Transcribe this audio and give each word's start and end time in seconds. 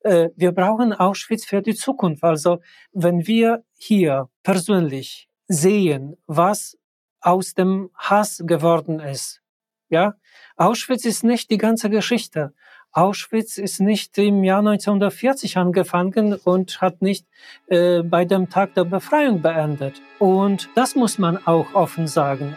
äh, 0.00 0.30
wir 0.36 0.52
brauchen 0.52 0.92
Auschwitz 0.92 1.44
für 1.44 1.62
die 1.62 1.74
Zukunft. 1.74 2.24
Also 2.24 2.60
wenn 2.92 3.26
wir 3.26 3.64
hier 3.78 4.28
persönlich 4.42 5.28
sehen, 5.48 6.16
was 6.26 6.78
aus 7.20 7.54
dem 7.54 7.90
Hass 7.94 8.42
geworden 8.46 9.00
ist, 9.00 9.40
ja, 9.88 10.14
Auschwitz 10.56 11.04
ist 11.04 11.24
nicht 11.24 11.50
die 11.50 11.58
ganze 11.58 11.90
Geschichte. 11.90 12.54
Auschwitz 12.92 13.56
ist 13.56 13.80
nicht 13.80 14.18
im 14.18 14.42
Jahr 14.42 14.60
1940 14.60 15.56
angefangen 15.56 16.34
und 16.34 16.80
hat 16.80 17.02
nicht 17.02 17.26
äh, 17.68 18.02
bei 18.02 18.24
dem 18.24 18.50
Tag 18.50 18.74
der 18.74 18.84
Befreiung 18.84 19.42
beendet. 19.42 20.00
Und 20.18 20.68
das 20.74 20.96
muss 20.96 21.18
man 21.18 21.38
auch 21.46 21.74
offen 21.74 22.08
sagen. 22.08 22.56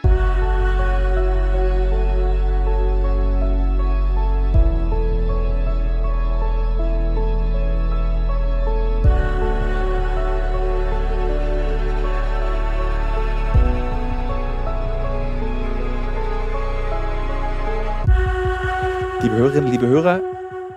Liebe 19.34 19.46
Hörerinnen, 19.46 19.72
liebe 19.72 19.88
Hörer, 19.88 20.22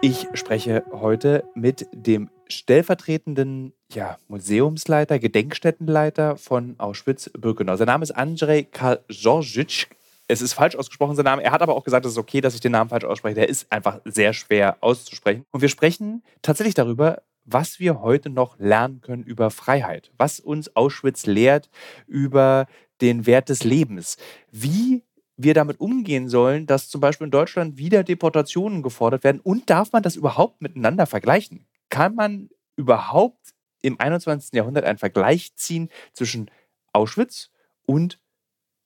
ich 0.01 0.29
spreche 0.33 0.83
heute 0.91 1.45
mit 1.55 1.87
dem 1.93 2.31
stellvertretenden 2.49 3.75
ja, 3.93 4.17
Museumsleiter, 4.29 5.19
Gedenkstättenleiter 5.19 6.39
von 6.39 6.75
Auschwitz-Birkenau. 6.79 7.77
Sein 7.77 7.89
Name 7.89 8.03
ist 8.03 8.13
Andrzej 8.13 8.65
Karzorzyc. 8.65 9.89
Es 10.27 10.41
ist 10.41 10.55
falsch 10.55 10.75
ausgesprochen, 10.75 11.17
sein 11.17 11.27
Name. 11.27 11.43
Er 11.43 11.53
hat 11.53 11.61
aber 11.61 11.77
auch 11.77 11.85
gesagt, 11.85 12.07
es 12.07 12.13
ist 12.13 12.19
okay, 12.19 12.41
dass 12.41 12.55
ich 12.55 12.63
den 12.63 12.73
Namen 12.73 12.89
falsch 12.89 13.05
ausspreche. 13.05 13.35
Der 13.35 13.49
ist 13.51 13.71
einfach 13.71 14.01
sehr 14.07 14.33
schwer 14.33 14.79
auszusprechen. 14.81 15.45
Und 15.51 15.61
wir 15.61 15.69
sprechen 15.69 16.23
tatsächlich 16.41 16.75
darüber, 16.75 17.25
was 17.45 17.79
wir 17.79 18.01
heute 18.01 18.31
noch 18.31 18.59
lernen 18.59 19.03
können 19.03 19.23
über 19.23 19.51
Freiheit, 19.51 20.11
was 20.17 20.41
uns 20.41 20.75
Auschwitz 20.75 21.27
lehrt 21.27 21.69
über 22.07 22.65
den 23.03 23.27
Wert 23.27 23.51
des 23.51 23.65
Lebens. 23.65 24.17
Wie 24.51 25.03
wir 25.37 25.55
damit 25.55 25.81
umgehen 25.81 26.29
sollen, 26.29 26.67
dass 26.67 26.89
zum 26.89 27.01
Beispiel 27.01 27.27
in 27.27 27.31
Deutschland 27.31 27.77
wieder 27.79 28.05
Deportationen 28.05 28.83
gefordert 28.83 29.25
werden 29.25 29.41
und 29.41 29.69
darf 29.71 29.93
man 29.93 30.03
das 30.03 30.17
überhaupt 30.17 30.63
miteinander 30.63 31.07
vergleichen? 31.07 31.67
Kann 31.91 32.15
man 32.15 32.51
überhaupt 32.77 33.55
im 33.83 34.01
21. 34.01 34.53
Jahrhundert 34.55 34.85
einen 34.85 34.99
Vergleich 34.99 35.55
ziehen 35.57 35.91
zwischen 36.13 36.51
Auschwitz 36.93 37.51
und 37.87 38.19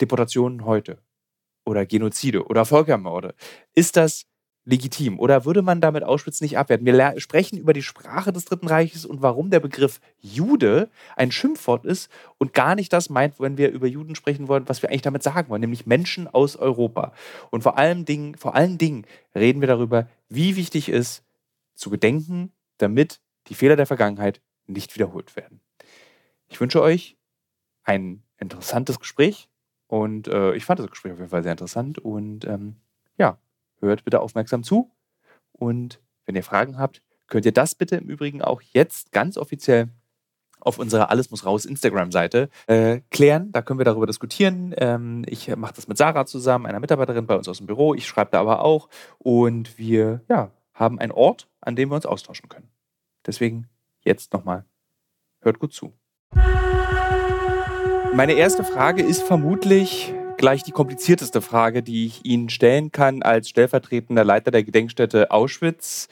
Deportationen 0.00 0.64
heute? 0.64 0.98
Oder 1.64 1.86
Genozide 1.86 2.46
oder 2.46 2.64
Völkermorde? 2.64 3.34
Ist 3.74 3.96
das 3.96 4.26
legitim? 4.64 5.18
Oder 5.18 5.44
würde 5.44 5.62
man 5.62 5.80
damit 5.80 6.04
Auschwitz 6.04 6.40
nicht 6.40 6.58
abwerten? 6.58 6.86
Wir 6.86 7.14
sprechen 7.20 7.58
über 7.58 7.72
die 7.72 7.82
Sprache 7.82 8.32
des 8.32 8.44
Dritten 8.44 8.68
Reiches 8.68 9.04
und 9.04 9.22
warum 9.22 9.50
der 9.50 9.60
Begriff 9.60 10.00
Jude 10.20 10.88
ein 11.16 11.32
Schimpfwort 11.32 11.84
ist 11.84 12.10
und 12.38 12.54
gar 12.54 12.74
nicht 12.74 12.92
das 12.92 13.10
meint, 13.10 13.40
wenn 13.40 13.58
wir 13.58 13.70
über 13.70 13.86
Juden 13.86 14.14
sprechen 14.14 14.48
wollen, 14.48 14.68
was 14.68 14.82
wir 14.82 14.90
eigentlich 14.90 15.02
damit 15.02 15.22
sagen 15.22 15.48
wollen, 15.48 15.60
nämlich 15.60 15.86
Menschen 15.86 16.28
aus 16.28 16.56
Europa. 16.56 17.12
Und 17.50 17.62
vor 17.62 17.78
allen 17.78 18.04
Dingen, 18.04 18.36
vor 18.36 18.54
allen 18.54 18.78
Dingen 18.78 19.06
reden 19.34 19.60
wir 19.60 19.68
darüber, 19.68 20.08
wie 20.28 20.56
wichtig 20.56 20.88
es 20.88 21.18
ist, 21.18 21.24
zu 21.80 21.90
gedenken, 21.90 22.52
damit 22.78 23.20
die 23.48 23.54
Fehler 23.54 23.76
der 23.76 23.86
Vergangenheit 23.86 24.40
nicht 24.66 24.94
wiederholt 24.94 25.34
werden. 25.34 25.60
Ich 26.48 26.60
wünsche 26.60 26.82
euch 26.82 27.16
ein 27.84 28.22
interessantes 28.38 29.00
Gespräch 29.00 29.48
und 29.86 30.28
äh, 30.28 30.54
ich 30.54 30.64
fand 30.64 30.78
das 30.78 30.90
Gespräch 30.90 31.12
auf 31.12 31.18
jeden 31.18 31.30
Fall 31.30 31.42
sehr 31.42 31.52
interessant 31.52 31.98
und 31.98 32.44
ähm, 32.44 32.76
ja, 33.16 33.38
hört 33.80 34.04
bitte 34.04 34.20
aufmerksam 34.20 34.62
zu. 34.62 34.90
Und 35.52 36.00
wenn 36.26 36.36
ihr 36.36 36.44
Fragen 36.44 36.78
habt, 36.78 37.02
könnt 37.26 37.46
ihr 37.46 37.52
das 37.52 37.74
bitte 37.74 37.96
im 37.96 38.08
Übrigen 38.08 38.42
auch 38.42 38.60
jetzt 38.60 39.12
ganz 39.12 39.36
offiziell 39.36 39.88
auf 40.60 40.78
unserer 40.78 41.10
Alles 41.10 41.30
muss 41.30 41.46
raus 41.46 41.64
Instagram-Seite 41.64 42.50
äh, 42.66 43.00
klären. 43.10 43.50
Da 43.52 43.62
können 43.62 43.80
wir 43.80 43.84
darüber 43.84 44.06
diskutieren. 44.06 44.74
Ähm, 44.76 45.24
ich 45.26 45.54
mache 45.56 45.74
das 45.74 45.88
mit 45.88 45.96
Sarah 45.96 46.26
zusammen, 46.26 46.66
einer 46.66 46.80
Mitarbeiterin 46.80 47.26
bei 47.26 47.36
uns 47.36 47.48
aus 47.48 47.58
dem 47.58 47.66
Büro. 47.66 47.94
Ich 47.94 48.06
schreibe 48.06 48.30
da 48.30 48.40
aber 48.40 48.62
auch. 48.62 48.88
Und 49.18 49.78
wir 49.78 50.20
ja, 50.28 50.50
haben 50.74 50.98
einen 50.98 51.12
Ort, 51.12 51.48
an 51.60 51.76
dem 51.76 51.90
wir 51.90 51.96
uns 51.96 52.06
austauschen 52.06 52.48
können. 52.48 52.68
Deswegen 53.26 53.68
jetzt 54.02 54.32
nochmal, 54.32 54.64
hört 55.40 55.58
gut 55.58 55.72
zu. 55.72 55.92
Meine 58.12 58.32
erste 58.32 58.64
Frage 58.64 59.02
ist 59.02 59.22
vermutlich, 59.22 60.12
gleich 60.40 60.62
die 60.62 60.72
komplizierteste 60.72 61.42
Frage, 61.42 61.82
die 61.82 62.06
ich 62.06 62.24
Ihnen 62.24 62.48
stellen 62.48 62.90
kann 62.90 63.22
als 63.22 63.48
stellvertretender 63.50 64.24
Leiter 64.24 64.50
der 64.50 64.64
Gedenkstätte 64.64 65.30
Auschwitz. 65.30 66.08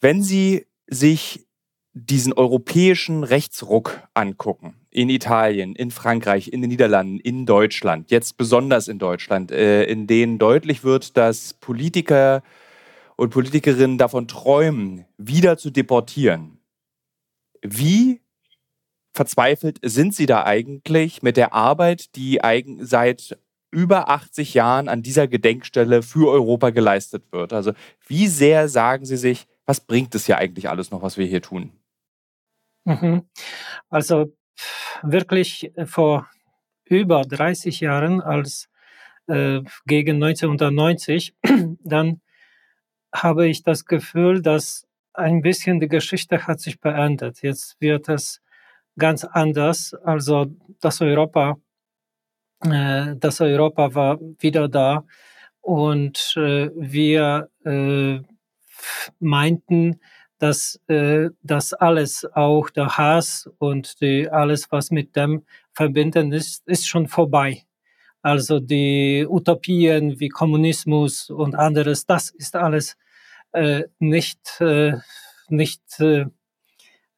Wenn 0.00 0.22
Sie 0.22 0.66
sich 0.88 1.46
diesen 1.92 2.32
europäischen 2.32 3.22
Rechtsruck 3.22 4.00
angucken, 4.14 4.74
in 4.90 5.10
Italien, 5.10 5.76
in 5.76 5.90
Frankreich, 5.90 6.52
in 6.52 6.62
den 6.62 6.70
Niederlanden, 6.70 7.20
in 7.20 7.46
Deutschland, 7.46 8.10
jetzt 8.10 8.36
besonders 8.36 8.88
in 8.88 8.98
Deutschland, 8.98 9.52
äh, 9.52 9.84
in 9.84 10.06
denen 10.06 10.38
deutlich 10.38 10.82
wird, 10.82 11.16
dass 11.16 11.54
Politiker 11.54 12.42
und 13.16 13.30
Politikerinnen 13.30 13.98
davon 13.98 14.26
träumen, 14.26 15.04
wieder 15.18 15.58
zu 15.58 15.70
deportieren. 15.70 16.58
Wie 17.62 18.22
verzweifelt 19.12 19.78
sind 19.82 20.14
Sie 20.14 20.26
da 20.26 20.44
eigentlich 20.44 21.22
mit 21.22 21.36
der 21.36 21.52
Arbeit, 21.52 22.14
die 22.16 22.40
seit 22.80 23.38
über 23.70 24.08
80 24.08 24.54
Jahren 24.54 24.88
an 24.88 25.02
dieser 25.02 25.28
Gedenkstelle 25.28 26.02
für 26.02 26.30
Europa 26.30 26.70
geleistet 26.70 27.24
wird? 27.30 27.52
Also 27.52 27.72
wie 28.06 28.26
sehr 28.26 28.68
sagen 28.68 29.04
Sie 29.04 29.16
sich, 29.16 29.46
was 29.66 29.80
bringt 29.80 30.14
es 30.14 30.26
ja 30.26 30.36
eigentlich 30.36 30.68
alles 30.68 30.90
noch, 30.90 31.02
was 31.02 31.16
wir 31.16 31.26
hier 31.26 31.42
tun? 31.42 31.72
Mhm. 32.84 33.28
Also 33.88 34.32
wirklich 35.02 35.72
vor 35.84 36.28
über 36.84 37.22
30 37.22 37.80
Jahren, 37.80 38.20
als 38.20 38.68
äh, 39.28 39.60
gegen 39.86 40.22
1990, 40.22 41.34
dann 41.84 42.20
habe 43.14 43.48
ich 43.48 43.62
das 43.62 43.84
Gefühl, 43.84 44.42
dass 44.42 44.86
ein 45.12 45.42
bisschen 45.42 45.80
die 45.80 45.88
Geschichte 45.88 46.46
hat 46.46 46.60
sich 46.60 46.80
beendet. 46.80 47.42
Jetzt 47.42 47.80
wird 47.80 48.08
es 48.08 48.40
ganz 48.98 49.24
anders. 49.24 49.94
Also 50.04 50.46
das 50.80 51.00
Europa, 51.00 51.56
äh, 52.64 53.16
das 53.16 53.40
Europa 53.40 53.94
war 53.94 54.18
wieder 54.38 54.68
da 54.68 55.04
und 55.60 56.34
äh, 56.36 56.70
wir 56.74 57.48
äh, 57.64 58.20
meinten, 59.18 60.00
dass 60.38 60.80
äh, 60.88 61.28
das 61.42 61.74
alles, 61.74 62.26
auch 62.32 62.70
der 62.70 62.96
Hass 62.96 63.48
und 63.58 64.00
die, 64.00 64.28
alles, 64.28 64.72
was 64.72 64.90
mit 64.90 65.14
dem 65.14 65.44
verbinden 65.72 66.32
ist, 66.32 66.66
ist 66.66 66.88
schon 66.88 67.08
vorbei. 67.08 67.64
Also 68.22 68.60
die 68.60 69.26
Utopien 69.28 70.18
wie 70.18 70.28
Kommunismus 70.28 71.30
und 71.30 71.54
anderes, 71.54 72.06
das 72.06 72.30
ist 72.30 72.56
alles 72.56 72.96
äh, 73.52 73.84
nicht, 73.98 74.60
äh, 74.60 74.94
nicht 75.48 75.82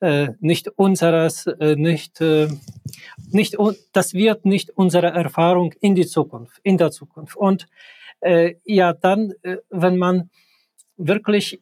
äh, 0.02 0.34
nicht 0.40 0.68
unseres, 0.68 1.46
äh, 1.46 1.76
nicht, 1.76 2.20
äh, 2.20 2.48
nicht, 3.30 3.56
das 3.92 4.14
wird 4.14 4.44
nicht 4.44 4.70
unsere 4.70 5.06
Erfahrung 5.06 5.72
in 5.80 5.94
die 5.94 6.06
Zukunft, 6.06 6.58
in 6.64 6.76
der 6.76 6.90
Zukunft. 6.90 7.36
Und 7.36 7.68
äh, 8.20 8.56
ja, 8.64 8.94
dann, 8.94 9.32
äh, 9.42 9.58
wenn 9.70 9.96
man 9.96 10.30
wirklich 10.96 11.60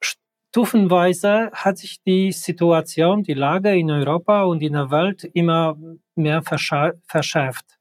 stufenweise 0.00 1.50
hat 1.52 1.78
sich 1.78 2.02
die 2.02 2.32
Situation, 2.32 3.22
die 3.22 3.34
Lage 3.34 3.74
in 3.74 3.90
Europa 3.90 4.42
und 4.44 4.62
in 4.62 4.74
der 4.74 4.90
Welt 4.90 5.24
immer 5.24 5.78
mehr 6.14 6.42
verschärft. 6.42 7.78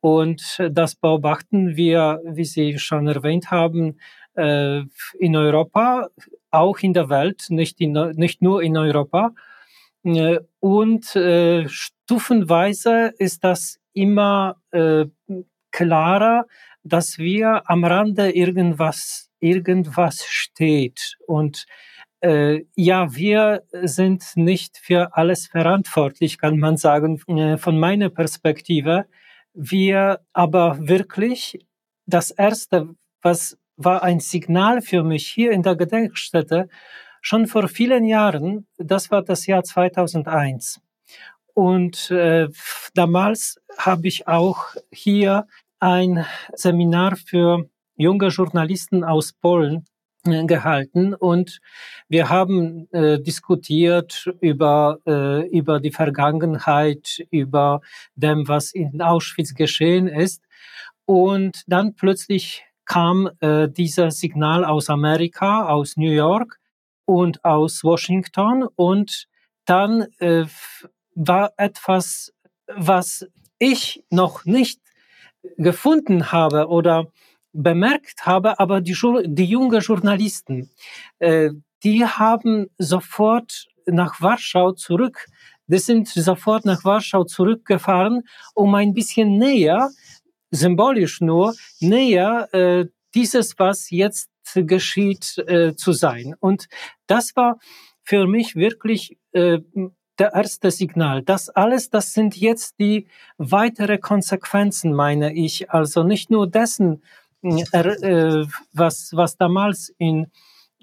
Und 0.00 0.58
das 0.70 0.94
beobachten 0.94 1.76
wir, 1.76 2.20
wie 2.24 2.44
Sie 2.44 2.78
schon 2.78 3.06
erwähnt 3.06 3.50
haben, 3.50 3.98
äh, 4.34 4.82
in 5.18 5.36
Europa, 5.36 6.08
auch 6.50 6.78
in 6.78 6.92
der 6.92 7.08
Welt, 7.08 7.46
nicht, 7.48 7.80
in, 7.80 7.92
nicht 8.14 8.42
nur 8.42 8.62
in 8.62 8.76
Europa. 8.76 9.32
Äh, 10.04 10.38
und 10.60 11.14
äh, 11.16 11.68
stufenweise 11.68 13.12
ist 13.18 13.44
das 13.44 13.78
immer 13.92 14.56
klarer, 15.72 16.46
dass 16.84 17.18
wir 17.18 17.68
am 17.68 17.84
Rande 17.84 18.30
irgendwas, 18.30 19.30
irgendwas 19.40 20.24
steht. 20.24 21.16
Und 21.26 21.66
ja, 22.22 23.14
wir 23.14 23.62
sind 23.72 24.24
nicht 24.36 24.76
für 24.78 25.16
alles 25.16 25.46
verantwortlich, 25.48 26.38
kann 26.38 26.58
man 26.58 26.76
sagen, 26.76 27.18
von 27.18 27.78
meiner 27.80 28.10
Perspektive. 28.10 29.06
Wir 29.54 30.20
aber 30.32 30.76
wirklich, 30.86 31.58
das 32.06 32.30
Erste, 32.30 32.94
was 33.22 33.56
war 33.84 34.02
ein 34.02 34.20
Signal 34.20 34.82
für 34.82 35.02
mich 35.02 35.26
hier 35.26 35.52
in 35.52 35.62
der 35.62 35.76
Gedenkstätte, 35.76 36.68
schon 37.22 37.46
vor 37.46 37.68
vielen 37.68 38.04
Jahren, 38.04 38.66
das 38.78 39.10
war 39.10 39.22
das 39.22 39.46
Jahr 39.46 39.64
2001. 39.64 40.80
Und 41.54 42.10
äh, 42.10 42.48
damals 42.94 43.60
habe 43.76 44.08
ich 44.08 44.28
auch 44.28 44.66
hier 44.90 45.46
ein 45.78 46.24
Seminar 46.54 47.16
für 47.16 47.68
junge 47.96 48.28
Journalisten 48.28 49.04
aus 49.04 49.32
Polen 49.32 49.84
äh, 50.24 50.44
gehalten 50.44 51.14
und 51.14 51.60
wir 52.08 52.28
haben 52.28 52.88
äh, 52.92 53.18
diskutiert 53.18 54.30
über, 54.40 54.98
äh, 55.06 55.48
über 55.48 55.80
die 55.80 55.90
Vergangenheit, 55.90 57.24
über 57.30 57.80
dem, 58.14 58.46
was 58.46 58.72
in 58.72 59.00
Auschwitz 59.00 59.54
geschehen 59.54 60.08
ist. 60.08 60.42
Und 61.06 61.64
dann 61.66 61.94
plötzlich 61.94 62.64
kam 62.90 63.30
äh, 63.38 63.68
dieser 63.68 64.10
Signal 64.10 64.64
aus 64.64 64.90
Amerika, 64.90 65.68
aus 65.68 65.96
New 65.96 66.10
York 66.10 66.58
und 67.04 67.44
aus 67.44 67.84
Washington 67.84 68.64
und 68.74 69.28
dann 69.64 70.06
äh, 70.18 70.46
war 71.14 71.52
etwas, 71.56 72.32
was 72.66 73.28
ich 73.60 74.02
noch 74.10 74.44
nicht 74.44 74.80
gefunden 75.56 76.32
habe 76.32 76.66
oder 76.66 77.06
bemerkt 77.52 78.26
habe, 78.26 78.58
aber 78.58 78.80
die, 78.80 78.96
die 79.24 79.44
jungen 79.44 79.80
Journalisten, 79.80 80.68
äh, 81.20 81.50
die 81.84 82.04
haben 82.04 82.70
sofort 82.76 83.68
nach 83.86 84.20
Warschau 84.20 84.72
zurück, 84.72 85.26
die 85.68 85.78
sind 85.78 86.08
sofort 86.08 86.64
nach 86.64 86.84
Warschau 86.84 87.22
zurückgefahren, 87.22 88.24
um 88.56 88.74
ein 88.74 88.94
bisschen 88.94 89.38
näher, 89.38 89.90
symbolisch 90.50 91.20
nur, 91.20 91.54
näher 91.80 92.48
äh, 92.52 92.86
dieses, 93.14 93.58
was 93.58 93.90
jetzt 93.90 94.30
geschieht, 94.54 95.38
äh, 95.38 95.74
zu 95.74 95.92
sein. 95.92 96.34
Und 96.40 96.68
das 97.06 97.36
war 97.36 97.58
für 98.02 98.26
mich 98.26 98.56
wirklich 98.56 99.16
äh, 99.32 99.58
der 100.18 100.34
erste 100.34 100.70
Signal. 100.70 101.22
Das 101.22 101.48
alles, 101.48 101.90
das 101.90 102.12
sind 102.12 102.36
jetzt 102.36 102.78
die 102.78 103.06
weitere 103.38 103.98
Konsequenzen, 103.98 104.92
meine 104.92 105.32
ich. 105.32 105.70
Also 105.70 106.02
nicht 106.02 106.30
nur 106.30 106.46
dessen, 106.46 107.02
äh, 107.42 108.44
was, 108.72 109.10
was 109.14 109.36
damals 109.36 109.92
in, 109.98 110.30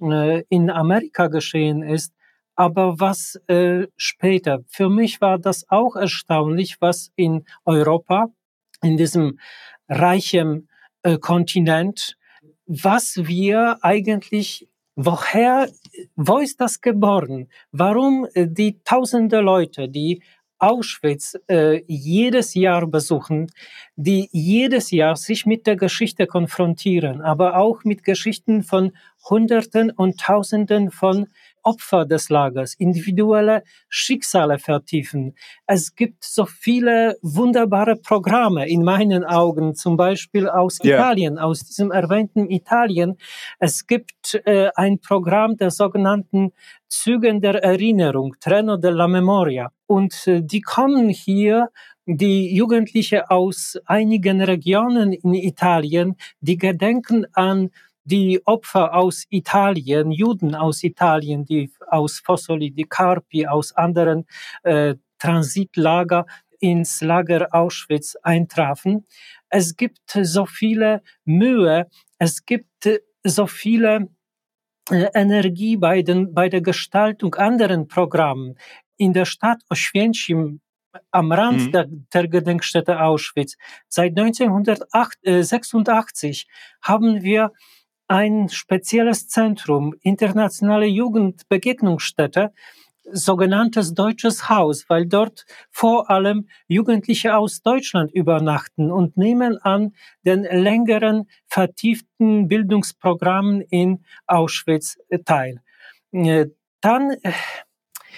äh, 0.01 0.43
in 0.49 0.69
Amerika 0.69 1.27
geschehen 1.27 1.83
ist, 1.83 2.13
aber 2.55 2.99
was 2.99 3.39
äh, 3.47 3.87
später. 3.95 4.63
Für 4.67 4.89
mich 4.89 5.21
war 5.21 5.37
das 5.37 5.69
auch 5.69 5.95
erstaunlich, 5.95 6.77
was 6.79 7.11
in 7.15 7.45
Europa, 7.65 8.31
in 8.81 8.97
diesem 8.97 9.39
reichen 9.87 10.69
äh, 11.03 11.17
Kontinent, 11.17 12.17
was 12.65 13.15
wir 13.15 13.77
eigentlich 13.81 14.67
woher, 14.97 15.69
wo 16.15 16.39
ist 16.39 16.59
das 16.59 16.81
geboren? 16.81 17.47
Warum 17.71 18.27
äh, 18.33 18.47
die 18.47 18.81
tausende 18.83 19.39
Leute, 19.39 19.87
die 19.87 20.21
Auschwitz 20.59 21.37
äh, 21.47 21.83
jedes 21.87 22.55
Jahr 22.55 22.87
besuchen, 22.87 23.51
die 23.95 24.27
jedes 24.31 24.89
Jahr 24.89 25.15
sich 25.15 25.45
mit 25.45 25.67
der 25.67 25.75
Geschichte 25.75 26.25
konfrontieren, 26.25 27.21
aber 27.21 27.57
auch 27.57 27.83
mit 27.83 28.03
Geschichten 28.03 28.63
von 28.63 28.91
Hunderten 29.29 29.91
und 29.91 30.19
Tausenden 30.19 30.89
von 30.89 31.27
Opfer 31.67 32.05
des 32.05 32.29
Lagers, 32.29 32.75
individuelle 32.75 33.61
Schicksale 33.89 34.57
vertiefen. 34.57 35.35
Es 35.65 35.95
gibt 35.95 36.23
so 36.23 36.45
viele 36.45 37.17
wunderbare 37.21 37.97
Programme 37.97 38.69
in 38.69 38.83
meinen 38.83 39.25
Augen, 39.25 39.75
zum 39.75 39.97
Beispiel 39.97 40.47
aus 40.47 40.79
yeah. 40.81 40.95
Italien, 40.97 41.37
aus 41.37 41.65
diesem 41.65 41.91
erwähnten 41.91 42.49
Italien. 42.49 43.17
Es 43.59 43.85
gibt 43.85 44.41
äh, 44.45 44.69
ein 44.75 44.99
Programm 44.99 45.57
der 45.57 45.71
sogenannten 45.71 46.53
Zügen 46.87 47.41
der 47.41 47.61
Erinnerung, 47.61 48.35
Treno 48.39 48.77
della 48.77 49.09
Memoria. 49.09 49.69
Und 49.87 50.25
äh, 50.25 50.41
die 50.41 50.61
kommen 50.61 51.09
hier 51.09 51.67
die 52.05 52.55
Jugendliche 52.55 53.29
aus 53.29 53.77
einigen 53.85 54.41
Regionen 54.41 55.11
in 55.11 55.33
Italien, 55.33 56.15
die 56.39 56.57
gedenken 56.57 57.25
an 57.33 57.71
die 58.07 58.41
Opfer 58.45 58.93
aus 58.93 59.25
Italien, 59.29 60.11
Juden 60.11 60.55
aus 60.55 60.83
Italien, 60.83 61.43
die 61.43 61.69
aus 61.87 62.19
Fossoli 62.19 62.71
di 62.71 62.85
Carpi, 62.85 63.45
aus 63.45 63.75
anderen 63.75 64.25
äh, 64.63 64.95
Transitlager 65.19 66.25
ins 66.59 67.01
Lager 67.01 67.49
Auschwitz 67.51 68.15
eintrafen. 68.23 69.05
Es 69.49 69.75
gibt 69.75 70.09
so 70.09 70.45
viele 70.45 71.01
Mühe, 71.25 71.87
es 72.17 72.45
gibt 72.45 72.89
so 73.23 73.45
viele 73.45 74.07
äh, 74.89 75.09
Energie 75.13 75.75
bei, 75.75 76.01
den, 76.01 76.33
bei 76.33 76.47
der 76.47 76.61
Gestaltung 76.61 77.35
anderen 77.35 77.89
Programmen. 77.89 78.55
In 78.95 79.11
der 79.11 79.25
Stadt 79.25 79.59
Oświęcim 79.69 80.61
am 81.11 81.31
Rand 81.31 81.67
mhm. 81.67 81.71
der, 81.71 81.87
der, 82.13 82.27
Gedenkstätte 82.27 83.01
Auschwitz. 83.01 83.55
Seit 83.87 84.17
1986 84.17 86.47
haben 86.81 87.21
wir 87.21 87.51
ein 88.07 88.49
spezielles 88.49 89.27
Zentrum, 89.27 89.93
internationale 90.01 90.85
Jugendbegegnungsstätte, 90.85 92.53
sogenanntes 93.11 93.93
Deutsches 93.93 94.49
Haus, 94.49 94.85
weil 94.89 95.05
dort 95.05 95.45
vor 95.69 96.09
allem 96.09 96.47
Jugendliche 96.67 97.37
aus 97.37 97.61
Deutschland 97.61 98.11
übernachten 98.11 98.91
und 98.91 99.17
nehmen 99.17 99.57
an 99.61 99.93
den 100.25 100.43
längeren, 100.43 101.29
vertieften 101.47 102.47
Bildungsprogrammen 102.47 103.61
in 103.61 104.03
Auschwitz 104.25 104.97
teil. 105.25 105.61
Äh, 106.11 106.47
dann 106.81 107.11
äh, 107.23 107.31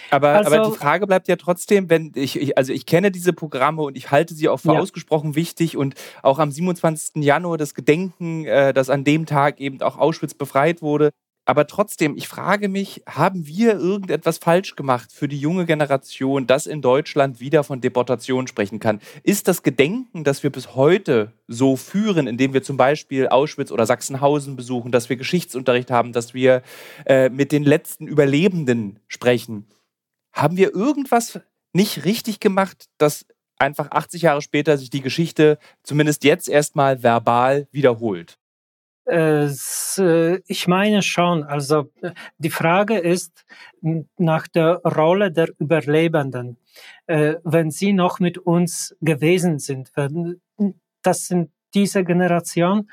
aber, 0.09 0.29
also, 0.29 0.55
aber 0.55 0.69
die 0.69 0.77
Frage 0.77 1.07
bleibt 1.07 1.27
ja 1.27 1.35
trotzdem, 1.35 1.89
wenn 1.89 2.11
ich, 2.15 2.39
ich, 2.39 2.57
also 2.57 2.73
ich 2.73 2.85
kenne 2.85 3.11
diese 3.11 3.33
Programme 3.33 3.81
und 3.81 3.97
ich 3.97 4.11
halte 4.11 4.33
sie 4.33 4.49
auch 4.49 4.59
für 4.59 4.73
ja. 4.73 4.79
ausgesprochen 4.79 5.35
wichtig 5.35 5.77
und 5.77 5.95
auch 6.23 6.39
am 6.39 6.51
27. 6.51 7.23
Januar 7.23 7.57
das 7.57 7.73
Gedenken, 7.73 8.45
äh, 8.45 8.73
dass 8.73 8.89
an 8.89 9.03
dem 9.03 9.25
Tag 9.25 9.59
eben 9.59 9.81
auch 9.81 9.97
Auschwitz 9.97 10.33
befreit 10.33 10.81
wurde. 10.81 11.11
Aber 11.49 11.65
trotzdem, 11.65 12.15
ich 12.15 12.27
frage 12.27 12.69
mich, 12.69 13.01
haben 13.07 13.47
wir 13.47 13.73
irgendetwas 13.73 14.37
falsch 14.37 14.75
gemacht 14.75 15.11
für 15.11 15.27
die 15.27 15.39
junge 15.39 15.65
Generation, 15.65 16.45
das 16.45 16.67
in 16.67 16.83
Deutschland 16.83 17.39
wieder 17.39 17.63
von 17.63 17.81
Deportation 17.81 18.45
sprechen 18.45 18.79
kann? 18.79 18.99
Ist 19.23 19.47
das 19.47 19.63
Gedenken, 19.63 20.23
das 20.23 20.43
wir 20.43 20.51
bis 20.51 20.75
heute 20.75 21.33
so 21.47 21.75
führen, 21.75 22.27
indem 22.27 22.53
wir 22.53 22.61
zum 22.61 22.77
Beispiel 22.77 23.29
Auschwitz 23.29 23.71
oder 23.71 23.87
Sachsenhausen 23.87 24.57
besuchen, 24.57 24.91
dass 24.91 25.09
wir 25.09 25.15
Geschichtsunterricht 25.15 25.89
haben, 25.89 26.13
dass 26.13 26.35
wir 26.35 26.61
äh, 27.07 27.29
mit 27.29 27.51
den 27.51 27.63
letzten 27.63 28.05
Überlebenden 28.05 28.99
sprechen, 29.07 29.65
haben 30.33 30.57
wir 30.57 30.73
irgendwas 30.73 31.39
nicht 31.73 32.05
richtig 32.05 32.39
gemacht, 32.39 32.85
dass 32.97 33.25
einfach 33.57 33.91
80 33.91 34.23
Jahre 34.23 34.41
später 34.41 34.77
sich 34.77 34.89
die 34.89 35.01
Geschichte 35.01 35.59
zumindest 35.83 36.23
jetzt 36.23 36.49
erstmal 36.49 37.03
verbal 37.03 37.67
wiederholt? 37.71 38.37
Äh, 39.05 39.47
ich 40.47 40.67
meine 40.67 41.01
schon. 41.01 41.43
Also 41.43 41.91
die 42.37 42.49
Frage 42.49 42.97
ist 42.97 43.45
nach 44.17 44.47
der 44.47 44.81
Rolle 44.83 45.31
der 45.31 45.49
Überlebenden. 45.57 46.57
Äh, 47.07 47.35
wenn 47.43 47.71
sie 47.71 47.93
noch 47.93 48.19
mit 48.19 48.37
uns 48.37 48.95
gewesen 49.01 49.59
sind, 49.59 49.91
das 51.01 51.27
sind 51.27 51.51
diese 51.73 52.03
Generation 52.03 52.89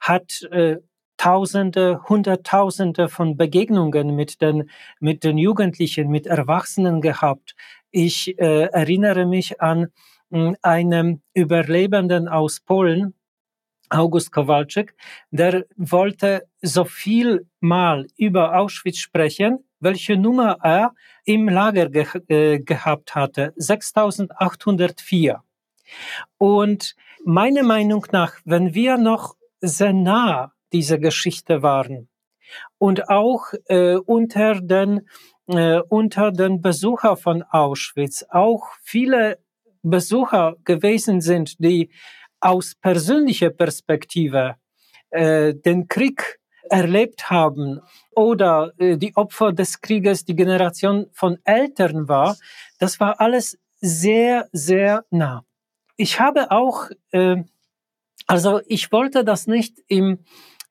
hat 0.00 0.42
äh, 0.50 0.78
Tausende, 1.16 2.00
Hunderttausende 2.08 3.08
von 3.08 3.36
Begegnungen 3.36 4.14
mit 4.14 4.40
den, 4.40 4.70
mit 5.00 5.24
den 5.24 5.38
Jugendlichen, 5.38 6.08
mit 6.10 6.26
Erwachsenen 6.26 7.00
gehabt. 7.00 7.54
Ich 7.90 8.38
äh, 8.38 8.64
erinnere 8.64 9.24
mich 9.26 9.60
an 9.60 9.88
mh, 10.30 10.48
hm, 10.48 10.56
einen 10.62 11.22
Überlebenden 11.34 12.28
aus 12.28 12.60
Polen, 12.60 13.14
August 13.90 14.32
Kowalczyk, 14.32 14.94
der 15.30 15.66
wollte 15.76 16.48
so 16.62 16.84
viel 16.84 17.46
mal 17.60 18.06
über 18.16 18.58
Auschwitz 18.58 18.98
sprechen, 18.98 19.58
welche 19.80 20.16
Nummer 20.16 20.58
er 20.62 20.94
im 21.24 21.48
Lager 21.48 21.88
ge 21.90 22.06
äh, 22.28 22.58
gehabt 22.58 23.14
hatte, 23.14 23.52
6804. 23.56 25.42
Und 26.38 26.96
meiner 27.24 27.62
Meinung 27.62 28.06
nach, 28.10 28.34
wenn 28.44 28.74
wir 28.74 28.96
noch 28.96 29.36
sehr 29.60 29.92
nah 29.92 30.52
dieser 30.74 30.98
Geschichte 30.98 31.62
waren. 31.62 32.08
Und 32.78 33.08
auch 33.08 33.54
äh, 33.66 33.94
unter 33.94 34.60
den 34.60 35.08
äh, 35.46 35.80
unter 35.88 36.32
den 36.32 36.60
Besucher 36.60 37.16
von 37.16 37.42
Auschwitz 37.42 38.24
auch 38.28 38.64
viele 38.82 39.38
Besucher 39.82 40.56
gewesen 40.64 41.20
sind, 41.20 41.56
die 41.58 41.90
aus 42.40 42.74
persönlicher 42.74 43.50
Perspektive 43.50 44.56
äh, 45.10 45.54
den 45.54 45.88
Krieg 45.88 46.40
erlebt 46.70 47.30
haben 47.30 47.80
oder 48.14 48.72
äh, 48.78 48.96
die 48.96 49.14
Opfer 49.16 49.52
des 49.52 49.80
Krieges 49.80 50.24
die 50.24 50.36
Generation 50.36 51.06
von 51.12 51.38
Eltern 51.44 52.08
war, 52.08 52.36
das 52.78 53.00
war 53.00 53.20
alles 53.20 53.58
sehr, 53.80 54.48
sehr 54.52 55.04
nah. 55.10 55.44
Ich 55.96 56.20
habe 56.20 56.50
auch, 56.50 56.88
äh, 57.12 57.36
also 58.26 58.60
ich 58.66 58.90
wollte 58.92 59.24
das 59.24 59.46
nicht 59.46 59.82
im 59.88 60.20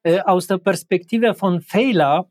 äh, 0.04 0.20
aus 0.20 0.48
der 0.48 0.58
Perspektive 0.58 1.34
von 1.34 1.62
Fehler 1.62 2.30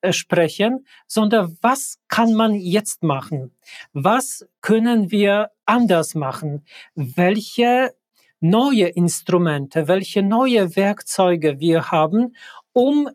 äh, 0.00 0.12
sprechen, 0.12 0.86
sondern 1.06 1.56
was 1.60 1.98
kann 2.08 2.34
man 2.34 2.54
jetzt 2.54 3.02
machen? 3.02 3.52
Was 3.92 4.46
können 4.60 5.10
wir 5.10 5.50
anders 5.64 6.14
machen? 6.14 6.64
Welche 6.94 7.94
neue 8.40 8.86
Instrumente, 8.88 9.88
welche 9.88 10.22
neue 10.22 10.76
Werkzeuge 10.76 11.58
wir 11.58 11.90
haben, 11.90 12.36
um 12.72 13.08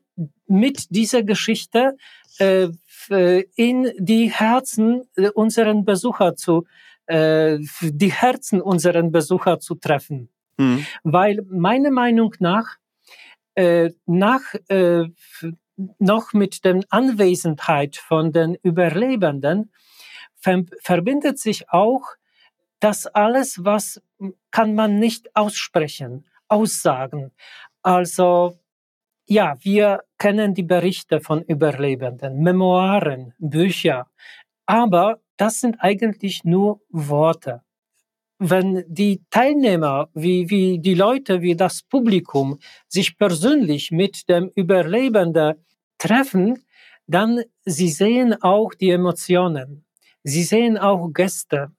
mit 0.47 0.87
dieser 0.89 1.23
Geschichte 1.23 1.95
äh, 2.39 2.69
in 3.55 3.91
die 3.97 4.31
Herzen 4.31 5.03
unseren 5.33 5.85
Besucher 5.85 6.35
zu, 6.35 6.65
äh, 7.05 7.59
die 7.81 8.11
Herzen 8.11 8.61
unseren 8.61 9.11
Besucher 9.11 9.59
zu 9.59 9.75
treffen. 9.75 10.29
Mhm. 10.57 10.85
Weil 11.03 11.41
meiner 11.49 11.91
Meinung 11.91 12.35
nach, 12.39 12.77
äh, 13.55 13.91
nach 14.05 14.53
äh, 14.67 15.05
noch 15.99 16.33
mit 16.33 16.65
der 16.65 16.81
Anwesenheit 16.89 17.95
von 17.95 18.31
den 18.31 18.55
Überlebenden 18.61 19.71
ver 20.39 20.63
verbindet 20.81 21.39
sich 21.39 21.69
auch 21.69 22.03
das 22.79 23.07
alles, 23.07 23.63
was 23.63 24.01
kann 24.51 24.75
man 24.75 24.99
nicht 24.99 25.35
aussprechen, 25.35 26.25
aussagen. 26.49 27.31
Also 27.81 28.59
ja, 29.25 29.55
wir 29.61 30.03
kennen 30.17 30.53
die 30.53 30.63
Berichte 30.63 31.21
von 31.21 31.41
Überlebenden, 31.43 32.41
Memoiren, 32.43 33.33
Bücher, 33.39 34.07
aber 34.65 35.19
das 35.37 35.61
sind 35.61 35.77
eigentlich 35.79 36.43
nur 36.43 36.81
Worte. 36.89 37.61
Wenn 38.45 38.83
die 38.87 39.21
Teilnehmer, 39.29 40.09
wie, 40.13 40.49
wie 40.49 40.77
die 40.77 40.95
Leute, 40.95 41.41
wie 41.41 41.55
das 41.55 41.81
Publikum 41.81 42.59
sich 42.89 43.17
persönlich 43.17 43.89
mit 43.89 44.27
dem 44.27 44.51
Überlebenden 44.53 45.55
treffen, 45.97 46.61
dann 47.07 47.43
sie 47.63 47.87
sehen 47.87 48.35
auch 48.41 48.73
die 48.73 48.89
Emotionen. 48.89 49.85
Sie 50.23 50.43
sehen 50.43 50.77
auch 50.77 51.07
Gäste. 51.13 51.71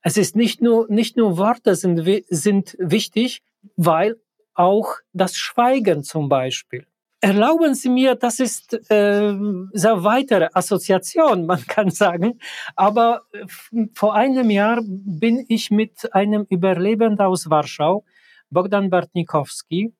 Es 0.00 0.16
ist 0.16 0.34
nicht 0.34 0.62
nur, 0.62 0.86
nicht 0.88 1.18
nur 1.18 1.36
Worte 1.36 1.74
sind, 1.74 2.02
sind 2.30 2.74
wichtig, 2.78 3.42
weil 3.76 4.16
auch 4.54 4.94
das 5.12 5.36
Schweigen 5.36 6.04
zum 6.04 6.30
Beispiel. 6.30 6.86
Erlauben 7.20 7.74
Sie 7.74 7.88
mir, 7.88 8.14
das 8.14 8.38
ist 8.38 8.74
äh, 8.90 9.34
sehr 9.72 10.04
weitere 10.04 10.48
Assoziation, 10.54 11.46
man 11.46 11.60
kann 11.66 11.90
sagen. 11.90 12.38
Aber 12.76 13.22
äh, 13.32 13.86
vor 13.94 14.14
einem 14.14 14.50
Jahr 14.50 14.80
bin 14.84 15.44
ich 15.48 15.70
mit 15.70 16.14
einem 16.14 16.46
Überlebenden 16.48 17.26
aus 17.26 17.50
Warschau, 17.50 18.04
Bogdan 18.50 18.88
Bartnikowski, 18.88 19.92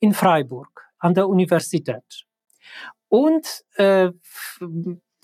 in 0.00 0.12
Freiburg 0.12 0.86
an 0.98 1.14
der 1.14 1.28
Universität. 1.28 2.26
Und 3.08 3.64
äh, 3.76 4.10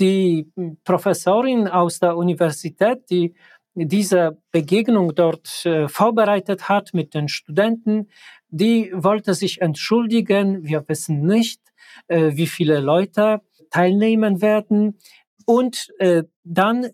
die 0.00 0.50
Professorin 0.84 1.68
aus 1.68 1.98
der 1.98 2.16
Universität, 2.16 3.10
die 3.10 3.34
diese 3.74 4.38
Begegnung 4.50 5.14
dort 5.14 5.64
äh, 5.64 5.88
vorbereitet 5.88 6.68
hat 6.68 6.92
mit 6.92 7.14
den 7.14 7.28
Studenten, 7.28 8.08
die 8.52 8.92
wollte 8.94 9.34
sich 9.34 9.62
entschuldigen. 9.62 10.62
Wir 10.62 10.86
wissen 10.88 11.24
nicht, 11.26 11.60
äh, 12.06 12.32
wie 12.34 12.46
viele 12.46 12.80
Leute 12.80 13.40
teilnehmen 13.70 14.42
werden. 14.42 14.98
Und 15.46 15.88
äh, 15.98 16.24
dann 16.44 16.90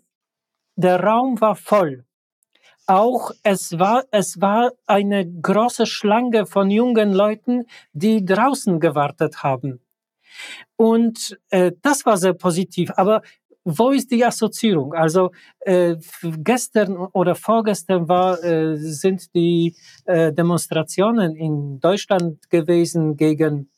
der 0.75 1.03
Raum 1.03 1.39
war 1.41 1.55
voll. 1.55 2.05
Auch 2.87 3.31
es 3.43 3.77
war, 3.77 4.05
es 4.11 4.41
war 4.41 4.71
eine 4.87 5.29
große 5.29 5.85
Schlange 5.85 6.45
von 6.45 6.71
jungen 6.71 7.13
Leuten, 7.13 7.65
die 7.91 8.23
draußen 8.25 8.79
gewartet 8.79 9.43
haben. 9.43 9.81
Und 10.77 11.37
äh, 11.49 11.73
das 11.81 12.05
war 12.05 12.17
sehr 12.17 12.33
positiv. 12.33 12.91
Aber 12.95 13.21
wo 13.63 13.91
ist 13.91 14.11
die 14.11 14.23
Assoziierung? 14.25 14.93
Also 14.93 15.31
äh, 15.59 15.95
gestern 16.43 16.97
oder 16.97 17.35
vorgestern 17.35 18.07
war, 18.07 18.43
äh, 18.43 18.77
sind 18.77 19.33
die 19.35 19.75
äh, 20.05 20.31
Demonstrationen 20.33 21.35
in 21.35 21.79
Deutschland 21.79 22.49
gewesen 22.49 23.17
gegen 23.17 23.69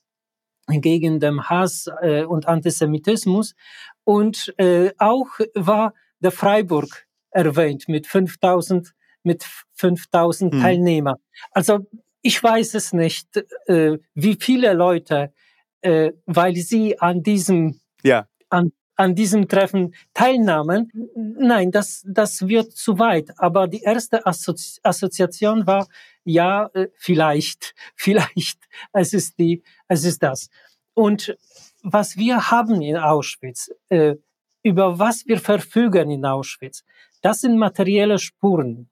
gegen 0.67 1.19
den 1.19 1.49
Hass 1.49 1.89
äh, 2.01 2.23
und 2.23 2.47
Antisemitismus 2.47 3.55
und 4.03 4.53
äh, 4.57 4.91
auch 4.99 5.27
war 5.55 5.93
der 6.19 6.31
Freiburg 6.31 7.07
erwähnt 7.31 7.89
mit 7.89 8.07
5000 8.07 8.93
mit 9.23 9.45
5000 9.73 10.53
hm. 10.53 10.61
Teilnehmer. 10.61 11.15
Also 11.51 11.79
ich 12.21 12.41
weiß 12.41 12.75
es 12.75 12.93
nicht, 12.93 13.37
äh, 13.65 13.97
wie 14.13 14.37
viele 14.39 14.73
Leute, 14.73 15.33
äh, 15.81 16.11
weil 16.25 16.55
sie 16.55 16.99
an 16.99 17.23
diesem 17.23 17.79
ja. 18.03 18.27
an 18.49 18.71
an 19.01 19.15
diesem 19.15 19.47
Treffen 19.47 19.95
teilnahmen. 20.13 20.91
Nein, 21.15 21.71
das, 21.71 22.05
das 22.07 22.47
wird 22.47 22.71
zu 22.71 22.99
weit. 22.99 23.31
Aber 23.37 23.67
die 23.67 23.81
erste 23.81 24.27
Assozi 24.27 24.79
Assoziation 24.83 25.65
war, 25.65 25.87
ja, 26.23 26.69
äh, 26.75 26.87
vielleicht, 26.97 27.73
vielleicht, 27.95 28.59
es 28.93 29.13
ist 29.13 29.39
die, 29.39 29.63
es 29.87 30.03
ist 30.03 30.21
das. 30.21 30.49
Und 30.93 31.35
was 31.81 32.15
wir 32.15 32.51
haben 32.51 32.79
in 32.83 32.95
Auschwitz, 32.95 33.71
äh, 33.89 34.17
über 34.61 34.99
was 34.99 35.25
wir 35.25 35.39
verfügen 35.39 36.11
in 36.11 36.23
Auschwitz, 36.23 36.83
das 37.23 37.41
sind 37.41 37.57
materielle 37.57 38.19
Spuren. 38.19 38.89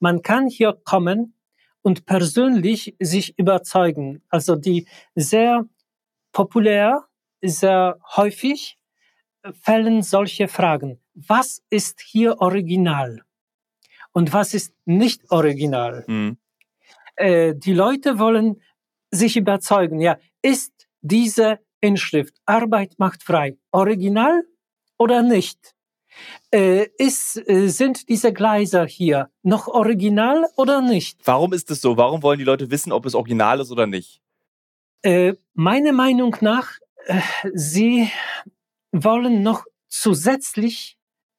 Man 0.00 0.22
kann 0.22 0.48
hier 0.48 0.72
kommen 0.72 1.34
und 1.82 2.04
persönlich 2.04 2.96
sich 2.98 3.38
überzeugen. 3.38 4.22
Also 4.28 4.56
die 4.56 4.88
sehr 5.14 5.66
populär, 6.32 7.04
sehr 7.42 8.00
häufig 8.16 8.76
fällen 9.54 10.02
solche 10.02 10.48
Fragen. 10.48 11.00
Was 11.14 11.62
ist 11.70 12.00
hier 12.00 12.40
original? 12.40 13.22
Und 14.12 14.32
was 14.32 14.54
ist 14.54 14.74
nicht 14.84 15.30
original? 15.30 16.04
Mhm. 16.06 16.38
Äh, 17.16 17.54
die 17.54 17.74
Leute 17.74 18.18
wollen 18.18 18.62
sich 19.10 19.36
überzeugen, 19.36 20.00
ja, 20.00 20.18
ist 20.42 20.88
diese 21.00 21.60
Inschrift 21.80 22.34
Arbeit 22.46 22.94
macht 22.98 23.22
frei 23.22 23.58
original 23.70 24.44
oder 24.98 25.22
nicht? 25.22 25.74
Äh, 26.50 26.86
ist, 26.96 27.36
äh, 27.48 27.68
sind 27.68 28.08
diese 28.08 28.32
Gleiser 28.32 28.86
hier 28.86 29.30
noch 29.42 29.68
original 29.68 30.46
oder 30.56 30.80
nicht? 30.80 31.20
Warum 31.24 31.52
ist 31.52 31.70
es 31.70 31.80
so? 31.82 31.96
Warum 31.96 32.22
wollen 32.22 32.38
die 32.38 32.44
Leute 32.44 32.70
wissen, 32.70 32.92
ob 32.92 33.04
es 33.04 33.14
original 33.14 33.60
ist 33.60 33.70
oder 33.70 33.86
nicht? 33.86 34.22
Äh, 35.02 35.34
meiner 35.52 35.92
Meinung 35.92 36.34
nach, 36.40 36.78
äh, 37.04 37.20
sie 37.52 38.10
wollen 38.92 39.42
noch 39.42 39.64
zusätzlich, 39.88 40.98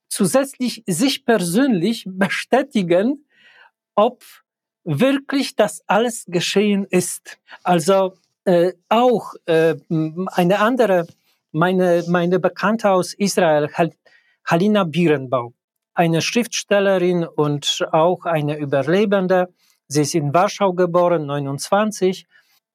zusätzlich 0.10 0.84
sich 0.88 1.26
persönlich 1.26 2.06
bestätigen, 2.08 3.26
ob 3.96 4.24
wirklich 4.84 5.56
das 5.56 5.82
alles 5.88 6.26
geschehen 6.28 6.86
ist. 6.90 7.40
Also 7.64 8.14
äh, 8.46 8.74
auch 8.88 9.34
äh, 9.46 9.76
eine 9.90 10.60
andere, 10.60 11.08
meine, 11.52 12.04
meine 12.08 12.40
Bekannte 12.40 12.92
aus 12.92 13.14
Israel, 13.14 13.70
Halina 14.46 14.86
Bierenbau, 14.86 15.54
eine 15.94 16.22
Schriftstellerin 16.22 17.26
und 17.26 17.86
auch 17.92 18.24
eine 18.26 18.58
Überlebende. 18.58 19.54
Sie 19.90 20.02
ist 20.02 20.16
in 20.16 20.34
Warschau 20.34 20.74
geboren, 20.74 21.26
29. 21.26 22.26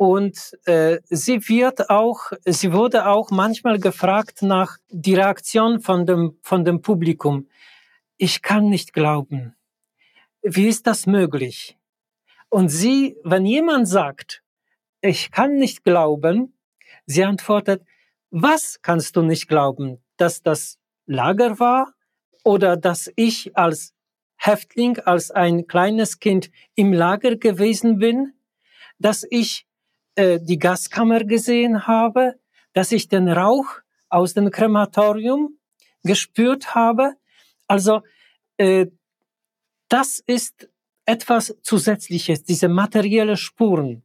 Und 0.03 0.59
äh, 0.65 0.99
sie 1.11 1.49
wird 1.49 1.89
auch, 1.89 2.33
sie 2.45 2.73
wurde 2.73 3.07
auch 3.07 3.31
manchmal 3.31 3.79
gefragt 3.79 4.43
nach 4.43 4.79
die 4.89 5.15
Reaktion 5.15 5.79
von 5.79 6.07
dem, 6.07 6.41
von 6.43 6.65
dem 6.65 6.83
Publikum. 6.83 7.47
Ich 8.17 8.43
kann 8.43 8.69
nicht 8.69 8.95
glauben. 8.95 9.55
Wie 10.43 10.67
ist 10.67 10.89
das 10.89 11.07
möglich? 11.07 11.79
Und 12.49 12.69
sie, 12.69 13.17
wenn 13.23 13.47
jemand 13.47 13.87
sagt, 13.87 14.43
ich 15.03 15.31
kann 15.31 15.55
nicht 15.55 15.85
glauben, 15.85 16.59
sie 17.07 17.23
antwortet, 17.23 17.85
was 18.33 18.83
kannst 18.83 19.15
du 19.15 19.23
nicht 19.23 19.47
glauben? 19.47 20.03
Dass 20.17 20.43
das 20.43 20.81
Lager 21.07 21.61
war 21.61 21.95
oder 22.43 22.77
dass 22.77 23.09
ich 23.15 23.57
als 23.57 23.95
Häftling, 24.35 24.99
als 24.99 25.31
ein 25.31 25.69
kleines 25.69 26.19
Kind 26.19 26.51
im 26.75 26.93
Lager 26.93 27.37
gewesen 27.37 27.99
bin, 27.99 28.33
dass 28.99 29.25
ich 29.31 29.65
äh, 30.15 30.39
die 30.41 30.59
Gaskammer 30.59 31.25
gesehen 31.25 31.87
habe, 31.87 32.35
dass 32.73 32.93
ich 32.93 33.09
den 33.09 33.29
Rauch 33.29 33.67
aus 34.09 34.35
dem 34.35 34.51
Krematorium 34.51 35.59
gespürt 36.05 36.75
habe. 36.75 37.15
Also 37.67 38.03
äh, 38.57 38.87
das 39.89 40.23
ist 40.27 40.69
etwas 41.05 41.57
Zusätzliches, 41.63 42.45
diese 42.45 42.69
materielle 42.69 43.37
Spuren. 43.37 44.03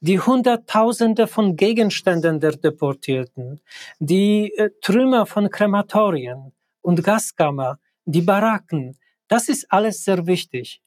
Die 0.00 0.18
Hunderttausende 0.18 1.26
von 1.26 1.56
Gegenständen 1.56 2.40
der 2.40 2.52
Deportierten, 2.52 3.60
die 3.98 4.52
äh, 4.56 4.70
Trümmer 4.80 5.26
von 5.26 5.50
Krematorien 5.50 6.52
und 6.80 7.04
Gaskammer, 7.04 7.78
die 8.06 8.22
Baracken, 8.22 8.96
das 9.28 9.48
ist 9.48 9.70
alles 9.70 10.02
sehr 10.04 10.26
wichtig. 10.26 10.80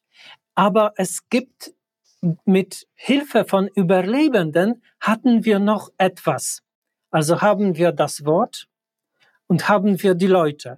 Aber 0.55 0.93
es 0.95 1.29
gibt 1.29 1.73
mit 2.45 2.87
Hilfe 2.95 3.45
von 3.45 3.67
Überlebenden 3.67 4.83
hatten 4.99 5.45
wir 5.45 5.59
noch 5.59 5.89
etwas. 5.97 6.61
Also 7.11 7.41
haben 7.41 7.77
wir 7.77 7.91
das 7.91 8.25
Wort 8.25 8.67
und 9.47 9.69
haben 9.69 10.01
wir 10.03 10.15
die 10.15 10.27
Leute 10.27 10.77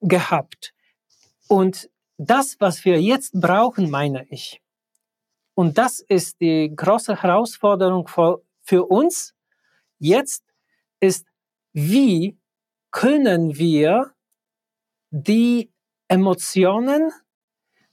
gehabt. 0.00 0.74
Und 1.48 1.90
das, 2.16 2.56
was 2.60 2.84
wir 2.84 3.00
jetzt 3.00 3.32
brauchen, 3.40 3.90
meine 3.90 4.26
ich, 4.28 4.60
und 5.54 5.76
das 5.78 6.00
ist 6.00 6.40
die 6.40 6.72
große 6.74 7.22
Herausforderung 7.22 8.08
für, 8.62 8.84
uns, 8.84 9.34
Jetzt 10.00 10.42
ist, 10.98 11.26
wie 11.74 12.38
können 12.90 13.58
wir 13.58 14.14
die 15.10 15.70
Emotionen, 16.08 17.12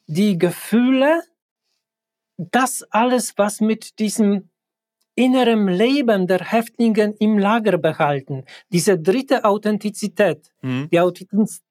die 0.06 0.38
Gefühle, 0.38 1.22
das 2.38 2.84
alles, 2.92 3.38
was 3.38 3.62
mit 3.62 4.00
diesem 4.00 4.50
inneren 5.16 5.68
Leben 5.68 6.28
der 6.28 6.40
Häftlinge 6.52 7.16
im 7.20 7.40
Lager 7.40 7.80
behalten. 7.80 8.46
Diese 8.72 9.00
dritte 9.00 9.44
Authentizität, 9.46 10.52
mhm. 10.62 10.90
die 10.92 11.00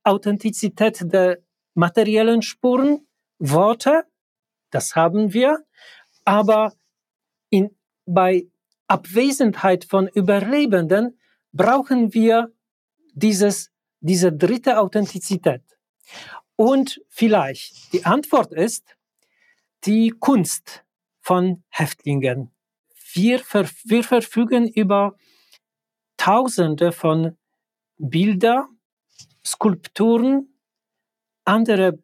Authentizität 0.02 1.12
der 1.12 1.38
materiellen 1.74 2.42
Spuren, 2.42 3.06
Worte, 3.38 4.04
das 4.70 4.96
haben 4.96 5.32
wir, 5.32 5.64
aber 6.24 6.72
in, 7.50 7.70
bei 8.04 8.48
Abwesenheit 8.88 9.84
von 9.84 10.08
Überlebenden 10.08 11.18
brauchen 11.52 12.14
wir 12.14 12.52
dieses, 13.14 13.70
diese 14.00 14.32
dritte 14.32 14.78
Authentizität. 14.80 15.62
Und 16.56 17.00
vielleicht 17.08 17.92
die 17.92 18.04
Antwort 18.04 18.52
ist 18.52 18.95
die 19.84 20.10
Kunst 20.10 20.84
von 21.20 21.62
Häftlingen. 21.68 22.50
Wir, 23.12 23.38
ver, 23.38 23.68
wir 23.84 24.04
verfügen 24.04 24.68
über 24.68 25.16
Tausende 26.16 26.92
von 26.92 27.36
Bilder, 27.98 28.68
Skulpturen, 29.44 30.48
andere 31.44 31.98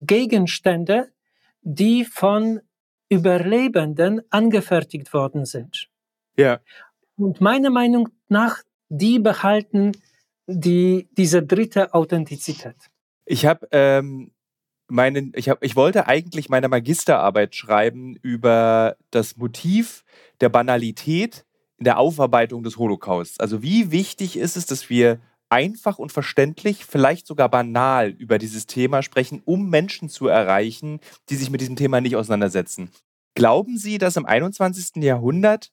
Gegenstände, 0.00 1.12
die 1.62 2.04
von 2.04 2.60
Überlebenden 3.08 4.22
angefertigt 4.30 5.12
worden 5.12 5.44
sind. 5.44 5.90
Ja. 6.36 6.60
Und 7.16 7.40
meiner 7.40 7.70
Meinung 7.70 8.08
nach, 8.28 8.62
die 8.88 9.18
behalten 9.18 9.92
die, 10.46 11.08
diese 11.12 11.42
dritte 11.42 11.92
Authentizität. 11.94 12.76
Ich 13.24 13.44
habe 13.44 13.68
ähm, 13.72 14.32
meinen, 14.88 15.32
ich 15.34 15.48
habe, 15.48 15.64
ich 15.64 15.76
wollte 15.76 16.06
eigentlich 16.06 16.48
meine 16.48 16.68
Magisterarbeit 16.68 17.54
schreiben 17.54 18.16
über 18.22 18.96
das 19.10 19.36
Motiv 19.36 20.04
der 20.40 20.48
Banalität 20.48 21.44
in 21.76 21.84
der 21.84 21.98
Aufarbeitung 21.98 22.62
des 22.62 22.78
Holocausts. 22.78 23.38
Also 23.38 23.62
wie 23.62 23.90
wichtig 23.90 24.36
ist 24.36 24.56
es, 24.56 24.66
dass 24.66 24.90
wir 24.90 25.20
einfach 25.50 25.98
und 25.98 26.12
verständlich, 26.12 26.84
vielleicht 26.84 27.26
sogar 27.26 27.48
banal 27.48 28.10
über 28.10 28.38
dieses 28.38 28.66
Thema 28.66 29.02
sprechen, 29.02 29.42
um 29.44 29.70
Menschen 29.70 30.08
zu 30.08 30.28
erreichen, 30.28 31.00
die 31.28 31.36
sich 31.36 31.50
mit 31.50 31.60
diesem 31.60 31.76
Thema 31.76 32.00
nicht 32.00 32.16
auseinandersetzen. 32.16 32.90
Glauben 33.34 33.78
Sie, 33.78 33.98
dass 33.98 34.16
im 34.16 34.26
21. 34.26 35.02
Jahrhundert 35.02 35.70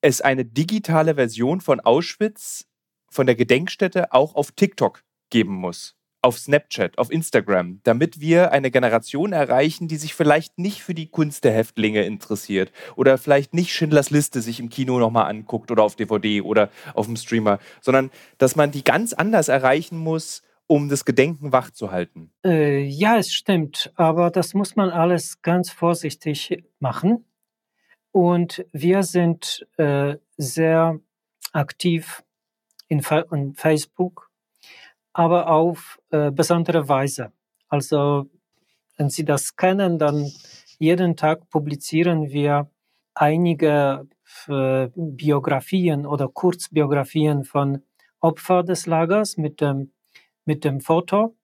es 0.00 0.20
eine 0.20 0.44
digitale 0.44 1.14
Version 1.14 1.60
von 1.60 1.80
Auschwitz, 1.80 2.66
von 3.10 3.26
der 3.26 3.34
Gedenkstätte, 3.34 4.12
auch 4.12 4.34
auf 4.34 4.52
TikTok 4.52 5.02
geben 5.30 5.54
muss? 5.54 5.95
Auf 6.26 6.38
Snapchat, 6.38 6.98
auf 6.98 7.12
Instagram, 7.12 7.80
damit 7.84 8.20
wir 8.20 8.50
eine 8.50 8.72
Generation 8.72 9.32
erreichen, 9.32 9.86
die 9.86 9.96
sich 9.96 10.16
vielleicht 10.16 10.58
nicht 10.58 10.82
für 10.82 10.92
die 10.92 11.06
Kunst 11.06 11.44
der 11.44 11.52
Häftlinge 11.52 12.02
interessiert 12.02 12.72
oder 12.96 13.16
vielleicht 13.16 13.54
nicht 13.54 13.72
Schindlers 13.72 14.10
Liste 14.10 14.40
sich 14.42 14.58
im 14.58 14.68
Kino 14.68 14.98
nochmal 14.98 15.30
anguckt 15.30 15.70
oder 15.70 15.84
auf 15.84 15.94
DVD 15.94 16.42
oder 16.42 16.68
auf 16.94 17.06
dem 17.06 17.14
Streamer, 17.14 17.60
sondern 17.80 18.10
dass 18.38 18.56
man 18.56 18.72
die 18.72 18.82
ganz 18.82 19.12
anders 19.12 19.46
erreichen 19.46 19.98
muss, 19.98 20.42
um 20.66 20.88
das 20.88 21.04
Gedenken 21.04 21.52
wachzuhalten. 21.52 22.32
Äh, 22.44 22.82
ja, 22.82 23.18
es 23.18 23.32
stimmt, 23.32 23.92
aber 23.94 24.30
das 24.32 24.52
muss 24.52 24.74
man 24.74 24.90
alles 24.90 25.42
ganz 25.42 25.70
vorsichtig 25.70 26.64
machen. 26.80 27.24
Und 28.10 28.66
wir 28.72 29.04
sind 29.04 29.64
äh, 29.76 30.16
sehr 30.36 30.98
aktiv 31.52 32.24
in, 32.88 33.00
in 33.30 33.54
Facebook 33.54 34.25
aber 35.16 35.48
auf 35.48 35.98
äh, 36.10 36.30
besondere 36.30 36.90
Weise. 36.90 37.32
Also 37.68 38.28
wenn 38.98 39.08
Sie 39.08 39.24
das 39.24 39.56
kennen, 39.56 39.98
dann 39.98 40.30
jeden 40.78 41.16
Tag 41.16 41.48
publizieren 41.48 42.28
wir 42.28 42.70
einige 43.14 44.06
äh, 44.48 44.88
Biografien 44.94 46.04
oder 46.04 46.28
Kurzbiografien 46.28 47.44
von 47.44 47.82
Opfern 48.20 48.66
des 48.66 48.84
Lagers 48.84 49.38
mit 49.38 49.62
dem, 49.62 49.90
mit 50.44 50.64
dem 50.64 50.82
Foto. 50.82 51.34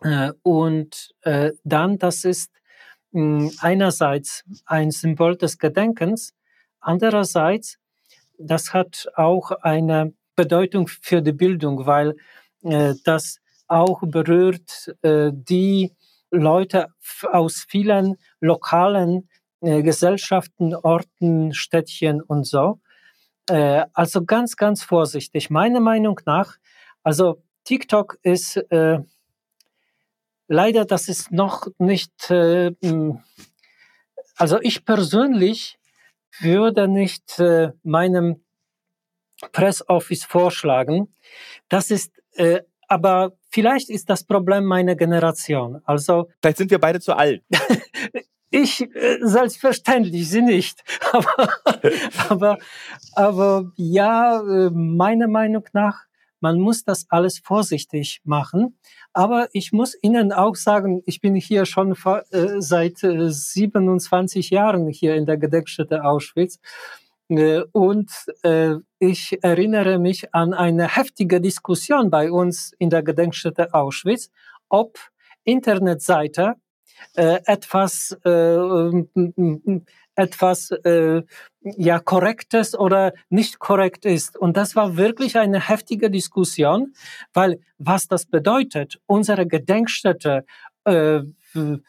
Äh, 0.00 0.30
und 0.44 1.16
äh, 1.22 1.50
dann, 1.64 1.98
das 1.98 2.24
ist 2.24 2.52
mh, 3.10 3.50
einerseits 3.58 4.44
ein 4.66 4.92
Symbol 4.92 5.36
des 5.36 5.58
Gedenkens, 5.58 6.32
andererseits, 6.78 7.80
das 8.38 8.72
hat 8.72 9.08
auch 9.16 9.50
eine 9.50 10.12
Bedeutung 10.36 10.86
für 10.86 11.22
die 11.22 11.32
Bildung, 11.32 11.86
weil 11.86 12.14
das 13.04 13.40
auch 13.66 14.02
berührt 14.02 14.94
äh, 15.02 15.30
die 15.32 15.92
Leute 16.30 16.88
aus 17.30 17.64
vielen 17.68 18.16
lokalen 18.40 19.28
äh, 19.60 19.82
Gesellschaften, 19.82 20.74
Orten, 20.74 21.54
Städtchen 21.54 22.20
und 22.20 22.46
so. 22.46 22.80
also 23.46 24.24
ganz, 24.24 24.56
ganz 24.56 24.82
vorsichtig. 24.82 25.50
Meiner 25.50 25.80
Meinung 25.80 26.18
nach, 26.24 26.56
also 27.02 27.42
TikTok 27.64 28.18
ist 28.22 28.56
äh, 28.56 29.00
leider, 30.48 30.84
das 30.84 31.08
ist 31.08 31.32
noch 31.32 31.66
nicht, 31.78 32.30
äh, 32.30 32.72
also 34.36 34.58
ich 34.60 34.84
persönlich 34.84 35.78
würde 36.40 36.88
nicht 36.88 37.38
äh, 37.38 37.72
meinem 37.82 38.43
Press 39.52 39.86
Office 39.88 40.24
vorschlagen. 40.24 41.14
Das 41.68 41.90
ist 41.90 42.12
äh, 42.34 42.60
aber 42.88 43.32
vielleicht 43.50 43.90
ist 43.90 44.10
das 44.10 44.24
Problem 44.24 44.64
meine 44.64 44.96
Generation. 44.96 45.80
Also 45.84 46.28
vielleicht 46.40 46.58
sind 46.58 46.70
wir 46.70 46.78
beide 46.78 47.00
zu 47.00 47.16
alt. 47.16 47.42
ich 48.50 48.82
äh, 48.82 49.18
selbstverständlich 49.20 50.28
sie 50.28 50.42
nicht. 50.42 50.82
Aber, 51.12 51.48
aber, 52.28 52.58
aber 53.14 53.72
ja, 53.76 54.40
äh, 54.40 54.70
meiner 54.70 55.28
Meinung 55.28 55.64
nach, 55.72 56.04
man 56.40 56.58
muss 56.58 56.84
das 56.84 57.06
alles 57.08 57.38
vorsichtig 57.38 58.20
machen. 58.24 58.78
Aber 59.12 59.48
ich 59.52 59.72
muss 59.72 59.96
Ihnen 60.02 60.32
auch 60.32 60.56
sagen, 60.56 61.02
ich 61.06 61.20
bin 61.20 61.36
hier 61.36 61.66
schon 61.66 61.96
äh, 62.30 62.60
seit 62.60 62.98
27 62.98 64.50
äh, 64.50 64.54
Jahren 64.54 64.88
hier 64.88 65.14
in 65.14 65.24
der 65.24 65.36
Gedenkstätte 65.36 66.04
Auschwitz. 66.04 66.58
Äh, 67.38 67.64
und 67.72 68.10
äh, 68.42 68.74
ich 68.98 69.42
erinnere 69.42 69.98
mich 69.98 70.34
an 70.34 70.54
eine 70.54 70.88
heftige 70.96 71.40
Diskussion 71.40 72.10
bei 72.10 72.30
uns 72.30 72.72
in 72.78 72.90
der 72.90 73.02
Gedenkstätte 73.02 73.74
Auschwitz, 73.74 74.30
ob 74.68 74.98
Internetseite 75.44 76.54
äh, 77.16 77.40
etwas 77.44 78.16
etwas 80.16 80.70
äh, 80.70 81.22
ja 81.62 81.98
korrektes 81.98 82.78
oder 82.78 83.12
nicht 83.30 83.58
korrekt 83.58 84.04
ist. 84.04 84.36
Und 84.36 84.56
das 84.56 84.76
war 84.76 84.96
wirklich 84.96 85.36
eine 85.38 85.68
heftige 85.68 86.10
Diskussion, 86.10 86.94
weil 87.32 87.60
was 87.78 88.06
das 88.06 88.26
bedeutet, 88.26 89.00
unsere 89.06 89.46
Gedenkstätte 89.46 90.44
äh, 90.84 91.20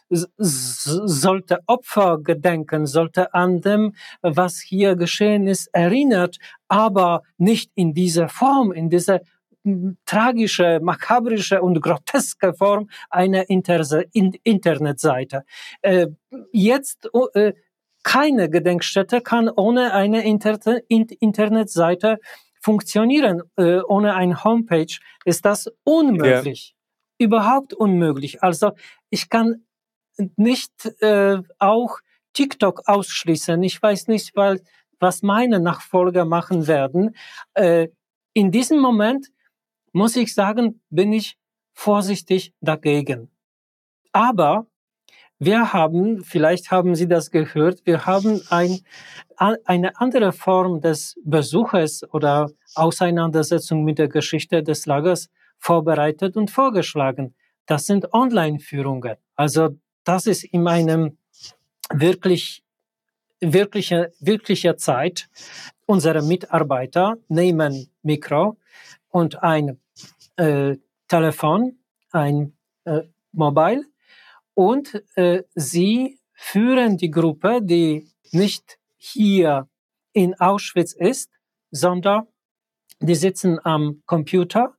sollte 0.10 1.60
Opfer 1.68 2.20
gedenken, 2.20 2.86
sollte 2.86 3.34
an 3.34 3.62
dem, 3.62 3.94
was 4.22 4.60
hier 4.60 4.96
geschehen 4.96 5.48
ist, 5.48 5.68
erinnert, 5.74 6.38
aber 6.68 7.24
nicht 7.38 7.72
in 7.76 7.94
dieser 7.94 8.30
Form, 8.30 8.72
in 8.72 8.90
dieser 8.90 9.22
tragische, 10.06 10.80
makabrische 10.82 11.62
und 11.62 11.82
groteske 11.82 12.54
Form 12.54 12.90
einer 13.10 13.50
Inter 13.50 13.84
Internetseite. 14.44 15.44
Äh, 15.82 16.08
jetzt 16.52 17.10
äh, 17.34 17.54
keine 18.04 18.50
Gedenkstätte 18.50 19.22
kann 19.22 19.50
ohne 19.50 19.94
eine 19.94 20.24
Inter 20.24 20.60
Internetseite 20.88 22.20
funktionieren. 22.62 23.42
Äh, 23.58 23.80
ohne 23.82 24.14
ein 24.14 24.44
Homepage 24.44 24.98
ist 25.26 25.46
das 25.46 25.68
unmöglich. 25.84 26.70
Ja 26.70 26.75
überhaupt 27.18 27.74
unmöglich. 27.74 28.44
Also 28.44 28.72
ich 29.10 29.30
kann 29.30 29.66
nicht 30.36 30.86
äh, 31.02 31.42
auch 31.60 32.00
TikTok 32.34 32.84
ausschließen. 32.88 33.62
Ich 33.64 33.82
weiß 33.82 34.08
nicht, 34.08 34.36
weil, 34.36 34.62
was 35.00 35.22
meine 35.22 35.60
Nachfolger 35.60 36.26
machen 36.26 36.68
werden. 36.68 37.16
Äh, 37.54 37.90
in 38.34 38.52
diesem 38.52 38.80
Moment 38.80 39.28
muss 39.94 40.16
ich 40.16 40.34
sagen, 40.34 40.82
bin 40.90 41.14
ich 41.14 41.38
vorsichtig 41.74 42.54
dagegen. 42.62 43.30
Aber 44.12 44.68
wir 45.40 45.74
haben, 45.74 46.24
vielleicht 46.24 46.72
haben 46.72 46.96
Sie 46.96 47.08
das 47.08 47.30
gehört, 47.30 47.86
wir 47.86 48.06
haben 48.06 48.42
ein, 48.50 48.80
eine 49.38 50.00
andere 50.00 50.32
Form 50.32 50.80
des 50.80 51.20
Besuches 51.26 52.04
oder 52.14 52.50
Auseinandersetzung 52.74 53.84
mit 53.84 54.00
der 54.00 54.08
Geschichte 54.08 54.64
des 54.64 54.86
Lagers 54.86 55.30
vorbereitet 55.60 56.36
und 56.36 56.52
vorgeschlagen. 56.52 57.36
Das 57.66 57.86
sind 57.86 58.14
Online-Führungen. 58.14 59.16
Also 59.36 59.78
das 60.04 60.28
ist 60.28 60.44
in 60.44 60.64
meinem 60.64 61.18
wirklich 61.92 62.64
wirklicher, 63.40 64.10
wirklicher 64.20 64.78
Zeit. 64.78 65.30
Unsere 65.86 66.22
Mitarbeiter 66.22 67.18
nehmen 67.28 67.90
Mikro 68.02 68.58
und 69.10 69.42
ein 69.44 69.80
äh, 70.38 70.78
Telefon, 71.08 71.78
ein 72.12 72.58
äh, 72.86 73.02
Mobile 73.32 73.86
und 74.54 75.04
äh, 75.16 75.44
sie 75.54 76.20
führen 76.34 76.98
die 76.98 77.12
Gruppe, 77.12 77.62
die 77.62 78.10
nicht 78.32 78.80
hier 78.98 79.68
in 80.14 80.40
Auschwitz 80.40 80.94
ist, 80.94 81.30
sondern 81.72 82.28
die 83.00 83.16
sitzen 83.16 83.60
am 83.64 84.02
Computer 84.06 84.76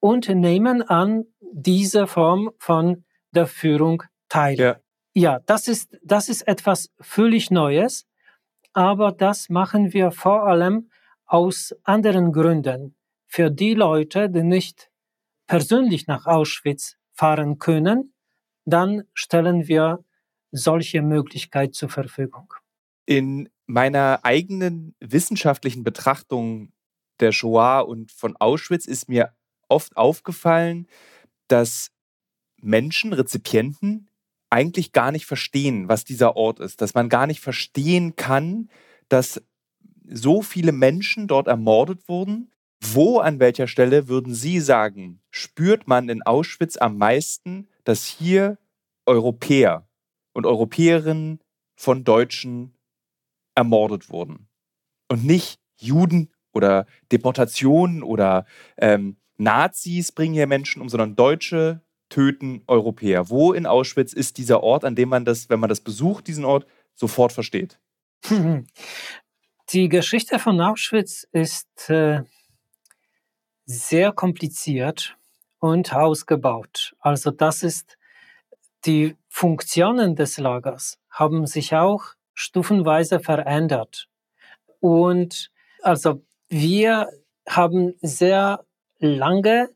und 0.00 0.28
nehmen 0.28 0.82
an 0.82 1.24
dieser 1.40 2.06
Form 2.06 2.50
von 2.58 3.04
der 3.32 3.46
Führung 3.46 4.02
teil. 4.28 4.58
Ja. 4.58 4.76
ja, 5.14 5.40
das 5.46 5.68
ist, 5.68 5.96
das 6.02 6.28
ist 6.28 6.42
etwas 6.42 6.90
völlig 7.00 7.50
Neues, 7.50 8.06
aber 8.72 9.12
das 9.12 9.48
machen 9.48 9.92
wir 9.92 10.10
vor 10.10 10.46
allem 10.46 10.90
aus 11.26 11.74
anderen 11.84 12.32
Gründen. 12.32 12.94
Für 13.26 13.50
die 13.50 13.74
Leute, 13.74 14.30
die 14.30 14.42
nicht 14.42 14.90
persönlich 15.46 16.06
nach 16.06 16.26
Auschwitz 16.26 16.96
fahren 17.12 17.58
können, 17.58 18.14
dann 18.64 19.04
stellen 19.14 19.68
wir 19.68 20.04
solche 20.50 21.02
Möglichkeit 21.02 21.74
zur 21.74 21.88
Verfügung. 21.88 22.54
In 23.06 23.48
meiner 23.66 24.20
eigenen 24.22 24.94
wissenschaftlichen 25.00 25.84
Betrachtung 25.84 26.72
der 27.20 27.32
Shoah 27.32 27.80
und 27.80 28.12
von 28.12 28.36
Auschwitz 28.36 28.86
ist 28.86 29.08
mir 29.08 29.34
oft 29.68 29.96
aufgefallen, 29.96 30.86
dass 31.48 31.90
Menschen, 32.60 33.12
Rezipienten, 33.12 34.08
eigentlich 34.50 34.92
gar 34.92 35.12
nicht 35.12 35.26
verstehen, 35.26 35.88
was 35.88 36.04
dieser 36.04 36.36
Ort 36.36 36.60
ist, 36.60 36.80
dass 36.80 36.94
man 36.94 37.08
gar 37.08 37.26
nicht 37.26 37.40
verstehen 37.40 38.16
kann, 38.16 38.70
dass 39.08 39.42
so 40.04 40.42
viele 40.42 40.72
Menschen 40.72 41.28
dort 41.28 41.48
ermordet 41.48 42.08
wurden. 42.08 42.50
Wo 42.80 43.18
an 43.18 43.40
welcher 43.40 43.66
Stelle 43.66 44.06
würden 44.06 44.34
Sie 44.34 44.60
sagen, 44.60 45.20
spürt 45.30 45.88
man 45.88 46.08
in 46.08 46.22
Auschwitz 46.22 46.76
am 46.76 46.96
meisten, 46.96 47.68
dass 47.82 48.06
hier 48.06 48.56
Europäer 49.04 49.88
und 50.32 50.46
Europäerinnen 50.46 51.40
von 51.74 52.04
Deutschen 52.04 52.76
ermordet 53.56 54.10
wurden 54.10 54.48
und 55.08 55.24
nicht 55.24 55.58
Juden 55.76 56.32
oder 56.52 56.86
Deportationen 57.10 58.04
oder 58.04 58.46
ähm, 58.76 59.16
Nazis 59.38 60.12
bringen 60.12 60.34
hier 60.34 60.46
Menschen 60.46 60.82
um, 60.82 60.88
sondern 60.88 61.16
Deutsche 61.16 61.80
töten 62.08 62.62
Europäer. 62.66 63.30
Wo 63.30 63.52
in 63.52 63.66
Auschwitz 63.66 64.12
ist 64.12 64.38
dieser 64.38 64.62
Ort, 64.62 64.84
an 64.84 64.94
dem 64.94 65.08
man 65.08 65.24
das, 65.24 65.48
wenn 65.48 65.60
man 65.60 65.68
das 65.68 65.80
besucht, 65.80 66.26
diesen 66.26 66.44
Ort, 66.44 66.66
sofort 66.94 67.32
versteht? 67.32 67.78
Die 69.70 69.88
Geschichte 69.88 70.38
von 70.38 70.60
Auschwitz 70.60 71.26
ist 71.30 71.90
äh, 71.90 72.22
sehr 73.66 74.12
kompliziert 74.12 75.16
und 75.58 75.94
ausgebaut. 75.94 76.96
Also 77.00 77.30
das 77.30 77.62
ist 77.62 77.98
die 78.86 79.16
Funktionen 79.28 80.16
des 80.16 80.38
Lagers 80.38 80.98
haben 81.10 81.46
sich 81.46 81.74
auch 81.74 82.04
stufenweise 82.32 83.20
verändert. 83.20 84.08
Und 84.80 85.50
also 85.82 86.22
wir 86.48 87.08
haben 87.48 87.94
sehr 88.00 88.64
lange 88.98 89.70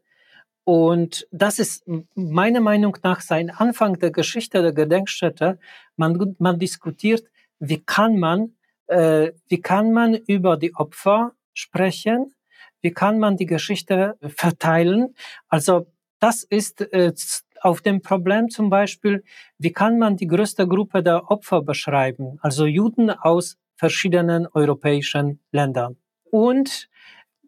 und 0.64 1.26
das 1.32 1.58
ist 1.58 1.84
meiner 2.14 2.60
Meinung 2.60 2.96
nach 3.02 3.20
sein 3.20 3.50
Anfang 3.50 3.98
der 3.98 4.12
Geschichte 4.12 4.62
der 4.62 4.72
Gedenkstätte. 4.72 5.58
Man, 5.96 6.36
man 6.38 6.58
diskutiert, 6.58 7.24
wie 7.58 7.80
kann 7.80 8.18
man, 8.18 8.54
äh, 8.86 9.32
wie 9.48 9.60
kann 9.60 9.92
man 9.92 10.14
über 10.14 10.56
die 10.56 10.74
Opfer 10.74 11.32
sprechen? 11.52 12.34
Wie 12.80 12.92
kann 12.92 13.18
man 13.18 13.36
die 13.36 13.46
Geschichte 13.46 14.16
verteilen? 14.36 15.14
Also 15.48 15.86
das 16.20 16.44
ist 16.44 16.80
äh, 16.80 17.12
auf 17.60 17.80
dem 17.80 18.02
Problem 18.02 18.48
zum 18.48 18.70
Beispiel, 18.70 19.24
wie 19.58 19.72
kann 19.72 19.98
man 19.98 20.16
die 20.16 20.26
größte 20.26 20.66
Gruppe 20.66 21.02
der 21.02 21.30
Opfer 21.30 21.62
beschreiben? 21.62 22.38
Also 22.40 22.66
Juden 22.66 23.10
aus 23.10 23.56
verschiedenen 23.76 24.46
europäischen 24.46 25.40
Ländern. 25.50 25.96
Und 26.30 26.88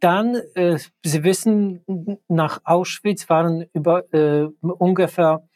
dann, 0.04 0.34
äh, 0.54 0.78
Sie 1.02 1.24
wissen, 1.24 1.82
nach 2.28 2.60
Auschwitz 2.64 3.30
waren 3.30 3.64
über 3.72 4.04
äh, 4.12 4.46
ungefähr 4.60 5.48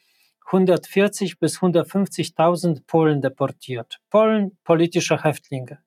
140 0.47 1.39
bis 1.39 1.59
150.000 1.59 2.87
Polen 2.87 3.21
deportiert. 3.21 3.99
Polen, 4.09 4.57
politische 4.65 5.23
Häftlinge. 5.23 5.81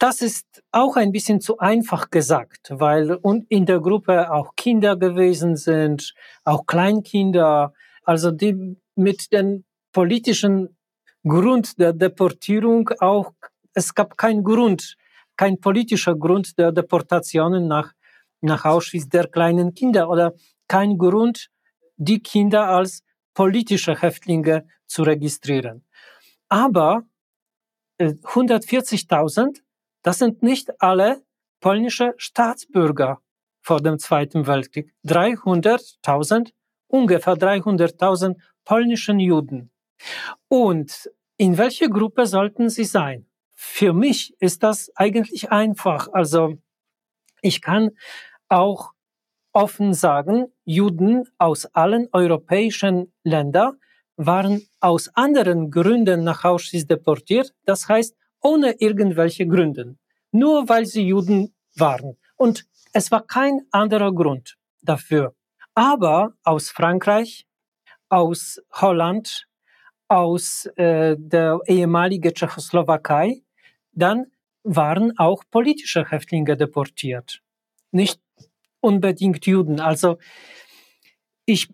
Das 0.00 0.20
ist 0.20 0.64
auch 0.72 0.96
ein 0.96 1.12
bisschen 1.12 1.40
zu 1.40 1.58
einfach 1.58 2.10
gesagt, 2.10 2.70
weil 2.70 3.20
in 3.48 3.66
der 3.66 3.78
Gruppe 3.78 4.32
auch 4.32 4.56
Kinder 4.56 4.96
gewesen 4.96 5.54
sind, 5.54 6.12
auch 6.42 6.66
Kleinkinder, 6.66 7.72
also 8.02 8.32
die 8.32 8.76
mit 8.96 9.32
den 9.32 9.64
politischen 9.92 10.76
Grund 11.22 11.78
der 11.78 11.92
Deportierung 11.92 12.90
auch, 12.98 13.32
es 13.74 13.94
gab 13.94 14.18
keinen 14.18 14.42
Grund, 14.42 14.96
kein 15.36 15.60
politischer 15.60 16.14
Grund 16.16 16.58
der 16.58 16.72
Deportationen 16.72 17.66
nach, 17.68 17.92
nach 18.40 18.64
Auschwitz 18.64 19.08
der 19.08 19.28
kleinen 19.28 19.74
Kinder 19.74 20.08
oder 20.08 20.32
kein 20.68 20.98
Grund, 20.98 21.48
die 21.96 22.20
Kinder 22.20 22.68
als 22.68 23.02
politische 23.34 24.00
Häftlinge 24.00 24.66
zu 24.86 25.02
registrieren. 25.02 25.84
Aber 26.48 27.02
140.000, 28.00 29.58
äh, 29.58 29.60
das 30.02 30.18
sind 30.18 30.42
nicht 30.42 30.80
alle 30.80 31.22
polnische 31.60 32.14
Staatsbürger 32.16 33.20
vor 33.60 33.80
dem 33.80 33.98
Zweiten 33.98 34.46
Weltkrieg. 34.46 34.94
300.000, 35.04 36.52
ungefähr 36.88 37.34
300.000 37.34 38.36
polnischen 38.64 39.18
Juden. 39.18 39.70
Und 40.48 41.10
in 41.36 41.58
welche 41.58 41.88
Gruppe 41.88 42.26
sollten 42.26 42.68
sie 42.68 42.84
sein? 42.84 43.26
Für 43.56 43.92
mich 43.94 44.36
ist 44.38 44.62
das 44.62 44.92
eigentlich 44.94 45.50
einfach. 45.50 46.08
Also 46.12 46.58
ich 47.40 47.62
kann 47.62 47.90
auch 48.48 48.92
offen 49.52 49.94
sagen, 49.94 50.52
Juden 50.64 51.24
aus 51.38 51.64
allen 51.66 52.08
europäischen 52.12 53.12
Ländern 53.24 53.78
waren 54.16 54.62
aus 54.80 55.08
anderen 55.14 55.70
Gründen 55.70 56.22
nach 56.22 56.44
Auschwitz 56.44 56.86
deportiert, 56.86 57.54
das 57.64 57.88
heißt 57.88 58.14
ohne 58.42 58.72
irgendwelche 58.78 59.46
Gründe, 59.46 59.96
nur 60.30 60.68
weil 60.68 60.84
sie 60.84 61.06
Juden 61.06 61.54
waren. 61.74 62.18
Und 62.36 62.66
es 62.92 63.10
war 63.10 63.26
kein 63.26 63.62
anderer 63.70 64.12
Grund 64.12 64.56
dafür. 64.82 65.34
Aber 65.74 66.34
aus 66.44 66.70
Frankreich, 66.70 67.46
aus 68.08 68.60
Holland, 68.72 69.46
aus 70.08 70.66
äh, 70.76 71.16
der 71.18 71.60
ehemaligen 71.66 72.32
Tschechoslowakei, 72.32 73.42
dann 73.96 74.26
waren 74.62 75.18
auch 75.18 75.42
politische 75.50 76.08
Häftlinge 76.08 76.56
deportiert. 76.56 77.42
Nicht 77.90 78.20
unbedingt 78.80 79.46
Juden. 79.46 79.80
Also 79.80 80.18
ich 81.46 81.68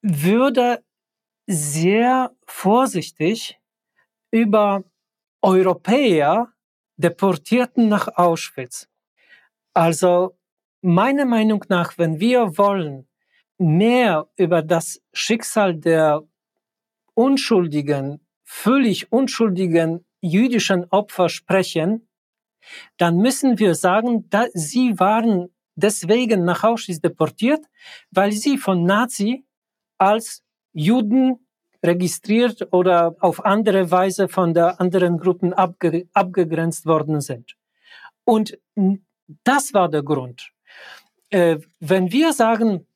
würde 0.00 0.82
sehr 1.46 2.32
vorsichtig 2.46 3.60
über 4.30 4.84
Europäer 5.42 6.52
deportierten 6.96 7.88
nach 7.88 8.08
Auschwitz. 8.16 8.88
Also 9.74 10.36
meiner 10.80 11.26
Meinung 11.26 11.64
nach, 11.68 11.98
wenn 11.98 12.18
wir 12.20 12.56
wollen 12.56 13.06
mehr 13.58 14.28
über 14.36 14.62
das 14.62 15.02
Schicksal 15.12 15.74
der 15.76 16.22
unschuldigen, 17.14 18.26
völlig 18.44 19.12
unschuldigen 19.12 20.05
jüdischen 20.20 20.86
Opfer 20.90 21.28
sprechen, 21.28 22.08
dann 22.96 23.16
müssen 23.18 23.58
wir 23.58 23.74
sagen, 23.74 24.28
dass 24.30 24.50
sie 24.52 24.98
waren 24.98 25.48
deswegen 25.76 26.44
nach 26.44 26.64
Auschwitz 26.64 27.00
deportiert, 27.00 27.64
weil 28.10 28.32
sie 28.32 28.58
von 28.58 28.84
Nazi 28.84 29.44
als 29.98 30.42
Juden 30.72 31.46
registriert 31.84 32.72
oder 32.72 33.14
auf 33.20 33.44
andere 33.44 33.90
Weise 33.90 34.28
von 34.28 34.54
der 34.54 34.80
anderen 34.80 35.18
Gruppen 35.18 35.52
abge 35.52 36.08
abgegrenzt 36.12 36.86
worden 36.86 37.20
sind. 37.20 37.56
Und 38.24 38.58
das 39.44 39.72
war 39.72 39.88
der 39.88 40.02
Grund. 40.02 40.50
Äh, 41.30 41.58
wenn 41.80 42.12
wir 42.12 42.32
sagen, 42.32 42.86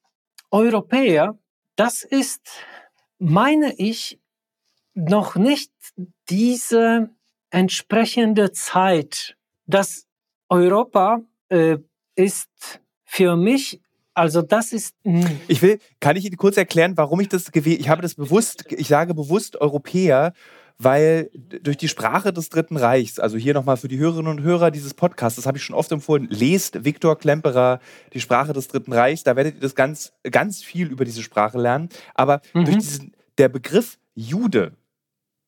Europäer, 0.51 1.39
das 1.77 2.03
ist, 2.03 2.65
meine 3.19 3.75
ich, 3.77 4.20
noch 5.09 5.37
nicht 5.37 5.73
diese 6.29 7.11
entsprechende 7.51 8.53
Zeit, 8.53 9.37
dass 9.67 10.07
Europa 10.49 11.21
äh, 11.49 11.79
ist 12.15 12.81
für 13.05 13.37
mich 13.37 13.81
also 14.13 14.43
das 14.43 14.73
ist. 14.73 14.95
Mh. 15.05 15.31
Ich 15.49 15.63
will, 15.63 15.79
kann 16.01 16.17
ich 16.17 16.27
Ihnen 16.27 16.37
kurz 16.37 16.57
erklären, 16.57 16.97
warum 16.97 17.21
ich 17.21 17.29
das 17.29 17.53
gewählt? 17.53 17.81
Ich 17.81 17.89
habe 17.89 18.03
das 18.03 18.17
bewusst, 18.17 18.65
ich 18.69 18.89
sage 18.89 19.15
bewusst 19.15 19.61
Europäer, 19.61 20.35
weil 20.79 21.31
durch 21.63 21.77
die 21.77 21.89
Sprache 21.89 22.33
des 22.33 22.49
Dritten 22.49 22.77
Reichs, 22.77 23.19
also 23.19 23.37
hier 23.37 23.55
nochmal 23.55 23.77
für 23.77 23.89
die 23.89 23.99
Hörerinnen 23.99 24.31
und 24.31 24.43
Hörer 24.43 24.71
dieses 24.71 24.95
Podcasts, 24.95 25.37
das 25.37 25.47
habe 25.47 25.59
ich 25.59 25.65
schon 25.65 25.77
oft 25.77 25.93
empfohlen, 25.93 26.27
lest 26.31 26.85
Viktor 26.85 27.19
Klemperer 27.19 27.81
die 28.13 28.21
Sprache 28.21 28.53
des 28.53 28.69
Dritten 28.69 28.93
Reichs, 28.93 29.23
da 29.23 29.37
werdet 29.37 29.57
ihr 29.57 29.61
das 29.61 29.75
ganz, 29.75 30.13
ganz 30.31 30.63
viel 30.63 30.89
über 30.89 31.05
diese 31.05 31.23
Sprache 31.23 31.59
lernen. 31.59 31.91
Aber 32.15 32.41
mhm. 32.53 32.65
durch 32.65 32.79
diesen, 32.79 33.13
der 33.39 33.49
Begriff 33.49 33.99
Jude 34.15 34.73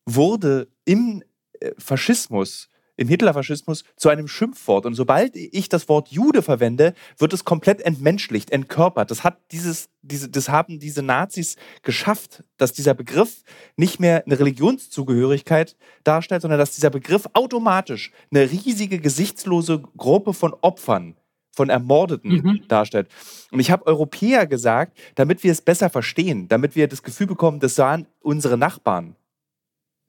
wurde 0.05 0.67
im 0.85 1.23
äh, 1.59 1.71
Faschismus 1.77 2.69
im 2.95 3.07
Hitlerfaschismus 3.07 3.83
zu 3.95 4.09
einem 4.09 4.27
Schimpfwort. 4.27 4.85
Und 4.85 4.93
sobald 4.93 5.35
ich 5.35 5.69
das 5.69 5.89
Wort 5.89 6.09
Jude 6.09 6.41
verwende, 6.41 6.93
wird 7.17 7.33
es 7.33 7.43
komplett 7.43 7.81
entmenschlicht, 7.81 8.51
entkörpert. 8.51 9.09
Das, 9.09 9.23
hat 9.23 9.39
dieses, 9.51 9.89
diese, 10.01 10.29
das 10.29 10.49
haben 10.49 10.79
diese 10.79 11.01
Nazis 11.01 11.55
geschafft, 11.81 12.43
dass 12.57 12.73
dieser 12.73 12.93
Begriff 12.93 13.43
nicht 13.77 13.99
mehr 13.99 14.23
eine 14.25 14.39
Religionszugehörigkeit 14.39 15.75
darstellt, 16.03 16.43
sondern 16.43 16.59
dass 16.59 16.75
dieser 16.75 16.91
Begriff 16.91 17.27
automatisch 17.33 18.11
eine 18.31 18.51
riesige, 18.51 18.99
gesichtslose 18.99 19.81
Gruppe 19.97 20.33
von 20.33 20.53
Opfern 20.61 21.17
von 21.55 21.69
Ermordeten 21.69 22.31
mhm. 22.31 22.67
darstellt. 22.67 23.09
Und 23.51 23.59
ich 23.59 23.69
habe 23.69 23.85
Europäer 23.85 24.47
gesagt, 24.47 24.97
damit 25.13 25.43
wir 25.43 25.51
es 25.51 25.61
besser 25.61 25.91
verstehen, 25.91 26.47
damit 26.47 26.75
wir 26.75 26.87
das 26.87 27.03
Gefühl 27.03 27.27
bekommen, 27.27 27.59
das 27.59 27.77
waren 27.77 28.07
unsere 28.21 28.57
Nachbarn, 28.57 29.15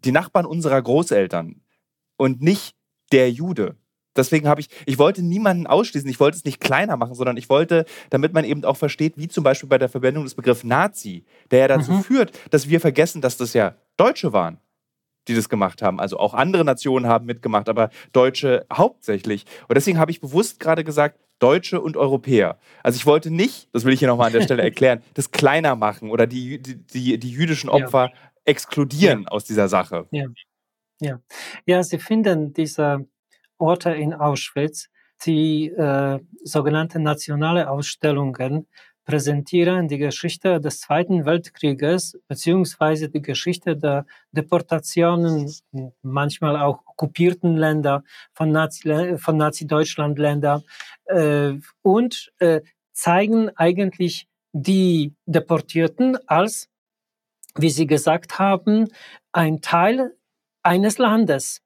die 0.04 0.12
Nachbarn 0.12 0.46
unserer 0.46 0.80
Großeltern, 0.80 1.60
und 2.16 2.42
nicht 2.42 2.74
der 3.12 3.30
Jude. 3.30 3.76
Deswegen 4.16 4.46
habe 4.46 4.60
ich, 4.60 4.68
ich 4.86 4.98
wollte 4.98 5.22
niemanden 5.22 5.66
ausschließen, 5.66 6.08
ich 6.08 6.20
wollte 6.20 6.36
es 6.36 6.44
nicht 6.44 6.60
kleiner 6.60 6.96
machen, 6.96 7.14
sondern 7.14 7.36
ich 7.36 7.48
wollte, 7.48 7.84
damit 8.10 8.32
man 8.32 8.44
eben 8.44 8.64
auch 8.64 8.76
versteht, 8.76 9.14
wie 9.16 9.26
zum 9.26 9.42
Beispiel 9.42 9.68
bei 9.68 9.78
der 9.78 9.88
Verwendung 9.88 10.22
des 10.22 10.36
Begriffs 10.36 10.62
Nazi, 10.62 11.24
der 11.50 11.60
ja 11.60 11.68
dazu 11.68 11.92
mhm. 11.92 12.02
führt, 12.04 12.38
dass 12.50 12.68
wir 12.68 12.80
vergessen, 12.80 13.20
dass 13.20 13.36
das 13.36 13.54
ja 13.54 13.74
Deutsche 13.96 14.32
waren, 14.32 14.58
die 15.26 15.34
das 15.34 15.48
gemacht 15.48 15.82
haben. 15.82 15.98
Also 15.98 16.18
auch 16.18 16.32
andere 16.32 16.64
Nationen 16.64 17.08
haben 17.08 17.26
mitgemacht, 17.26 17.68
aber 17.68 17.90
Deutsche 18.12 18.66
hauptsächlich. 18.72 19.46
Und 19.66 19.74
deswegen 19.74 19.98
habe 19.98 20.12
ich 20.12 20.20
bewusst 20.20 20.60
gerade 20.60 20.84
gesagt, 20.84 21.18
Deutsche 21.40 21.80
und 21.80 21.96
Europäer. 21.96 22.58
Also 22.84 22.96
ich 22.96 23.06
wollte 23.06 23.32
nicht, 23.32 23.68
das 23.72 23.84
will 23.84 23.92
ich 23.92 23.98
hier 23.98 24.06
nochmal 24.06 24.28
an 24.28 24.32
der 24.32 24.42
Stelle 24.42 24.62
erklären, 24.62 25.02
das 25.14 25.32
kleiner 25.32 25.74
machen 25.74 26.10
oder 26.10 26.28
die, 26.28 26.62
die, 26.62 26.76
die, 26.76 27.18
die 27.18 27.30
jüdischen 27.30 27.68
Opfer 27.68 28.10
ja. 28.10 28.12
Exkludieren 28.44 29.22
ja. 29.22 29.28
aus 29.28 29.44
dieser 29.44 29.68
Sache. 29.68 30.06
Ja. 30.10 30.26
Ja, 31.00 31.20
ja 31.66 31.82
Sie 31.82 31.98
finden 31.98 32.52
diese 32.52 33.06
Orte 33.58 33.90
in 33.90 34.14
Auschwitz, 34.14 34.88
die 35.24 35.68
äh, 35.68 36.20
sogenannten 36.44 37.02
nationale 37.02 37.70
Ausstellungen 37.70 38.66
präsentieren 39.04 39.86
die 39.88 39.98
Geschichte 39.98 40.60
des 40.60 40.80
Zweiten 40.80 41.26
Weltkrieges 41.26 42.18
beziehungsweise 42.26 43.08
die 43.08 43.20
Geschichte 43.20 43.76
der 43.76 44.06
Deportationen, 44.32 45.52
manchmal 46.02 46.56
auch 46.56 46.80
okkupierten 46.86 47.56
Länder 47.56 48.02
von 48.32 48.50
Nazi, 48.50 49.16
von 49.18 49.36
Nazi-Deutschland-Länder 49.36 50.62
äh, 51.06 51.52
und 51.82 52.32
äh, 52.38 52.62
zeigen 52.92 53.50
eigentlich 53.56 54.26
die 54.52 55.14
Deportierten 55.26 56.16
als, 56.26 56.70
wie 57.56 57.70
Sie 57.70 57.86
gesagt 57.86 58.38
haben, 58.38 58.88
ein 59.32 59.60
Teil 59.60 60.16
eines 60.62 60.98
Landes. 60.98 61.60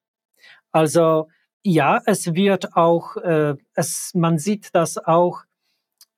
Also 0.73 1.29
ja, 1.63 2.01
es 2.07 2.35
wird 2.35 2.77
auch, 2.77 3.17
äh, 3.17 3.55
es, 3.75 4.13
man 4.15 4.39
sieht 4.39 4.75
das 4.75 4.99
auch, 4.99 5.43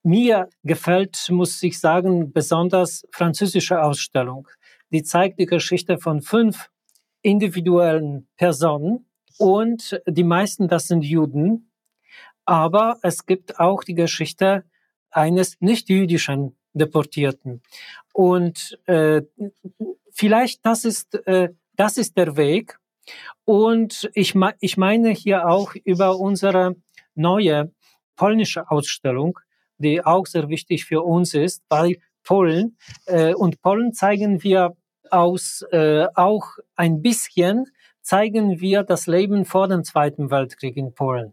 mir 0.03 0.49
gefällt, 0.63 1.29
muss 1.31 1.63
ich 1.63 1.79
sagen, 1.79 2.33
besonders 2.33 3.07
französische 3.11 3.83
Ausstellung. 3.83 4.49
Die 4.91 5.03
zeigt 5.03 5.39
die 5.39 5.47
Geschichte 5.47 5.99
von 5.99 6.23
fünf 6.23 6.71
individuellen 7.23 8.27
Personen 8.37 9.07
und 9.39 10.01
die 10.07 10.25
meisten, 10.25 10.69
das 10.69 10.89
sind 10.89 11.03
Juden. 11.03 11.71
Aber 12.45 12.99
es 13.03 13.27
gibt 13.27 13.61
auch 13.61 13.85
die 13.85 13.95
Geschichte 13.95 14.65
eines 15.11 15.61
nicht-jüdischen 15.61 16.57
Deportierten. 16.73 17.63
Und 18.13 18.79
äh, 18.87 19.23
vielleicht 20.13 20.65
das 20.65 20.85
ist 20.85 21.15
äh, 21.27 21.51
das 21.77 21.97
ist 21.97 22.17
der 22.17 22.37
Weg. 22.37 22.79
Und 23.45 24.11
ich, 24.15 24.35
ich 24.61 24.77
meine 24.77 25.11
hier 25.11 25.49
auch 25.49 25.75
über 25.85 26.19
unsere 26.19 26.77
neue 27.15 27.73
polnische 28.17 28.71
Ausstellung, 28.71 29.39
die 29.79 30.05
auch 30.05 30.27
sehr 30.27 30.49
wichtig 30.49 30.85
für 30.85 31.03
uns 31.03 31.35
ist, 31.35 31.63
weil 31.69 31.97
Polen 32.23 32.77
äh, 33.07 33.35
und 33.35 33.63
Polen 33.63 33.93
zeigen 33.95 34.43
wir 34.43 34.77
aus 35.11 35.65
äh, 35.73 36.07
auch 36.15 36.45
ein 36.77 37.03
bisschen 37.03 37.67
zeigen 38.03 38.61
wir 38.61 38.83
das 38.83 39.07
Leben 39.07 39.45
vor 39.45 39.69
dem 39.69 39.85
Zweiten 39.85 40.31
Weltkrieg 40.31 40.77
in 40.77 40.95
Polen 40.95 41.33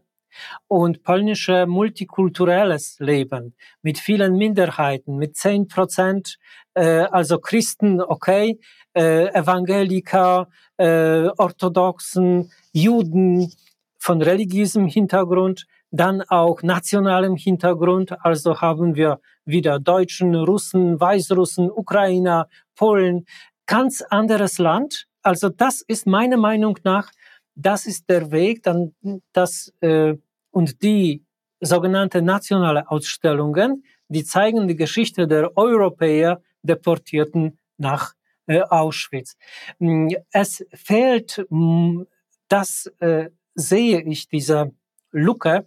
und 0.66 1.02
polnische 1.02 1.66
multikulturelles 1.66 2.98
Leben 3.00 3.54
mit 3.82 3.98
vielen 3.98 4.36
Minderheiten, 4.36 5.16
mit 5.16 5.36
zehn 5.36 5.68
Prozent, 5.68 6.38
also 6.80 7.38
Christen, 7.38 8.00
okay, 8.00 8.58
äh, 8.94 9.28
Evangeliker, 9.28 10.48
äh, 10.76 11.28
Orthodoxen, 11.36 12.50
Juden 12.72 13.52
von 13.98 14.22
religiösem 14.22 14.86
Hintergrund, 14.86 15.66
dann 15.90 16.22
auch 16.22 16.62
nationalem 16.62 17.36
Hintergrund. 17.36 18.14
Also 18.24 18.60
haben 18.60 18.94
wir 18.94 19.20
wieder 19.44 19.78
Deutschen, 19.78 20.34
Russen, 20.34 21.00
Weißrussen, 21.00 21.70
Ukrainer, 21.70 22.48
Polen, 22.76 23.26
ganz 23.66 24.02
anderes 24.02 24.58
Land. 24.58 25.06
Also 25.22 25.48
das 25.48 25.82
ist 25.82 26.06
meiner 26.06 26.36
Meinung 26.36 26.78
nach, 26.84 27.10
das 27.54 27.86
ist 27.86 28.08
der 28.08 28.30
Weg, 28.30 28.62
dann 28.62 28.94
das 29.32 29.72
äh, 29.80 30.14
und 30.50 30.82
die 30.82 31.24
sogenannte 31.60 32.22
nationale 32.22 32.88
Ausstellungen, 32.88 33.84
die 34.08 34.24
zeigen 34.24 34.68
die 34.68 34.76
Geschichte 34.76 35.26
der 35.26 35.56
Europäer 35.56 36.40
Deportierten 36.68 37.58
nach 37.76 38.14
äh, 38.46 38.60
Auschwitz. 38.60 39.36
Mm, 39.78 40.08
es 40.32 40.64
fehlt, 40.72 41.44
mm, 41.48 42.02
das 42.48 42.86
äh, 43.00 43.30
sehe 43.54 44.02
ich, 44.02 44.28
diese 44.28 44.72
Lücke, 45.10 45.66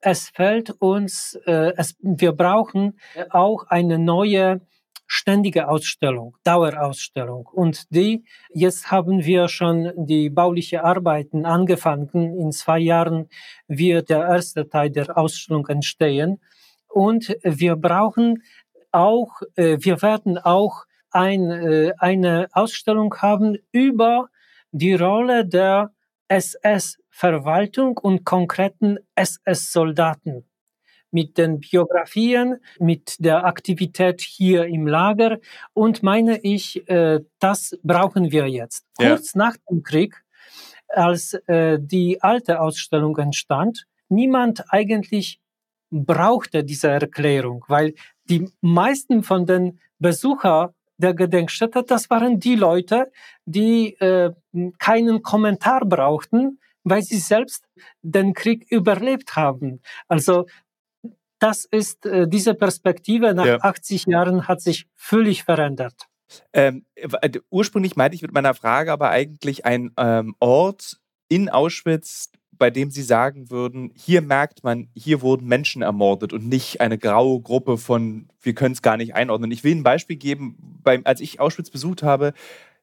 es 0.00 0.28
fällt 0.30 0.70
uns, 0.80 1.38
äh, 1.46 1.72
es, 1.76 1.96
wir 2.00 2.32
brauchen 2.32 2.98
auch 3.30 3.66
eine 3.68 3.98
neue 3.98 4.60
ständige 5.06 5.68
Ausstellung, 5.68 6.36
Dauerausstellung. 6.44 7.46
Und 7.46 7.92
die, 7.92 8.24
jetzt 8.54 8.92
haben 8.92 9.24
wir 9.24 9.48
schon 9.48 9.92
die 9.96 10.30
bauliche 10.30 10.84
Arbeiten 10.84 11.44
angefangen. 11.44 12.38
In 12.38 12.52
zwei 12.52 12.78
Jahren 12.78 13.28
wird 13.66 14.08
der 14.08 14.20
erste 14.20 14.68
Teil 14.68 14.90
der 14.90 15.18
Ausstellung 15.18 15.66
entstehen. 15.66 16.40
Und 16.86 17.36
wir 17.42 17.74
brauchen 17.74 18.42
auch, 18.92 19.42
äh, 19.56 19.78
wir 19.80 20.02
werden 20.02 20.38
auch 20.38 20.84
ein, 21.10 21.50
äh, 21.50 21.92
eine 21.98 22.48
Ausstellung 22.52 23.14
haben 23.18 23.58
über 23.72 24.28
die 24.72 24.94
Rolle 24.94 25.46
der 25.46 25.92
SS-Verwaltung 26.28 27.98
und 27.98 28.24
konkreten 28.24 28.98
SS-Soldaten 29.14 30.44
mit 31.10 31.38
den 31.38 31.58
Biografien, 31.58 32.58
mit 32.78 33.16
der 33.18 33.44
Aktivität 33.44 34.20
hier 34.20 34.66
im 34.66 34.86
Lager 34.86 35.38
und 35.72 36.04
meine 36.04 36.38
ich, 36.38 36.88
äh, 36.88 37.20
das 37.40 37.76
brauchen 37.82 38.30
wir 38.30 38.46
jetzt. 38.46 38.86
Ja. 39.00 39.16
Kurz 39.16 39.34
nach 39.34 39.56
dem 39.68 39.82
Krieg, 39.82 40.22
als 40.92 41.38
die 41.48 42.20
alte 42.20 42.60
Ausstellung 42.60 43.16
entstand, 43.16 43.86
niemand 44.08 44.64
eigentlich 44.72 45.40
brauchte 45.90 46.64
diese 46.64 46.88
Erklärung, 46.88 47.64
weil 47.68 47.94
die 48.28 48.48
meisten 48.60 49.22
von 49.22 49.46
den 49.46 49.80
Besuchern 49.98 50.70
der 50.96 51.14
Gedenkstätte, 51.14 51.82
das 51.82 52.10
waren 52.10 52.38
die 52.38 52.54
Leute, 52.54 53.10
die 53.44 53.94
äh, 54.00 54.32
keinen 54.78 55.22
Kommentar 55.22 55.84
brauchten, 55.86 56.60
weil 56.84 57.02
sie 57.02 57.18
selbst 57.18 57.64
den 58.02 58.34
Krieg 58.34 58.66
überlebt 58.70 59.36
haben. 59.36 59.80
Also 60.08 60.46
das 61.38 61.64
ist 61.64 62.06
äh, 62.06 62.28
diese 62.28 62.54
Perspektive 62.54 63.34
nach 63.34 63.46
ja. 63.46 63.56
80 63.60 64.06
Jahren 64.06 64.46
hat 64.46 64.60
sich 64.60 64.86
völlig 64.94 65.44
verändert. 65.44 66.06
Ähm, 66.52 66.84
äh, 66.94 67.40
ursprünglich 67.50 67.96
meinte 67.96 68.14
ich 68.14 68.22
mit 68.22 68.32
meiner 68.32 68.54
Frage 68.54 68.92
aber 68.92 69.10
eigentlich 69.10 69.64
ein 69.64 69.92
ähm, 69.96 70.36
Ort 70.38 71.00
in 71.28 71.48
Auschwitz, 71.48 72.30
bei 72.60 72.70
dem 72.70 72.90
Sie 72.90 73.02
sagen 73.02 73.50
würden, 73.50 73.90
hier 73.96 74.20
merkt 74.20 74.62
man, 74.62 74.88
hier 74.94 75.22
wurden 75.22 75.48
Menschen 75.48 75.80
ermordet 75.80 76.34
und 76.34 76.46
nicht 76.46 76.82
eine 76.82 76.98
graue 76.98 77.40
Gruppe 77.40 77.78
von, 77.78 78.28
wir 78.42 78.52
können 78.52 78.74
es 78.74 78.82
gar 78.82 78.98
nicht 78.98 79.14
einordnen. 79.14 79.50
Ich 79.50 79.64
will 79.64 79.74
ein 79.74 79.82
Beispiel 79.82 80.16
geben, 80.16 80.56
beim, 80.82 81.00
als 81.04 81.22
ich 81.22 81.40
Auschwitz 81.40 81.70
besucht 81.70 82.02
habe, 82.02 82.34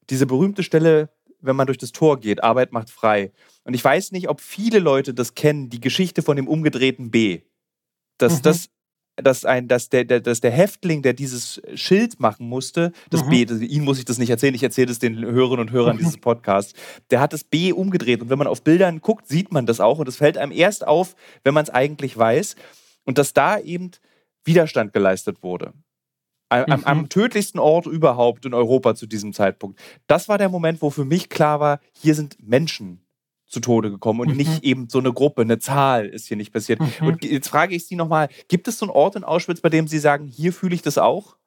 diese 0.09 0.25
berühmte 0.25 0.63
Stelle, 0.63 1.11
wenn 1.41 1.55
man 1.55 1.67
durch 1.67 1.77
das 1.77 1.91
Tor 1.91 2.19
geht, 2.19 2.43
Arbeit 2.43 2.71
macht 2.71 2.89
frei. 2.89 3.31
Und 3.65 3.75
ich 3.75 3.83
weiß 3.83 4.13
nicht, 4.13 4.29
ob 4.29 4.41
viele 4.41 4.79
Leute 4.79 5.13
das 5.13 5.35
kennen, 5.35 5.69
die 5.69 5.79
Geschichte 5.79 6.23
von 6.23 6.37
dem 6.37 6.47
umgedrehten 6.47 7.11
B. 7.11 7.41
Dass 8.17 8.39
mhm. 8.39 8.41
das 8.41 8.69
dass, 9.17 9.45
ein, 9.45 9.67
dass, 9.67 9.89
der, 9.89 10.05
der, 10.05 10.21
dass 10.21 10.41
der 10.41 10.51
Häftling, 10.51 11.01
der 11.01 11.13
dieses 11.13 11.61
Schild 11.73 12.19
machen 12.19 12.47
musste, 12.47 12.91
das 13.09 13.25
mhm. 13.25 13.29
B, 13.29 13.45
das, 13.45 13.59
ihn 13.59 13.83
muss 13.83 13.99
ich 13.99 14.05
das 14.05 14.17
nicht 14.19 14.29
erzählen, 14.29 14.53
ich 14.53 14.63
erzähle 14.63 14.91
es 14.91 14.99
den 14.99 15.25
Hörerinnen 15.25 15.67
und 15.67 15.71
Hörern 15.71 15.97
dieses 15.97 16.17
Podcasts, 16.21 16.73
der 17.09 17.19
hat 17.19 17.33
das 17.33 17.43
B 17.43 17.71
umgedreht. 17.71 18.21
Und 18.21 18.29
wenn 18.29 18.37
man 18.37 18.47
auf 18.47 18.63
Bildern 18.63 19.01
guckt, 19.01 19.27
sieht 19.27 19.51
man 19.51 19.65
das 19.65 19.79
auch. 19.79 19.99
Und 19.99 20.07
es 20.07 20.17
fällt 20.17 20.37
einem 20.37 20.51
erst 20.51 20.85
auf, 20.85 21.15
wenn 21.43 21.53
man 21.53 21.63
es 21.63 21.69
eigentlich 21.69 22.17
weiß. 22.17 22.55
Und 23.05 23.17
dass 23.17 23.33
da 23.33 23.59
eben 23.59 23.91
Widerstand 24.43 24.93
geleistet 24.93 25.43
wurde. 25.43 25.73
Am, 26.49 26.61
mhm. 26.67 26.83
am, 26.85 27.09
tödlichsten 27.09 27.59
Ort 27.59 27.87
überhaupt 27.87 28.45
in 28.45 28.53
Europa 28.53 28.95
zu 28.95 29.05
diesem 29.05 29.33
Zeitpunkt. 29.33 29.79
Das 30.07 30.29
war 30.29 30.37
der 30.37 30.47
Moment, 30.47 30.81
wo 30.81 30.89
für 30.89 31.03
mich 31.03 31.27
klar 31.27 31.59
war, 31.59 31.79
hier 31.91 32.15
sind 32.15 32.37
Menschen 32.41 33.01
zu 33.47 33.59
Tode 33.59 33.89
gekommen 33.89 34.19
und 34.19 34.29
mhm. 34.29 34.37
nicht 34.37 34.63
eben 34.63 34.89
so 34.89 34.99
eine 34.99 35.13
Gruppe, 35.13 35.41
eine 35.41 35.59
Zahl 35.59 36.07
ist 36.07 36.27
hier 36.27 36.37
nicht 36.37 36.51
passiert. 36.51 36.79
Mhm. 36.79 37.07
Und 37.07 37.23
jetzt 37.23 37.47
frage 37.47 37.75
ich 37.75 37.87
Sie 37.87 37.95
nochmal, 37.95 38.29
gibt 38.47 38.67
es 38.67 38.77
so 38.79 38.85
einen 38.85 38.91
Ort 38.91 39.15
in 39.15 39.23
Auschwitz, 39.23 39.61
bei 39.61 39.69
dem 39.69 39.87
Sie 39.87 39.99
sagen, 39.99 40.27
hier 40.27 40.53
fühle 40.53 40.75
ich 40.75 40.81
das 40.81 40.97
auch? 40.97 41.37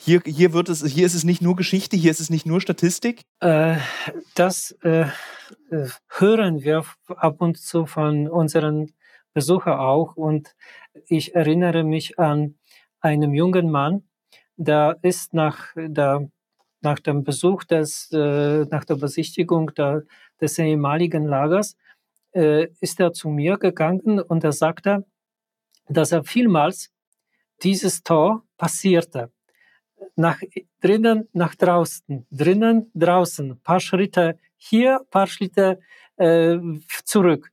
Hier, 0.00 0.22
hier, 0.24 0.52
wird 0.52 0.68
es, 0.68 0.84
hier 0.84 1.06
ist 1.06 1.14
es 1.14 1.24
nicht 1.24 1.42
nur 1.42 1.56
Geschichte, 1.56 1.96
hier 1.96 2.12
ist 2.12 2.20
es 2.20 2.30
nicht 2.30 2.46
nur 2.46 2.60
Statistik? 2.60 3.22
Äh, 3.40 3.76
das 4.36 4.76
äh, 4.82 5.06
äh 5.70 5.88
hören 6.08 6.62
wir 6.62 6.84
ab 7.08 7.40
und 7.40 7.58
zu 7.58 7.86
von 7.86 8.28
unseren 8.28 8.92
Besuchern 9.34 9.78
auch. 9.78 10.16
Und 10.16 10.54
ich 11.06 11.34
erinnere 11.34 11.82
mich 11.82 12.18
an 12.18 12.58
einen 13.00 13.34
jungen 13.34 13.70
Mann, 13.70 14.04
der 14.56 14.98
ist 15.02 15.34
nach, 15.34 15.72
der, 15.76 16.30
nach 16.80 16.98
dem 17.00 17.24
Besuch, 17.24 17.64
des, 17.64 18.10
äh, 18.12 18.66
nach 18.70 18.84
der 18.84 18.96
Besichtigung 18.96 19.74
der 19.74 20.02
des 20.40 20.58
ehemaligen 20.58 21.26
Lagers, 21.26 21.76
äh, 22.32 22.68
ist 22.80 23.00
er 23.00 23.12
zu 23.12 23.28
mir 23.28 23.56
gegangen 23.58 24.20
und 24.20 24.44
er 24.44 24.52
sagte, 24.52 25.04
dass 25.88 26.12
er 26.12 26.24
vielmals 26.24 26.90
dieses 27.62 28.02
Tor 28.02 28.44
passierte. 28.56 29.30
Nach 30.14 30.40
drinnen, 30.80 31.28
nach 31.32 31.54
draußen, 31.54 32.26
drinnen, 32.30 32.90
draußen, 32.94 33.60
paar 33.62 33.80
Schritte 33.80 34.38
hier, 34.56 35.00
paar 35.10 35.26
Schritte 35.26 35.80
äh, 36.16 36.58
zurück. 37.04 37.50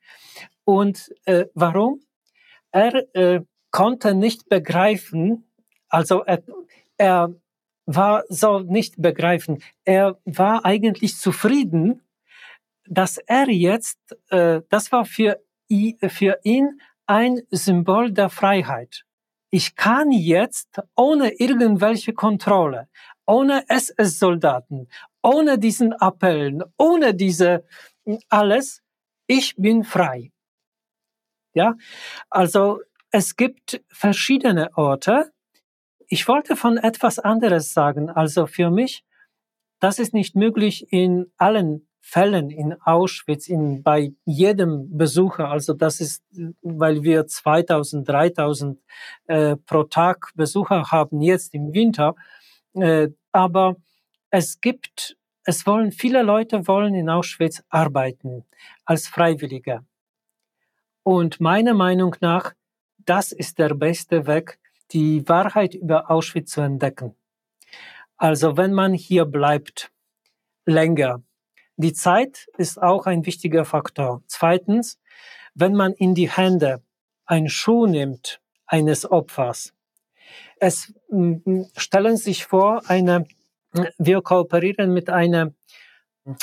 Und 0.64 1.12
äh, 1.26 1.46
warum? 1.54 2.02
Er 2.72 3.16
äh, 3.16 3.42
konnte 3.72 4.14
nicht 4.14 4.50
begreifen, 4.50 5.46
also 5.90 6.24
er, 6.24 6.44
er 6.98 7.34
war 7.86 8.24
so 8.30 8.60
nicht 8.60 9.02
begreifen, 9.02 9.62
er 9.86 10.18
war 10.26 10.66
eigentlich 10.66 11.18
zufrieden 11.18 12.02
dass 12.88 13.18
er 13.18 13.50
jetzt, 13.50 14.00
äh, 14.30 14.62
das 14.70 14.92
war 14.92 15.06
für, 15.06 15.42
für 16.08 16.40
ihn 16.44 16.80
ein 17.06 17.42
Symbol 17.52 18.12
der 18.12 18.30
Freiheit. 18.30 19.06
Ich 19.52 19.76
kann 19.76 20.12
jetzt 20.12 20.82
ohne 20.96 21.34
irgendwelche 21.40 22.14
Kontrolle, 22.14 22.90
ohne 23.26 23.64
SS-Soldaten, 23.70 24.88
ohne 25.22 25.58
diesen 25.58 25.94
Appellen, 25.94 26.64
ohne 26.78 27.14
diese 27.14 27.66
alles, 28.30 28.84
ich 29.28 29.56
bin 29.56 29.84
frei. 29.84 30.32
Ja, 31.54 31.76
also 32.30 32.82
es 33.12 33.36
gibt 33.36 33.82
verschiedene 33.88 34.78
Orte. 34.78 35.32
Ich 36.08 36.28
wollte 36.28 36.56
von 36.56 36.78
etwas 36.78 37.18
anderes 37.18 37.74
sagen. 37.74 38.10
Also 38.10 38.46
für 38.46 38.70
mich, 38.70 39.06
das 39.80 40.00
ist 40.00 40.14
nicht 40.14 40.36
möglich 40.36 40.92
in 40.92 41.32
allen 41.38 41.88
Fällen 42.08 42.52
in 42.52 42.80
Auschwitz, 42.84 43.48
in, 43.48 43.82
bei 43.82 44.14
jedem 44.26 44.96
Besucher, 44.96 45.50
also 45.50 45.74
das 45.74 46.00
ist, 46.00 46.24
weil 46.62 47.02
wir 47.02 47.26
2000, 47.26 48.08
3000 48.08 48.80
äh, 49.26 49.56
pro 49.56 49.86
Tag 49.86 50.32
Besucher 50.36 50.92
haben 50.92 51.22
jetzt 51.22 51.56
im 51.56 51.74
Winter, 51.74 52.14
äh, 52.76 53.10
aber 53.32 53.78
es 54.30 54.62
gibt, 54.62 55.18
es 55.46 55.66
wollen, 55.66 55.92
viele 55.92 56.22
Leute 56.22 56.68
wollen 56.68 56.94
in 56.94 57.10
Auschwitz 57.10 57.64
arbeiten 57.70 58.46
als 58.86 59.08
Freiwillige. 59.08 59.84
Und 61.02 61.40
meiner 61.40 61.74
Meinung 61.74 62.16
nach, 62.22 62.54
das 63.00 63.32
ist 63.32 63.58
der 63.58 63.74
beste 63.74 64.28
Weg, 64.28 64.60
die 64.92 65.28
Wahrheit 65.28 65.74
über 65.74 66.12
Auschwitz 66.12 66.52
zu 66.52 66.62
entdecken. 66.62 67.16
Also 68.16 68.58
wenn 68.58 68.74
man 68.74 68.94
hier 68.94 69.26
bleibt, 69.26 69.92
länger, 70.68 71.24
die 71.78 71.94
Zeit 71.94 72.48
ist 72.58 72.82
auch 72.82 73.06
ein 73.06 73.26
wichtiger 73.26 73.66
Faktor. 73.66 74.22
Zweitens, 74.28 75.00
wenn 75.54 75.74
man 75.74 75.94
in 75.94 76.16
die 76.16 76.30
Hände 76.30 76.82
einen 77.26 77.50
Schuh 77.50 77.86
nimmt 77.88 78.42
eines 78.66 79.10
Opfers, 79.10 79.74
es 80.60 80.94
stellen 81.76 82.18
sich 82.18 82.46
vor, 82.46 82.82
eine, 82.88 83.26
wir 83.98 84.22
kooperieren 84.22 84.94
mit 84.94 85.10
einer, 85.10 85.54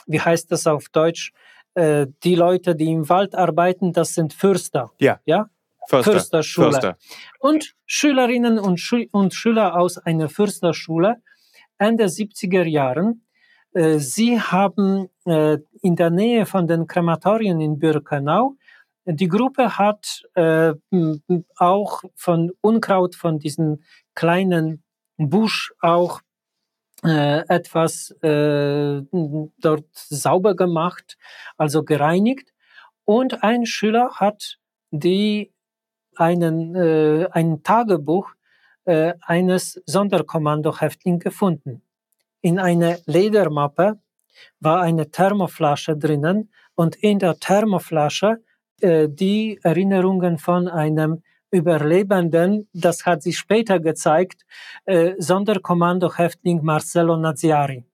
wie 0.06 0.20
heißt 0.20 0.52
das 0.52 0.66
auf 0.66 0.88
Deutsch, 0.90 1.32
äh, 1.74 2.06
die 2.22 2.34
Leute, 2.34 2.76
die 2.76 2.92
im 2.92 3.08
Wald 3.08 3.34
arbeiten, 3.34 3.92
das 3.92 4.14
sind 4.14 4.34
Fürster. 4.34 4.90
Ja. 4.98 5.20
ja? 5.24 5.48
Förster. 5.88 6.12
Fürsterschule. 6.12 6.70
Förster. 6.72 6.98
Und 7.38 7.74
Schülerinnen 7.86 8.58
und, 8.58 8.78
Schü 8.78 9.08
und 9.10 9.34
Schüler 9.34 9.76
aus 9.76 9.98
einer 9.98 10.28
Fürsterschule 10.28 11.16
Ende 11.78 12.04
70er 12.04 12.64
Jahren 12.64 13.24
Sie 13.74 14.40
haben 14.40 15.08
äh, 15.24 15.58
in 15.80 15.96
der 15.96 16.10
Nähe 16.10 16.44
von 16.44 16.66
den 16.66 16.86
Krematorien 16.86 17.60
in 17.60 17.78
Birkenau, 17.78 18.56
die 19.04 19.28
Gruppe 19.28 19.78
hat 19.78 20.22
äh, 20.34 20.74
auch 21.56 22.02
von 22.14 22.52
Unkraut, 22.60 23.16
von 23.16 23.38
diesem 23.38 23.82
kleinen 24.14 24.82
Busch 25.16 25.72
auch 25.80 26.20
etwas 27.04 28.14
dort 28.20 29.86
sauber 29.92 30.54
gemacht, 30.54 31.18
also 31.56 31.82
gereinigt. 31.82 32.52
Und 33.04 33.42
ein 33.42 33.66
Schüler 33.66 34.10
hat 34.20 34.58
die 34.92 35.52
einen, 36.16 36.74
äh, 36.74 37.28
ein 37.32 37.62
Tagebuch 37.62 38.32
äh, 38.84 39.14
eines 39.22 39.82
Sonderkommandohäftlings 39.86 41.22
gefunden. 41.22 41.82
In 42.42 42.58
einer 42.58 42.98
Ledermappe 43.06 44.00
war 44.60 44.82
eine 44.82 45.10
Thermoflasche 45.10 45.96
drinnen 45.96 46.50
und 46.74 46.96
in 46.96 47.18
der 47.20 47.38
Thermoflasche 47.38 48.42
äh, 48.80 49.08
die 49.08 49.60
Erinnerungen 49.62 50.38
von 50.38 50.68
einem 50.68 51.22
Überlebenden, 51.52 52.68
das 52.72 53.06
hat 53.06 53.22
sich 53.22 53.38
später 53.38 53.78
gezeigt, 53.78 54.42
äh, 54.86 55.14
Sonderkommandohäftling 55.18 56.64
Marcelo 56.64 57.16
Naziari 57.16 57.84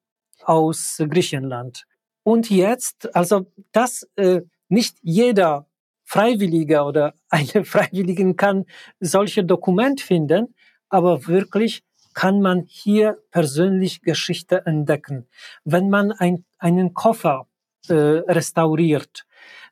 aus 0.44 1.02
Griechenland. 1.10 1.84
Und 2.22 2.48
jetzt, 2.48 3.14
also 3.14 3.46
das 3.72 4.08
äh, 4.16 4.42
nicht 4.68 4.96
jeder 5.02 5.66
Freiwillige 6.04 6.82
oder 6.82 7.14
eine 7.28 7.64
Freiwilligen 7.64 8.36
kann 8.36 8.64
solche 8.98 9.44
Dokumente 9.44 10.02
finden, 10.04 10.54
aber 10.88 11.26
wirklich 11.26 11.82
kann 12.18 12.40
man 12.40 12.64
hier 12.66 13.16
persönlich 13.30 14.02
Geschichte 14.02 14.66
entdecken. 14.66 15.28
Wenn 15.64 15.88
man 15.88 16.10
ein, 16.10 16.44
einen 16.58 16.92
Koffer 16.92 17.46
äh, 17.88 17.94
restauriert, 17.94 19.24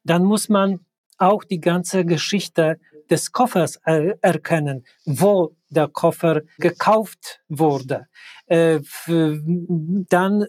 dann 0.05 0.23
muss 0.23 0.49
man 0.49 0.79
auch 1.19 1.43
die 1.43 1.59
ganze 1.61 2.05
Geschichte 2.05 2.79
des 3.11 3.33
Koffers 3.33 3.81
er 3.85 4.17
erkennen, 4.23 4.85
wo 5.05 5.57
der 5.71 5.89
Koffer 5.89 6.43
gekauft 6.59 7.41
wurde, 7.49 8.07
äh, 8.47 8.79
dann 10.09 10.47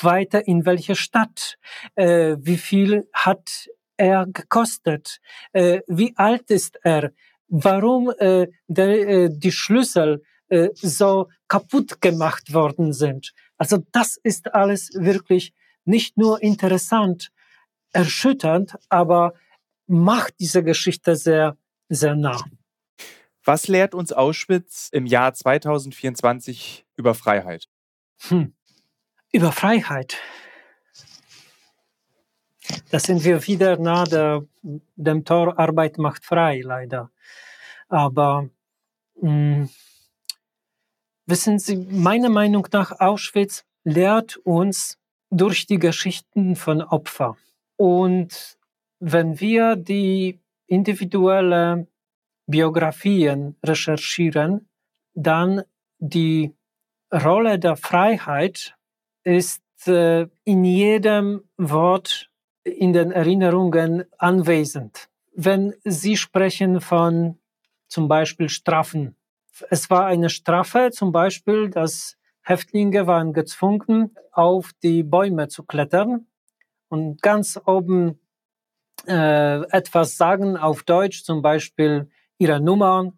weiter 0.00 0.44
in 0.48 0.66
welche 0.66 0.96
Stadt, 0.96 1.56
äh, 1.94 2.36
wie 2.40 2.56
viel 2.56 3.08
hat 3.12 3.68
er 3.96 4.26
gekostet, 4.26 5.20
äh, 5.52 5.82
wie 5.86 6.14
alt 6.16 6.50
ist 6.50 6.80
er, 6.82 7.12
warum 7.46 8.10
äh, 8.18 8.48
der, 8.66 9.08
äh, 9.08 9.28
die 9.30 9.52
Schlüssel 9.52 10.20
äh, 10.48 10.70
so 10.74 11.28
kaputt 11.48 12.00
gemacht 12.00 12.52
worden 12.52 12.92
sind. 12.92 13.32
Also 13.56 13.78
das 13.92 14.16
ist 14.16 14.54
alles 14.54 14.90
wirklich 14.94 15.54
nicht 15.84 16.16
nur 16.16 16.42
interessant, 16.42 17.30
erschütternd, 17.92 18.76
aber 18.88 19.34
macht 19.86 20.34
diese 20.38 20.62
Geschichte 20.62 21.16
sehr, 21.16 21.56
sehr 21.88 22.14
nah. 22.14 22.44
Was 23.44 23.66
lehrt 23.66 23.94
uns 23.94 24.12
Auschwitz 24.12 24.90
im 24.92 25.06
Jahr 25.06 25.32
2024 25.32 26.86
über 26.96 27.14
Freiheit? 27.14 27.66
Hm. 28.28 28.54
Über 29.32 29.52
Freiheit. 29.52 30.18
Da 32.90 32.98
sind 32.98 33.24
wir 33.24 33.46
wieder 33.46 33.78
nah 33.78 34.04
der, 34.04 34.44
dem 34.62 35.24
Tor 35.24 35.58
Arbeit 35.58 35.96
macht 35.96 36.24
frei, 36.24 36.60
leider. 36.62 37.10
Aber 37.88 38.50
mh, 39.20 39.30
hm, 39.30 39.70
Wissen 41.28 41.58
Sie, 41.58 41.76
meiner 41.76 42.30
Meinung 42.30 42.66
nach 42.72 43.00
Auschwitz 43.00 43.66
lehrt 43.84 44.38
uns 44.44 44.98
durch 45.30 45.66
die 45.66 45.78
Geschichten 45.78 46.56
von 46.56 46.80
Opfern. 46.80 47.36
Und 47.76 48.56
wenn 48.98 49.38
wir 49.38 49.76
die 49.76 50.40
individuelle 50.66 51.86
Biografien 52.46 53.56
recherchieren, 53.62 54.70
dann 55.12 55.64
die 55.98 56.54
Rolle 57.12 57.58
der 57.58 57.76
Freiheit 57.76 58.74
ist 59.22 59.62
äh, 59.86 60.28
in 60.44 60.64
jedem 60.64 61.44
Wort 61.58 62.30
in 62.64 62.94
den 62.94 63.12
Erinnerungen 63.12 64.04
anwesend. 64.16 65.10
Wenn 65.34 65.74
Sie 65.84 66.16
sprechen 66.16 66.80
von 66.80 67.38
zum 67.86 68.08
Beispiel 68.08 68.48
Strafen, 68.48 69.14
es 69.70 69.90
war 69.90 70.06
eine 70.06 70.30
Strafe 70.30 70.90
zum 70.92 71.12
Beispiel, 71.12 71.70
dass 71.70 72.16
Häftlinge 72.42 73.06
waren 73.06 73.32
gezwungen, 73.32 74.14
auf 74.32 74.72
die 74.82 75.02
Bäume 75.02 75.48
zu 75.48 75.64
klettern 75.64 76.26
und 76.88 77.20
ganz 77.22 77.60
oben 77.66 78.20
äh, 79.06 79.62
etwas 79.70 80.16
sagen 80.16 80.56
auf 80.56 80.82
Deutsch, 80.82 81.24
zum 81.24 81.42
Beispiel 81.42 82.10
ihre 82.38 82.60
Nummer, 82.60 83.12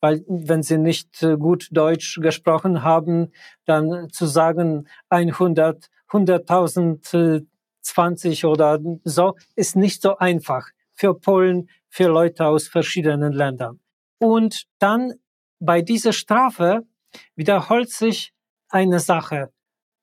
weil 0.00 0.24
wenn 0.28 0.62
sie 0.62 0.78
nicht 0.78 1.22
äh, 1.22 1.36
gut 1.36 1.68
Deutsch 1.72 2.20
gesprochen 2.20 2.82
haben, 2.82 3.32
dann 3.64 4.08
zu 4.10 4.26
sagen 4.26 4.88
100, 5.08 5.90
100.000, 6.10 7.46
20 7.82 8.44
oder 8.44 8.80
so, 9.04 9.36
ist 9.54 9.76
nicht 9.76 10.02
so 10.02 10.16
einfach 10.18 10.68
für 10.92 11.14
Polen, 11.14 11.68
für 11.88 12.08
Leute 12.08 12.46
aus 12.46 12.68
verschiedenen 12.68 13.32
Ländern. 13.32 13.80
Und 14.18 14.66
dann 14.78 15.14
bei 15.58 15.82
dieser 15.82 16.12
Strafe 16.12 16.86
wiederholt 17.34 17.90
sich 17.90 18.32
eine 18.68 19.00
Sache. 19.00 19.52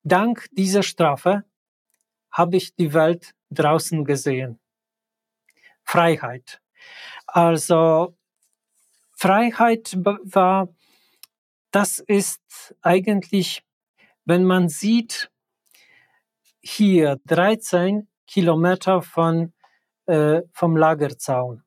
Dank 0.03 0.47
dieser 0.51 0.83
Strafe 0.83 1.43
habe 2.31 2.57
ich 2.57 2.75
die 2.75 2.93
Welt 2.93 3.35
draußen 3.51 4.03
gesehen. 4.05 4.59
Freiheit. 5.83 6.61
Also 7.27 8.17
Freiheit 9.11 9.95
war, 9.95 10.69
das 11.71 11.99
ist 11.99 12.75
eigentlich, 12.81 13.63
wenn 14.25 14.43
man 14.43 14.69
sieht, 14.69 15.31
hier 16.61 17.19
13 17.25 18.07
Kilometer 18.27 19.01
von, 19.01 19.53
äh, 20.05 20.41
vom 20.51 20.77
Lagerzaun. 20.77 21.63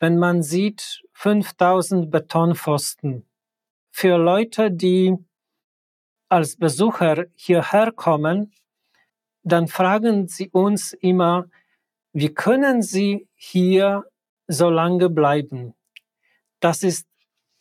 Wenn 0.00 0.18
man 0.18 0.42
sieht 0.42 1.02
5000 1.12 2.10
Betonpfosten. 2.10 3.26
Für 3.90 4.16
Leute, 4.16 4.70
die 4.70 5.16
als 6.28 6.56
Besucher 6.56 7.26
hierher 7.34 7.90
kommen, 7.92 8.52
dann 9.42 9.66
fragen 9.66 10.28
sie 10.28 10.50
uns 10.50 10.92
immer, 10.92 11.46
wie 12.12 12.32
können 12.32 12.82
Sie 12.82 13.28
hier 13.34 14.04
so 14.46 14.70
lange 14.70 15.10
bleiben? 15.10 15.74
Das 16.60 16.82
ist 16.82 17.06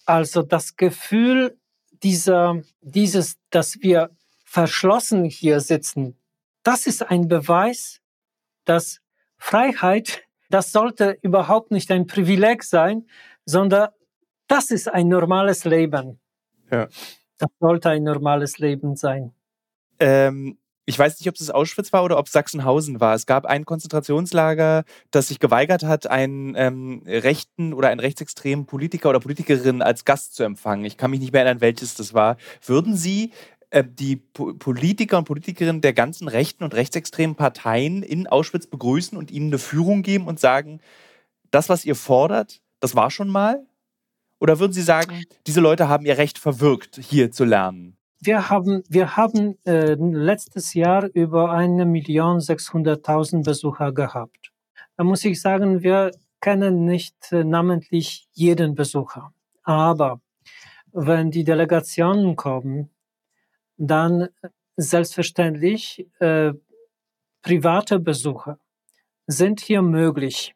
also 0.06 0.42
das 0.42 0.76
Gefühl 0.76 1.58
dieser, 2.04 2.62
dieses, 2.82 3.38
dass 3.50 3.82
wir 3.82 4.10
verschlossen 4.46 5.26
hier 5.26 5.60
sitzen. 5.60 6.18
Das 6.64 6.88
ist 6.88 7.04
ein 7.04 7.28
Beweis, 7.28 8.02
dass 8.66 9.02
Freiheit, 9.38 10.27
das 10.50 10.72
sollte 10.72 11.18
überhaupt 11.22 11.72
nicht 11.72 11.92
ein 11.92 12.08
Privileg 12.08 12.64
sein, 12.64 13.08
sondern 13.46 13.90
das 14.48 14.72
ist 14.72 14.88
ein 14.92 15.08
normales 15.08 15.66
Leben. 15.66 16.20
Ja. 16.72 16.88
Das 17.38 17.50
sollte 17.60 17.90
ein 17.90 18.04
normales 18.04 18.58
Leben 18.58 18.96
sein. 18.96 19.34
Ähm, 20.00 20.58
ich 20.90 20.98
weiß 20.98 21.20
nicht, 21.20 21.28
ob 21.28 21.36
es 21.36 21.50
Auschwitz 21.50 21.92
war 21.92 22.06
oder 22.06 22.18
ob 22.18 22.28
es 22.28 22.32
Sachsenhausen 22.32 23.02
war. 23.02 23.14
Es 23.14 23.26
gab 23.26 23.46
ein 23.46 23.66
Konzentrationslager, 23.66 24.86
das 25.12 25.28
sich 25.28 25.40
geweigert 25.40 25.84
hat, 25.84 26.08
einen 26.08 26.56
ähm, 26.56 27.04
rechten 27.06 27.74
oder 27.74 27.90
einen 27.90 28.00
rechtsextremen 28.00 28.66
Politiker 28.66 29.10
oder 29.10 29.20
Politikerin 29.20 29.82
als 29.82 30.06
Gast 30.06 30.36
zu 30.36 30.44
empfangen. 30.44 30.86
Ich 30.86 30.96
kann 30.96 31.12
mich 31.12 31.20
nicht 31.20 31.34
mehr 31.34 31.44
erinnern, 31.44 31.60
welches 31.60 31.96
das 31.96 32.14
war. 32.14 32.38
Würden 32.66 32.96
Sie 32.96 33.34
die 33.74 34.16
po 34.16 34.54
Politiker 34.54 35.18
und 35.18 35.26
Politikerinnen 35.26 35.82
der 35.82 35.94
ganzen 35.94 36.28
rechten 36.28 36.64
und 36.64 36.74
rechtsextremen 36.74 37.36
Parteien 37.36 38.02
in 38.02 38.28
Auschwitz 38.28 38.68
begrüßen 38.68 39.18
und 39.18 39.32
ihnen 39.32 39.48
eine 39.48 39.60
Führung 39.60 40.04
geben 40.04 40.28
und 40.28 40.40
sagen, 40.40 40.80
das, 41.52 41.70
was 41.70 41.86
ihr 41.86 41.96
fordert, 41.96 42.62
das 42.80 42.96
war 42.96 43.12
schon 43.12 43.30
mal? 43.30 43.66
Oder 44.40 44.60
würden 44.60 44.74
Sie 44.74 44.82
sagen, 44.82 45.24
diese 45.48 45.62
Leute 45.62 45.90
haben 45.90 46.06
ihr 46.06 46.18
Recht 46.18 46.38
verwirkt, 46.38 47.00
hier 47.02 47.32
zu 47.32 47.44
lernen? 47.44 47.98
Wir 48.20 48.50
haben, 48.50 48.84
wir 48.90 49.16
haben 49.16 49.58
äh, 49.66 49.94
letztes 49.94 50.74
Jahr 50.74 51.08
über 51.14 51.52
eine 51.52 51.86
Million 51.86 52.40
sechshunderttausend 52.40 53.46
Besucher 53.46 53.92
gehabt. 53.92 54.52
Da 54.96 55.04
muss 55.04 55.24
ich 55.26 55.40
sagen, 55.40 55.84
wir 55.84 56.12
kennen 56.42 56.86
nicht 56.86 57.32
äh, 57.32 57.44
namentlich 57.44 58.28
jeden 58.34 58.76
Besucher. 58.76 59.34
Aber 59.64 60.22
wenn 60.92 61.30
die 61.30 61.44
Delegationen 61.44 62.36
kommen, 62.36 62.90
dann 63.78 64.30
selbstverständlich 64.76 66.08
äh, 66.20 66.54
private 67.42 68.00
Besucher 68.00 68.60
sind 69.28 69.60
hier 69.60 69.82
möglich. 69.82 70.56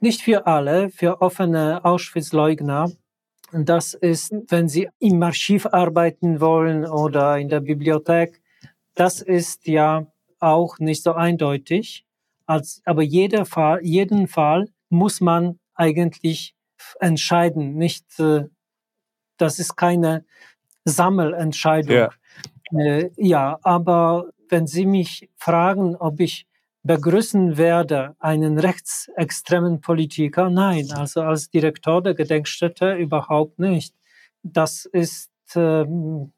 Nicht 0.00 0.22
für 0.22 0.46
alle, 0.46 0.90
für 0.90 1.20
offene 1.22 1.84
Auschwitz-Leugner 1.84 2.90
das 3.62 3.94
ist, 3.94 4.34
wenn 4.48 4.68
Sie 4.68 4.88
im 4.98 5.22
Archiv 5.22 5.66
arbeiten 5.66 6.40
wollen 6.40 6.84
oder 6.84 7.38
in 7.38 7.48
der 7.48 7.60
Bibliothek, 7.60 8.42
das 8.94 9.20
ist 9.22 9.68
ja 9.68 10.06
auch 10.40 10.80
nicht 10.80 11.04
so 11.04 11.12
eindeutig. 11.12 12.04
Als, 12.46 12.82
aber 12.84 13.02
jeder 13.02 13.44
Fall, 13.44 13.78
jeden 13.82 14.26
Fall 14.26 14.68
muss 14.88 15.20
man 15.20 15.60
eigentlich 15.74 16.56
entscheiden. 16.98 17.76
Nicht, 17.76 18.18
äh, 18.18 18.44
das 19.36 19.60
ist 19.60 19.76
keine 19.76 20.24
Sammelentscheidung. 20.84 21.96
Ja. 21.96 22.10
Äh, 22.72 23.10
ja, 23.16 23.58
aber 23.62 24.30
wenn 24.48 24.66
Sie 24.66 24.86
mich 24.86 25.28
fragen, 25.36 25.96
ob 25.96 26.20
ich 26.20 26.46
begrüßen 26.84 27.56
werde, 27.56 28.14
einen 28.18 28.58
rechtsextremen 28.58 29.80
Politiker. 29.80 30.50
Nein, 30.50 30.92
also 30.92 31.22
als 31.22 31.50
Direktor 31.50 32.02
der 32.02 32.14
Gedenkstätte 32.14 32.94
überhaupt 32.94 33.58
nicht. 33.58 33.94
Das 34.42 34.84
ist, 34.84 35.30
ähm, 35.56 36.32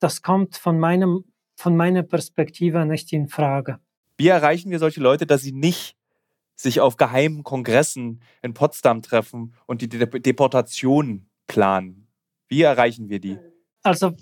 das 0.00 0.22
kommt 0.22 0.56
von 0.56 0.78
meinem, 0.78 1.24
von 1.54 1.76
meiner 1.76 2.02
Perspektive 2.02 2.84
nicht 2.84 3.12
in 3.12 3.28
Frage. 3.28 3.78
Wie 4.16 4.28
erreichen 4.28 4.70
wir 4.72 4.80
solche 4.80 5.00
Leute, 5.00 5.26
dass 5.26 5.42
sie 5.42 5.52
nicht 5.52 5.96
sich 6.56 6.80
auf 6.80 6.96
geheimen 6.96 7.44
Kongressen 7.44 8.20
in 8.42 8.54
Potsdam 8.54 9.00
treffen 9.00 9.54
und 9.66 9.80
die 9.80 9.88
Deportation 9.88 11.28
planen? 11.46 12.08
Wie 12.48 12.62
erreichen 12.62 13.08
wir 13.08 13.20
die? 13.20 13.38
Also 13.84 14.16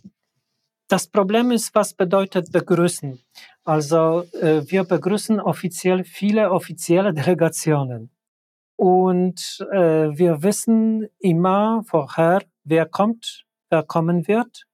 das 0.88 1.08
Problem 1.08 1.50
ist, 1.50 1.74
was 1.74 1.94
bedeutet 1.94 2.52
begrüßen? 2.52 3.20
Also 3.64 4.24
äh, 4.40 4.62
wir 4.70 4.84
begrüßen 4.84 5.40
offiziell 5.40 6.04
viele 6.04 6.50
offizielle 6.50 7.12
Delegationen. 7.20 8.10
Und 8.76 9.66
äh, 9.72 10.10
wir 10.18 10.42
wissen 10.42 11.08
immer 11.18 11.82
vorher, 11.86 12.42
wer 12.64 12.86
kommt, 12.86 13.44
wer 13.70 13.82
kommen 13.82 14.28
wird. 14.28 14.66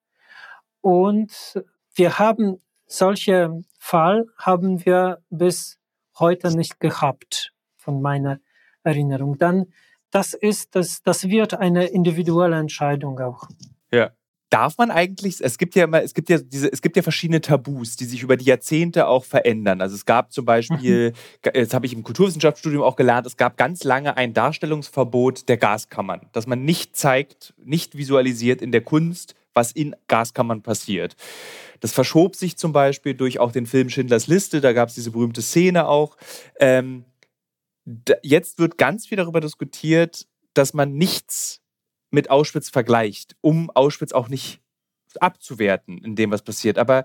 Und 0.81 1.63
wir 1.95 2.19
haben 2.19 2.59
solche 2.87 3.63
Fall 3.79 4.27
haben 4.37 4.85
wir 4.85 5.23
bis 5.31 5.79
heute 6.19 6.55
nicht 6.55 6.81
gehabt, 6.81 7.53
von 7.77 8.03
meiner 8.03 8.41
Erinnerung. 8.83 9.39
Dann, 9.39 9.73
das 10.11 10.35
ist, 10.35 10.75
das, 10.75 11.03
das 11.03 11.29
wird 11.29 11.55
eine 11.55 11.87
individuelle 11.87 12.57
Entscheidung 12.57 13.19
auch. 13.21 13.45
Ja 13.93 14.11
darf 14.53 14.77
man 14.77 14.91
eigentlich, 14.91 15.41
es 15.41 15.57
gibt 15.57 15.75
ja 15.75 15.85
immer, 15.85 16.03
es 16.03 16.13
gibt 16.13 16.29
ja 16.29 16.39
diese, 16.39 16.71
es 16.71 16.83
gibt 16.83 16.97
ja 16.97 17.03
verschiedene 17.03 17.41
Tabus, 17.41 17.97
die 17.97 18.05
sich 18.05 18.23
über 18.23 18.37
die 18.37 18.45
Jahrzehnte 18.45 19.07
auch 19.07 19.25
verändern. 19.25 19.81
Also 19.81 19.95
es 19.95 20.05
gab 20.05 20.31
zum 20.33 20.45
Beispiel, 20.45 21.13
mhm. 21.45 21.51
jetzt 21.55 21.73
habe 21.73 21.87
ich 21.87 21.95
im 21.95 22.03
Kulturwissenschaftsstudium 22.03 22.83
auch 22.83 22.97
gelernt, 22.97 23.27
es 23.27 23.39
gab 23.39 23.57
ganz 23.57 23.83
lange 23.83 24.17
ein 24.17 24.35
Darstellungsverbot 24.35 25.49
der 25.49 25.57
Gaskammern, 25.57 26.29
dass 26.33 26.47
man 26.47 26.65
nicht 26.65 26.95
zeigt, 26.97 27.55
nicht 27.65 27.97
visualisiert 27.97 28.61
in 28.61 28.73
der 28.73 28.83
Kunst, 28.83 29.35
was 29.55 29.73
in 29.73 29.97
Gaskammern 30.07 30.61
passiert. 30.61 31.17
Das 31.81 31.93
verschob 31.93 32.37
sich 32.37 32.59
zum 32.59 32.73
Beispiel 32.73 33.15
durch 33.15 33.39
auch 33.39 33.53
den 33.53 33.67
Film 33.67 33.89
Schindlers 33.89 34.27
Liste, 34.27 34.61
da 34.61 34.75
gab 34.75 34.91
es 34.91 34.95
diese 34.95 35.13
berühmte 35.13 35.41
Szene 35.41 35.89
auch. 35.89 36.17
Ähm, 36.61 37.05
jetzt 38.23 38.59
wird 38.59 38.77
ganz 38.77 39.07
viel 39.07 39.17
darüber 39.17 39.41
diskutiert, 39.41 40.27
dass 40.53 40.75
man 40.75 40.93
nichts 40.93 41.62
mit 42.13 42.31
Auschwitz 42.31 42.69
vergleicht, 42.69 43.37
um 43.41 43.71
Auschwitz 43.71 44.13
auch 44.13 44.29
nicht 44.29 44.61
abzuwerten 45.19 45.99
in 45.99 46.17
dem, 46.17 46.31
was 46.31 46.43
passiert. 46.43 46.79
Aber 46.79 47.05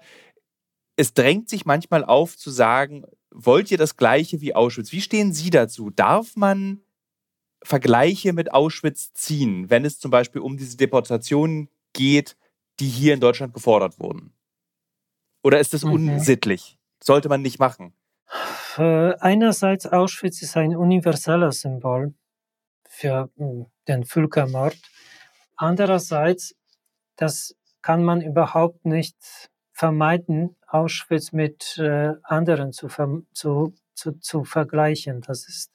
es 0.96 1.14
drängt 1.14 1.50
sich 1.50 1.66
manchmal 1.66 2.04
auf 2.04 2.38
zu 2.38 2.50
sagen, 2.50 3.06
wollt 3.32 3.72
ihr 3.72 3.78
das 3.78 3.98
Gleiche 3.98 4.42
wie 4.42 4.56
Auschwitz? 4.56 4.92
Wie 4.92 5.02
stehen 5.02 5.34
Sie 5.34 5.50
dazu? 5.50 5.90
Darf 5.90 6.36
man 6.36 6.82
Vergleiche 7.64 8.34
mit 8.34 8.54
Auschwitz 8.54 9.14
ziehen, 9.14 9.70
wenn 9.70 9.86
es 9.86 10.00
zum 10.00 10.12
Beispiel 10.12 10.42
um 10.42 10.58
diese 10.58 10.78
Deportationen 10.78 11.70
geht, 11.94 12.38
die 12.80 12.88
hier 12.88 13.14
in 13.14 13.20
Deutschland 13.20 13.54
gefordert 13.54 14.00
wurden? 14.00 14.34
Oder 15.44 15.60
ist 15.60 15.74
das 15.74 15.84
mhm. 15.84 15.94
unsittlich? 15.94 16.78
Sollte 17.02 17.30
man 17.30 17.42
nicht 17.42 17.60
machen? 17.60 17.94
Äh, 18.78 19.14
einerseits 19.20 19.86
Auschwitz 19.86 20.42
ist 20.42 20.58
ein 20.58 20.76
universelles 20.76 21.62
Symbol 21.62 22.14
für 22.88 23.30
hm, 23.38 23.68
den 23.88 24.04
Völkermord. 24.04 24.78
Andererseits, 25.58 26.56
das 27.16 27.56
kann 27.82 28.04
man 28.04 28.22
überhaupt 28.22 28.86
nicht 28.86 29.18
vermeiden, 29.74 30.56
Auschwitz 30.68 31.32
mit 31.32 31.78
äh, 31.78 32.14
anderen 32.24 32.72
zu, 32.74 32.88
zu, 33.34 33.74
zu, 33.94 34.12
zu, 34.20 34.44
vergleichen. 34.44 35.22
Das 35.22 35.48
ist, 35.48 35.72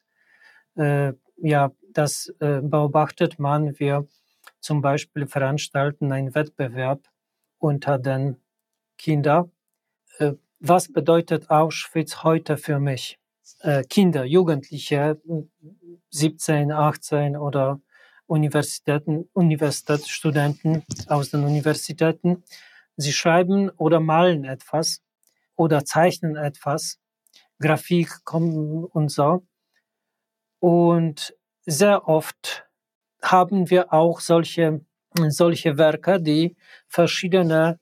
äh, 0.77 1.13
ja, 1.37 1.73
das 1.93 2.33
äh, 2.41 2.61
beobachtet 2.63 3.39
man. 3.39 3.79
Wir 3.79 4.07
zum 4.61 4.81
Beispiel 4.83 5.27
veranstalten 5.27 6.13
einen 6.13 6.35
Wettbewerb 6.35 7.01
unter 7.59 7.99
den 7.99 8.37
Kindern. 8.99 9.51
Äh, 10.19 10.35
was 10.61 10.93
bedeutet 10.93 11.51
Auschwitz 11.51 12.23
heute 12.23 12.57
für 12.57 12.79
mich? 12.79 13.19
Äh, 13.61 13.83
Kinder, 13.85 14.25
Jugendliche, 14.25 15.21
17, 16.11 16.71
18 16.71 17.37
oder 17.37 17.81
Universitäten, 18.33 19.29
Universitätsstudenten 19.35 20.83
aus 21.07 21.29
den 21.31 21.45
Universitäten. 21.45 22.43
Sie 22.97 23.13
schreiben 23.13 23.69
oder 23.77 24.01
malen 24.01 24.45
etwas 24.47 25.03
oder 25.55 25.85
zeichnen 25.85 26.37
etwas, 26.37 26.99
Grafik 27.61 28.11
und 28.33 29.11
so. 29.11 29.47
Und 30.61 31.37
sehr 31.67 32.09
oft 32.09 32.65
haben 33.21 33.69
wir 33.69 33.93
auch 33.93 34.21
solche, 34.21 34.81
solche 35.29 35.77
Werke, 35.77 36.19
die 36.19 36.57
verschiedene, 36.89 37.81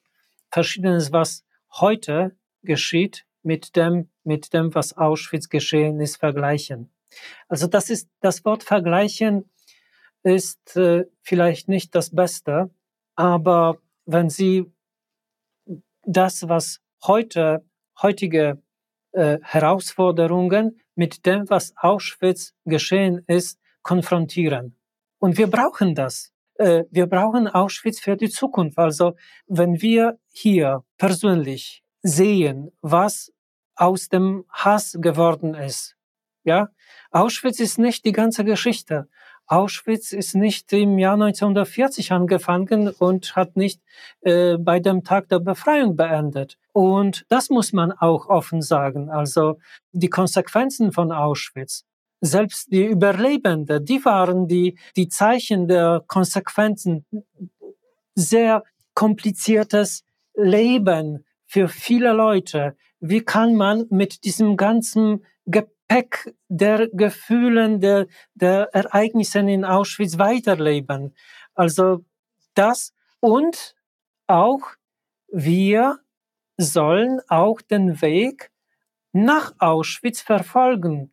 verschiedenes, 0.51 1.13
was 1.13 1.45
heute 1.75 2.37
geschieht, 2.63 3.25
mit 3.45 3.77
dem, 3.77 4.11
mit 4.25 4.53
dem, 4.53 4.75
was 4.75 4.97
Auschwitz 4.97 5.49
geschehen 5.49 6.01
ist, 6.01 6.17
vergleichen. 6.17 6.91
Also 7.49 7.69
das 7.69 7.89
ist, 7.89 8.09
das 8.21 8.45
Wort 8.45 8.65
vergleichen 8.65 9.49
ist 10.23 10.77
äh, 10.77 11.05
vielleicht 11.23 11.69
nicht 11.69 11.95
das 11.95 12.15
Beste, 12.15 12.71
aber 13.15 13.79
wenn 14.07 14.29
Sie 14.31 14.73
das, 16.05 16.49
was 16.49 16.81
heute, 17.05 17.65
heutige 18.01 18.63
äh, 19.13 19.39
Herausforderungen 19.43 20.81
mit 20.95 21.27
dem, 21.27 21.49
was 21.49 21.75
Auschwitz 21.77 22.55
geschehen 22.65 23.25
ist, 23.27 23.59
konfrontieren. 23.83 24.77
Und 25.19 25.39
wir 25.39 25.49
brauchen 25.49 25.95
das. 25.95 26.33
Äh, 26.55 26.85
wir 26.91 27.07
brauchen 27.07 27.49
Auschwitz 27.49 28.01
für 28.01 28.17
die 28.17 28.31
Zukunft. 28.31 28.79
Also 28.79 29.15
wenn 29.47 29.81
wir 29.81 30.19
hier 30.33 30.85
persönlich 30.99 31.83
sehen, 32.03 32.71
was 32.81 33.33
aus 33.75 34.09
dem 34.09 34.45
Hass 34.51 34.97
geworden 35.01 35.55
ist, 35.55 35.97
ja, 36.45 36.69
Auschwitz 37.11 37.61
ist 37.61 37.79
nicht 37.79 38.05
die 38.05 38.13
ganze 38.13 38.45
Geschichte. 38.45 39.09
Auschwitz 39.51 40.13
ist 40.13 40.37
nicht 40.37 40.73
im 40.73 40.97
Jahr 40.97 41.15
1940 41.15 42.13
angefangen 42.13 42.89
und 42.89 43.35
hat 43.35 43.57
nicht 43.57 43.81
äh, 44.21 44.57
bei 44.57 44.79
dem 44.79 45.03
Tag 45.03 45.29
der 45.29 45.41
Befreiung 45.41 45.97
beendet. 45.97 46.57
Und 46.73 47.27
das 47.29 47.51
muss 47.51 47.73
man 47.73 47.91
auch 47.91 48.29
offen 48.29 48.63
sagen. 48.63 49.11
Also 49.11 49.59
die 49.91 50.09
Konsequenzen 50.09 50.93
von 50.93 51.11
Auschwitz, 51.11 51.85
selbst 52.21 52.71
die 52.71 52.85
Überlebenden, 52.85 53.85
die 53.85 54.05
waren 54.05 54.47
die, 54.47 54.79
die 54.95 55.09
Zeichen 55.09 55.67
der 55.67 56.05
Konsequenzen. 56.07 57.05
Sehr 58.15 58.63
kompliziertes 58.95 60.05
Leben 60.35 61.25
für 61.47 61.67
viele 61.67 62.13
Leute. 62.13 62.77
Wie 63.01 63.23
kann 63.23 63.57
man 63.57 63.87
mit 63.91 64.23
diesem 64.23 64.57
ganzen 64.57 65.25
Gepäck 65.91 66.35
der 66.49 66.89
Gefühlen, 66.89 67.81
der, 67.81 68.07
der 68.35 68.73
Ereignisse 68.73 69.41
in 69.41 69.65
Auschwitz 69.65 70.19
weiterleben. 70.19 71.17
Also 71.55 72.05
das 72.55 72.95
und 73.19 73.75
auch 74.29 74.61
wir 75.33 75.99
sollen 76.57 77.21
auch 77.29 77.61
den 77.61 78.01
Weg 78.03 78.53
nach 79.13 79.53
Auschwitz 79.59 80.21
verfolgen. 80.21 81.11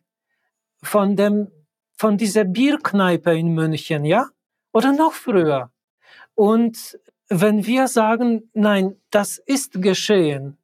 Von 0.80 1.16
dem, 1.16 1.50
von 1.96 2.16
dieser 2.16 2.44
Bierkneipe 2.44 3.36
in 3.36 3.48
München, 3.48 4.04
ja? 4.04 4.28
Oder 4.72 4.92
noch 4.92 5.12
früher. 5.12 5.72
Und 6.36 7.00
wenn 7.28 7.66
wir 7.66 7.88
sagen, 7.88 8.48
nein, 8.54 8.94
das 9.10 9.38
ist 9.38 9.82
geschehen 9.82 10.56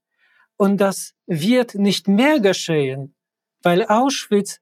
und 0.57 0.81
das 0.81 1.15
wird 1.27 1.75
nicht 1.75 2.07
mehr 2.07 2.39
geschehen, 2.39 3.14
weil 3.65 3.85
Auschwitz 3.87 4.61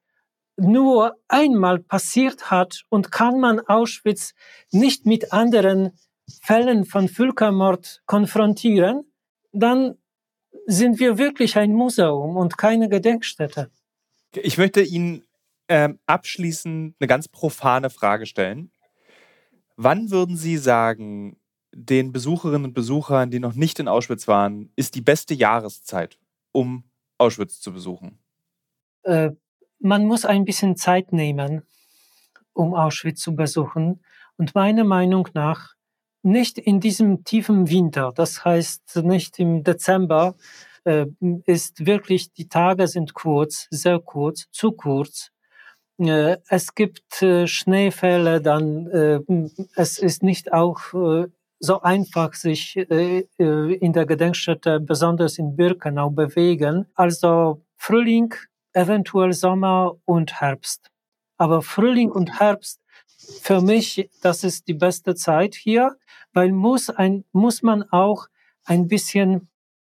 nur 0.57 1.15
einmal 1.27 1.79
passiert 1.79 2.51
hat 2.51 2.83
und 2.89 3.11
kann 3.11 3.39
man 3.39 3.59
Auschwitz 3.59 4.33
nicht 4.71 5.05
mit 5.05 5.33
anderen 5.33 5.97
Fällen 6.41 6.85
von 6.85 7.09
Völkermord 7.09 8.01
konfrontieren, 8.05 9.11
dann 9.51 9.97
sind 10.65 10.99
wir 10.99 11.17
wirklich 11.17 11.57
ein 11.57 11.73
Museum 11.73 12.37
und 12.37 12.57
keine 12.57 12.87
Gedenkstätte. 12.87 13.69
Ich 14.35 14.57
möchte 14.57 14.81
Ihnen 14.81 15.23
ähm, 15.67 15.99
abschließend 16.05 16.95
eine 16.99 17.07
ganz 17.07 17.27
profane 17.27 17.89
Frage 17.89 18.25
stellen. 18.25 18.71
Wann 19.75 20.11
würden 20.11 20.37
Sie 20.37 20.57
sagen, 20.57 21.37
den 21.73 22.11
Besucherinnen 22.11 22.65
und 22.65 22.73
Besuchern, 22.73 23.31
die 23.31 23.39
noch 23.39 23.55
nicht 23.55 23.79
in 23.79 23.87
Auschwitz 23.87 24.27
waren, 24.27 24.71
ist 24.75 24.95
die 24.95 25.01
beste 25.01 25.33
Jahreszeit, 25.33 26.19
um 26.51 26.83
Auschwitz 27.17 27.59
zu 27.59 27.73
besuchen? 27.73 28.19
Äh, 29.03 29.31
man 29.79 30.05
muss 30.05 30.25
ein 30.25 30.45
bisschen 30.45 30.75
Zeit 30.75 31.11
nehmen, 31.11 31.63
um 32.53 32.73
Auschwitz 32.73 33.21
zu 33.21 33.35
besuchen. 33.35 34.01
Und 34.37 34.55
meiner 34.55 34.83
Meinung 34.83 35.27
nach 35.33 35.73
nicht 36.23 36.57
in 36.57 36.79
diesem 36.79 37.23
tiefen 37.25 37.69
Winter, 37.69 38.13
das 38.15 38.45
heißt 38.45 39.01
nicht 39.03 39.39
im 39.39 39.63
Dezember, 39.63 40.35
äh, 40.85 41.05
ist 41.45 41.85
wirklich, 41.85 42.33
die 42.33 42.47
Tage 42.47 42.87
sind 42.87 43.13
kurz, 43.13 43.67
sehr 43.69 43.99
kurz, 43.99 44.47
zu 44.51 44.71
kurz. 44.71 45.31
Äh, 45.97 46.37
es 46.49 46.75
gibt 46.75 47.21
äh, 47.21 47.47
Schneefälle, 47.47 48.41
dann 48.41 48.87
äh, 48.87 49.19
es 49.75 49.99
ist 49.99 50.23
nicht 50.23 50.53
auch 50.53 50.79
äh, 50.93 51.27
so 51.59 51.81
einfach, 51.81 52.33
sich 52.33 52.75
in 52.75 53.93
der 53.93 54.05
Gedenkstätte, 54.05 54.81
besonders 54.81 55.37
in 55.37 55.55
Birkenau, 55.55 56.09
bewegen. 56.09 56.87
Also 56.93 57.61
Frühling 57.77 58.33
eventuell 58.73 59.33
Sommer 59.33 59.95
und 60.05 60.41
Herbst. 60.41 60.91
Aber 61.37 61.61
Frühling 61.61 62.11
und 62.11 62.39
Herbst, 62.39 62.79
für 63.41 63.61
mich, 63.61 64.09
das 64.21 64.43
ist 64.43 64.67
die 64.67 64.73
beste 64.73 65.15
Zeit 65.15 65.55
hier, 65.55 65.95
weil 66.33 66.51
muss 66.51 66.89
ein, 66.89 67.23
muss 67.31 67.61
man 67.61 67.83
auch 67.91 68.27
ein 68.65 68.87
bisschen 68.87 69.49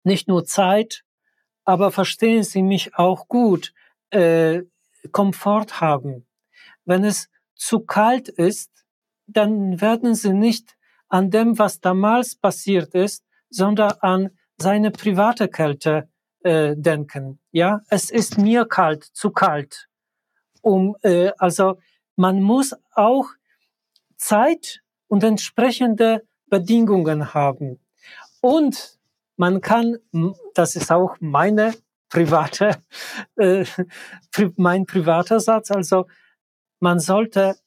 nicht 0.03 0.27
nur 0.27 0.45
Zeit, 0.45 1.03
aber 1.65 1.91
verstehen 1.91 2.43
Sie 2.43 2.61
mich 2.61 2.95
auch 2.95 3.27
gut, 3.27 3.73
äh, 4.09 4.61
Komfort 5.11 5.81
haben. 5.81 6.25
Wenn 6.85 7.03
es 7.03 7.29
zu 7.55 7.81
kalt 7.81 8.29
ist, 8.29 8.71
dann 9.25 9.81
werden 9.81 10.15
Sie 10.15 10.33
nicht 10.33 10.77
an 11.09 11.29
dem, 11.29 11.59
was 11.59 11.81
damals 11.81 12.35
passiert 12.35 12.93
ist, 12.93 13.25
sondern 13.49 13.93
an 14.01 14.29
seine 14.57 14.91
private 14.91 15.47
Kälte 15.47 16.09
äh, 16.47 16.75
denken. 16.77 17.39
Ja, 17.51 17.81
es 17.89 18.09
ist 18.09 18.37
mir 18.37 18.65
kalt, 18.65 19.03
zu 19.03 19.31
kalt. 19.31 19.89
Um, 20.61 20.95
äh, 21.01 21.31
also 21.37 21.77
man 22.15 22.41
muss 22.41 22.73
auch 22.95 23.25
Zeit 24.15 24.81
und 25.07 25.25
entsprechende 25.25 26.25
Bedingungen 26.47 27.33
haben. 27.33 27.81
Und 28.39 28.97
man 29.35 29.59
kann, 29.59 29.97
das 30.53 30.77
ist 30.77 30.89
auch 30.89 31.17
meine 31.19 31.73
private, 32.09 32.77
äh, 33.35 33.65
mein 34.55 34.85
privater 34.85 35.41
Satz, 35.41 35.69
also 35.69 36.07
man 36.79 37.01
sollte 37.01 37.57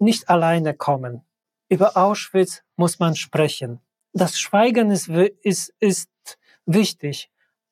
nicht 0.00 0.28
alleine 0.28 0.74
kommen. 0.74 1.22
Über 1.68 1.96
Auschwitz 1.96 2.64
muss 2.74 2.98
man 2.98 3.14
sprechen. 3.14 3.80
Das 4.12 4.40
Schweigen 4.40 4.90
ist, 4.90 5.08
ist, 5.08 5.72
ist 5.78 6.10
wichtig 6.66 7.30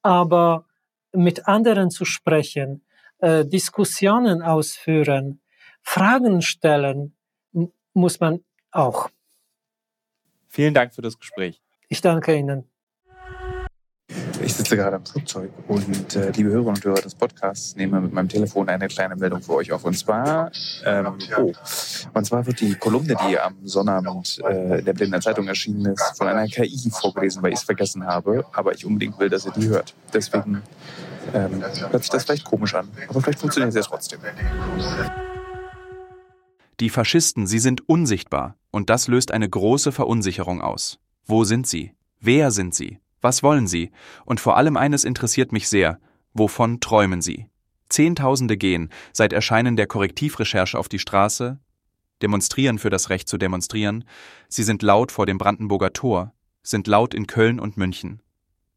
aber 0.08 0.64
mit 1.12 1.46
anderen 1.46 1.90
zu 1.90 2.06
sprechen, 2.06 2.82
äh, 3.18 3.44
Diskussionen 3.44 4.40
ausführen, 4.42 5.42
Fragen 5.82 6.40
stellen, 6.40 7.14
muss 7.92 8.18
man 8.18 8.42
auch. 8.70 9.10
Vielen 10.48 10.72
Dank 10.72 10.94
für 10.94 11.02
das 11.02 11.18
Gespräch. 11.18 11.60
Ich 11.88 12.00
danke 12.00 12.34
Ihnen. 12.34 12.70
Ich 14.48 14.54
sitze 14.54 14.78
gerade 14.78 14.96
im 14.96 15.04
Flugzeug 15.04 15.50
und 15.68 16.16
äh, 16.16 16.30
liebe 16.30 16.48
Hörer 16.48 16.68
und 16.68 16.82
Hörer 16.82 17.02
des 17.02 17.14
Podcasts, 17.14 17.76
nehme 17.76 18.00
mit 18.00 18.14
meinem 18.14 18.30
Telefon 18.30 18.66
eine 18.70 18.88
kleine 18.88 19.14
Meldung 19.14 19.42
für 19.42 19.52
euch 19.52 19.70
auf. 19.72 19.84
Und 19.84 19.92
zwar, 19.92 20.50
ähm, 20.86 21.18
oh, 21.36 21.52
und 22.14 22.24
zwar 22.24 22.46
wird 22.46 22.58
die 22.62 22.74
Kolumne, 22.74 23.14
die 23.28 23.38
am 23.38 23.56
Sonnabend 23.64 24.40
äh, 24.48 24.78
in 24.78 24.86
der 24.86 24.94
Blinden 24.94 25.20
Zeitung 25.20 25.48
erschienen 25.48 25.92
ist, 25.92 26.16
von 26.16 26.28
einer 26.28 26.46
KI 26.46 26.90
vorgelesen, 26.90 27.42
weil 27.42 27.52
ich 27.52 27.58
es 27.58 27.64
vergessen 27.64 28.06
habe, 28.06 28.46
aber 28.54 28.72
ich 28.72 28.86
unbedingt 28.86 29.18
will, 29.18 29.28
dass 29.28 29.44
ihr 29.44 29.52
die 29.52 29.68
hört. 29.68 29.94
Deswegen 30.14 30.62
ähm, 31.34 31.62
hört 31.90 32.02
sich 32.02 32.10
das 32.10 32.24
vielleicht 32.24 32.44
komisch 32.46 32.74
an, 32.74 32.88
aber 33.06 33.20
vielleicht 33.20 33.40
funktioniert 33.40 33.68
es 33.68 33.74
ja 33.74 33.82
trotzdem. 33.82 34.20
Die 36.80 36.88
Faschisten, 36.88 37.46
sie 37.46 37.58
sind 37.58 37.86
unsichtbar, 37.86 38.56
und 38.70 38.88
das 38.88 39.08
löst 39.08 39.30
eine 39.30 39.50
große 39.50 39.92
Verunsicherung 39.92 40.62
aus. 40.62 41.00
Wo 41.26 41.44
sind 41.44 41.66
sie? 41.66 41.92
Wer 42.18 42.50
sind 42.50 42.74
sie? 42.74 42.98
Was 43.20 43.42
wollen 43.42 43.66
sie? 43.66 43.90
Und 44.24 44.40
vor 44.40 44.56
allem 44.56 44.76
eines 44.76 45.04
interessiert 45.04 45.52
mich 45.52 45.68
sehr, 45.68 46.00
wovon 46.32 46.80
träumen 46.80 47.20
sie? 47.20 47.46
Zehntausende 47.88 48.56
gehen 48.56 48.90
seit 49.12 49.32
Erscheinen 49.32 49.76
der 49.76 49.86
Korrektivrecherche 49.86 50.78
auf 50.78 50.88
die 50.88 50.98
Straße, 50.98 51.58
demonstrieren 52.22 52.78
für 52.78 52.90
das 52.90 53.10
Recht 53.10 53.28
zu 53.28 53.38
demonstrieren, 53.38 54.04
sie 54.48 54.62
sind 54.62 54.82
laut 54.82 55.12
vor 55.12 55.26
dem 55.26 55.38
Brandenburger 55.38 55.92
Tor, 55.92 56.34
sind 56.62 56.86
laut 56.86 57.14
in 57.14 57.26
Köln 57.26 57.60
und 57.60 57.76
München. 57.76 58.22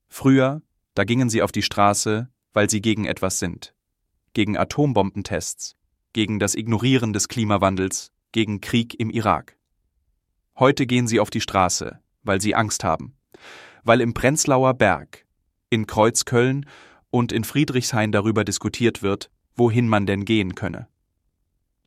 Früher, 0.08 0.62
da 0.94 1.04
gingen 1.04 1.30
sie 1.30 1.42
auf 1.42 1.52
die 1.52 1.62
Straße, 1.62 2.30
weil 2.54 2.70
sie 2.70 2.82
gegen 2.82 3.06
etwas 3.06 3.40
sind. 3.40 3.74
Gegen 4.34 4.58
Atombombentests, 4.58 5.76
gegen 6.14 6.40
das 6.40 6.56
Ignorieren 6.56 7.14
des 7.14 7.28
Klimawandels, 7.28 8.12
gegen 8.32 8.62
Krieg 8.62 9.00
im 9.00 9.10
Irak. 9.10 9.58
Heute 10.58 10.86
gehen 10.86 11.08
sie 11.08 11.20
auf 11.20 11.30
die 11.30 11.42
Straße, 11.42 12.00
weil 12.24 12.40
sie 12.40 12.56
Angst 12.56 12.84
haben, 12.84 13.16
weil 13.84 14.02
im 14.02 14.14
Prenzlauer 14.14 14.74
Berg, 14.74 15.26
in 15.70 15.88
Kreuzköln 15.88 16.66
und 17.10 17.32
in 17.32 17.44
Friedrichshain 17.44 18.12
darüber 18.12 18.44
diskutiert 18.44 19.02
wird, 19.02 19.30
wohin 19.56 19.88
man 19.88 20.06
denn 20.06 20.26
gehen 20.26 20.56
könne. 20.56 20.88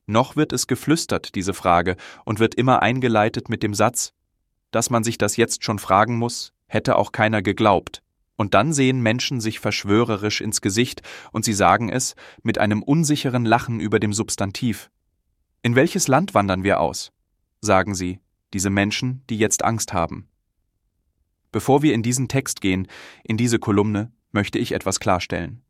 Noch 0.06 0.36
wird 0.36 0.52
es 0.52 0.66
geflüstert, 0.66 1.34
diese 1.34 1.54
Frage, 1.54 1.96
und 2.24 2.38
wird 2.38 2.54
immer 2.54 2.82
eingeleitet 2.82 3.48
mit 3.48 3.62
dem 3.62 3.74
Satz, 3.74 4.12
dass 4.70 4.90
man 4.90 5.04
sich 5.04 5.18
das 5.18 5.36
jetzt 5.36 5.64
schon 5.64 5.78
fragen 5.78 6.18
muss, 6.18 6.52
hätte 6.66 6.96
auch 6.96 7.12
keiner 7.12 7.42
geglaubt. 7.42 8.02
Und 8.36 8.54
dann 8.54 8.72
sehen 8.72 9.00
Menschen 9.00 9.40
sich 9.40 9.60
verschwörerisch 9.60 10.40
ins 10.40 10.60
Gesicht 10.60 11.02
und 11.30 11.44
sie 11.44 11.52
sagen 11.52 11.88
es 11.88 12.16
mit 12.42 12.58
einem 12.58 12.82
unsicheren 12.82 13.44
Lachen 13.44 13.78
über 13.78 14.00
dem 14.00 14.12
Substantiv. 14.12 14.90
In 15.62 15.76
welches 15.76 16.08
Land 16.08 16.34
wandern 16.34 16.64
wir 16.64 16.80
aus? 16.80 17.12
sagen 17.60 17.94
sie, 17.94 18.20
diese 18.52 18.68
Menschen, 18.68 19.22
die 19.30 19.38
jetzt 19.38 19.64
Angst 19.64 19.92
haben. 19.94 20.28
Bevor 21.54 21.84
wir 21.84 21.94
in 21.94 22.02
diesen 22.02 22.26
Text 22.26 22.60
gehen, 22.60 22.88
in 23.22 23.36
diese 23.36 23.60
Kolumne, 23.60 24.10
möchte 24.32 24.58
ich 24.58 24.72
etwas 24.72 24.98
klarstellen. 24.98 25.62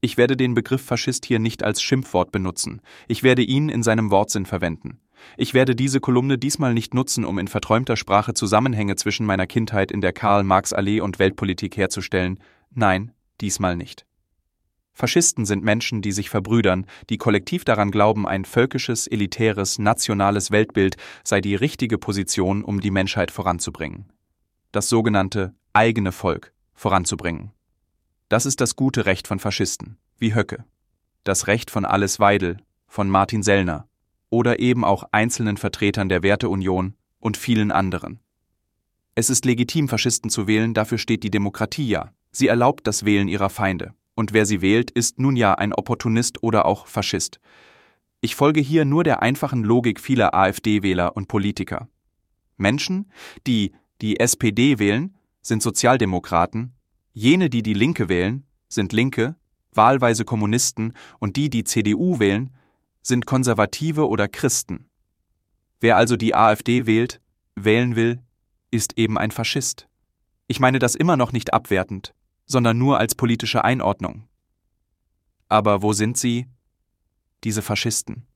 Ich 0.00 0.16
werde 0.16 0.36
den 0.36 0.54
Begriff 0.54 0.84
Faschist 0.84 1.24
hier 1.24 1.38
nicht 1.38 1.62
als 1.62 1.80
Schimpfwort 1.80 2.32
benutzen, 2.32 2.80
ich 3.06 3.22
werde 3.22 3.42
ihn 3.42 3.68
in 3.68 3.84
seinem 3.84 4.10
Wortsinn 4.10 4.44
verwenden. 4.44 4.98
Ich 5.36 5.54
werde 5.54 5.76
diese 5.76 6.00
Kolumne 6.00 6.36
diesmal 6.36 6.74
nicht 6.74 6.94
nutzen, 6.94 7.24
um 7.24 7.38
in 7.38 7.46
verträumter 7.46 7.96
Sprache 7.96 8.34
Zusammenhänge 8.34 8.96
zwischen 8.96 9.24
meiner 9.24 9.46
Kindheit 9.46 9.92
in 9.92 10.00
der 10.00 10.12
Karl-Marx-Allee 10.12 11.00
und 11.00 11.20
Weltpolitik 11.20 11.76
herzustellen. 11.76 12.40
Nein, 12.74 13.12
diesmal 13.40 13.76
nicht. 13.76 14.04
Faschisten 14.94 15.46
sind 15.46 15.62
Menschen, 15.62 16.02
die 16.02 16.10
sich 16.10 16.28
verbrüdern, 16.28 16.86
die 17.08 17.18
kollektiv 17.18 17.64
daran 17.64 17.92
glauben, 17.92 18.26
ein 18.26 18.44
völkisches, 18.44 19.06
elitäres, 19.06 19.78
nationales 19.78 20.50
Weltbild 20.50 20.96
sei 21.22 21.40
die 21.40 21.54
richtige 21.54 21.98
Position, 21.98 22.64
um 22.64 22.80
die 22.80 22.90
Menschheit 22.90 23.30
voranzubringen. 23.30 24.12
Das 24.70 24.90
sogenannte 24.90 25.54
eigene 25.72 26.12
Volk 26.12 26.52
voranzubringen. 26.74 27.52
Das 28.28 28.44
ist 28.44 28.60
das 28.60 28.76
gute 28.76 29.06
Recht 29.06 29.26
von 29.26 29.38
Faschisten, 29.38 29.96
wie 30.18 30.34
Höcke. 30.34 30.64
Das 31.24 31.46
Recht 31.46 31.70
von 31.70 31.86
Alice 31.86 32.20
Weidel, 32.20 32.58
von 32.86 33.08
Martin 33.08 33.42
Sellner 33.42 33.88
oder 34.28 34.60
eben 34.60 34.84
auch 34.84 35.04
einzelnen 35.10 35.56
Vertretern 35.56 36.10
der 36.10 36.22
Werteunion 36.22 36.94
und 37.18 37.38
vielen 37.38 37.72
anderen. 37.72 38.20
Es 39.14 39.30
ist 39.30 39.46
legitim, 39.46 39.88
Faschisten 39.88 40.28
zu 40.28 40.46
wählen, 40.46 40.74
dafür 40.74 40.98
steht 40.98 41.22
die 41.22 41.30
Demokratie 41.30 41.88
ja. 41.88 42.12
Sie 42.30 42.48
erlaubt 42.48 42.86
das 42.86 43.06
Wählen 43.06 43.26
ihrer 43.26 43.48
Feinde. 43.48 43.94
Und 44.14 44.34
wer 44.34 44.44
sie 44.44 44.60
wählt, 44.60 44.90
ist 44.90 45.18
nun 45.18 45.34
ja 45.34 45.54
ein 45.54 45.72
Opportunist 45.72 46.42
oder 46.42 46.66
auch 46.66 46.86
Faschist. 46.86 47.40
Ich 48.20 48.34
folge 48.34 48.60
hier 48.60 48.84
nur 48.84 49.02
der 49.02 49.22
einfachen 49.22 49.64
Logik 49.64 49.98
vieler 49.98 50.34
AfD-Wähler 50.34 51.16
und 51.16 51.26
Politiker. 51.26 51.88
Menschen, 52.58 53.10
die 53.46 53.72
die 54.00 54.20
SPD 54.20 54.78
wählen, 54.78 55.16
sind 55.42 55.62
Sozialdemokraten 55.62 56.74
Jene, 57.12 57.50
die 57.50 57.64
die 57.64 57.74
Linke 57.74 58.08
wählen, 58.08 58.44
sind 58.68 58.92
Linke, 58.92 59.34
wahlweise 59.72 60.24
Kommunisten, 60.24 60.92
und 61.18 61.34
die, 61.34 61.50
die 61.50 61.64
CDU 61.64 62.20
wählen, 62.20 62.54
sind 63.02 63.26
Konservative 63.26 64.08
oder 64.08 64.28
Christen. 64.28 64.88
Wer 65.80 65.96
also 65.96 66.16
die 66.16 66.36
AfD 66.36 66.86
wählt, 66.86 67.20
wählen 67.56 67.96
will, 67.96 68.20
ist 68.70 68.96
eben 68.98 69.18
ein 69.18 69.32
Faschist. 69.32 69.88
Ich 70.46 70.60
meine 70.60 70.78
das 70.78 70.94
immer 70.94 71.16
noch 71.16 71.32
nicht 71.32 71.52
abwertend, 71.52 72.14
sondern 72.46 72.78
nur 72.78 72.98
als 72.98 73.16
politische 73.16 73.64
Einordnung. 73.64 74.28
Aber 75.48 75.82
wo 75.82 75.92
sind 75.92 76.16
sie, 76.16 76.46
diese 77.42 77.62
Faschisten? 77.62 78.28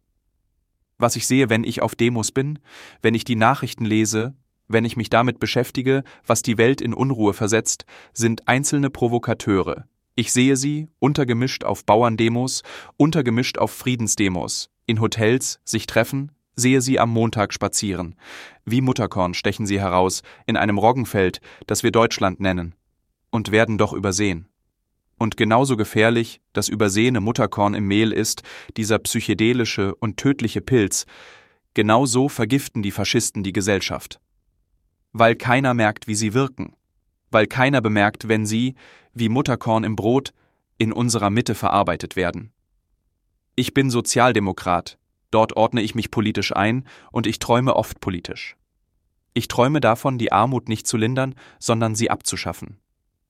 Was 0.99 1.15
ich 1.15 1.27
sehe, 1.27 1.51
wenn 1.51 1.63
ich 1.63 1.83
auf 1.83 1.95
Demos 1.95 2.33
bin, 2.33 2.59
wenn 3.01 3.15
ich 3.15 3.25
die 3.25 3.37
Nachrichten 3.37 3.85
lese, 3.85 4.35
wenn 4.73 4.85
ich 4.85 4.97
mich 4.97 5.11
damit 5.11 5.39
beschäftige, 5.39 6.05
was 6.27 6.43
die 6.43 6.59
Welt 6.59 6.81
in 6.81 6.95
Unruhe 6.95 7.35
versetzt, 7.35 7.85
sind 8.13 8.49
einzelne 8.49 8.91
Provokateure. 8.91 9.87
Ich 10.15 10.33
sehe 10.33 10.57
sie, 10.57 10.89
untergemischt 10.99 11.65
auf 11.65 11.87
Bauerndemos, 11.87 12.63
untergemischt 12.97 13.59
auf 13.59 13.71
Friedensdemos, 13.71 14.71
in 14.87 15.01
Hotels 15.01 15.61
sich 15.65 15.87
treffen, 15.87 16.33
sehe 16.55 16.83
sie 16.83 16.99
am 16.99 17.11
Montag 17.11 17.55
spazieren. 17.55 18.17
Wie 18.67 18.83
Mutterkorn 18.83 19.33
stechen 19.33 19.67
sie 19.67 19.81
heraus, 19.81 20.23
in 20.47 20.57
einem 20.57 20.77
Roggenfeld, 20.77 21.41
das 21.67 21.83
wir 21.83 21.93
Deutschland 21.93 22.41
nennen, 22.41 22.75
und 23.31 23.53
werden 23.53 23.79
doch 23.79 23.95
übersehen. 23.95 24.49
Und 25.17 25.37
genauso 25.37 25.77
gefährlich 25.77 26.41
das 26.53 26.69
übersehene 26.69 27.21
Mutterkorn 27.21 27.75
im 27.75 27.87
Mehl 27.87 28.13
ist, 28.13 28.43
dieser 28.77 28.99
psychedelische 28.99 29.95
und 29.95 30.19
tödliche 30.19 30.61
Pilz, 30.61 31.07
genauso 31.75 32.29
vergiften 32.29 32.83
die 32.83 32.91
Faschisten 32.91 33.43
die 33.43 33.53
Gesellschaft 33.53 34.21
weil 35.13 35.37
keiner 35.37 35.75
merkt, 35.75 36.07
wie 36.07 36.15
sie 36.15 36.35
wirken, 36.35 36.75
weil 37.31 37.47
keiner 37.47 37.81
bemerkt, 37.81 38.29
wenn 38.29 38.47
sie, 38.47 38.75
wie 39.15 39.29
Mutterkorn 39.29 39.85
im 39.85 39.97
Brot, 39.97 40.33
in 40.79 40.93
unserer 40.93 41.31
Mitte 41.31 41.55
verarbeitet 41.55 42.17
werden. 42.17 42.53
Ich 43.55 43.75
bin 43.75 43.91
Sozialdemokrat, 43.91 44.99
dort 45.31 45.57
ordne 45.57 45.83
ich 45.83 45.95
mich 45.95 46.11
politisch 46.11 46.55
ein 46.55 46.87
und 47.11 47.27
ich 47.27 47.39
träume 47.39 47.77
oft 47.77 48.01
politisch. 48.01 48.57
Ich 49.35 49.49
träume 49.49 49.81
davon, 49.81 50.19
die 50.19 50.33
Armut 50.33 50.69
nicht 50.69 50.87
zu 50.87 50.97
lindern, 50.97 51.35
sondern 51.59 51.95
sie 51.95 52.11
abzuschaffen. 52.11 52.79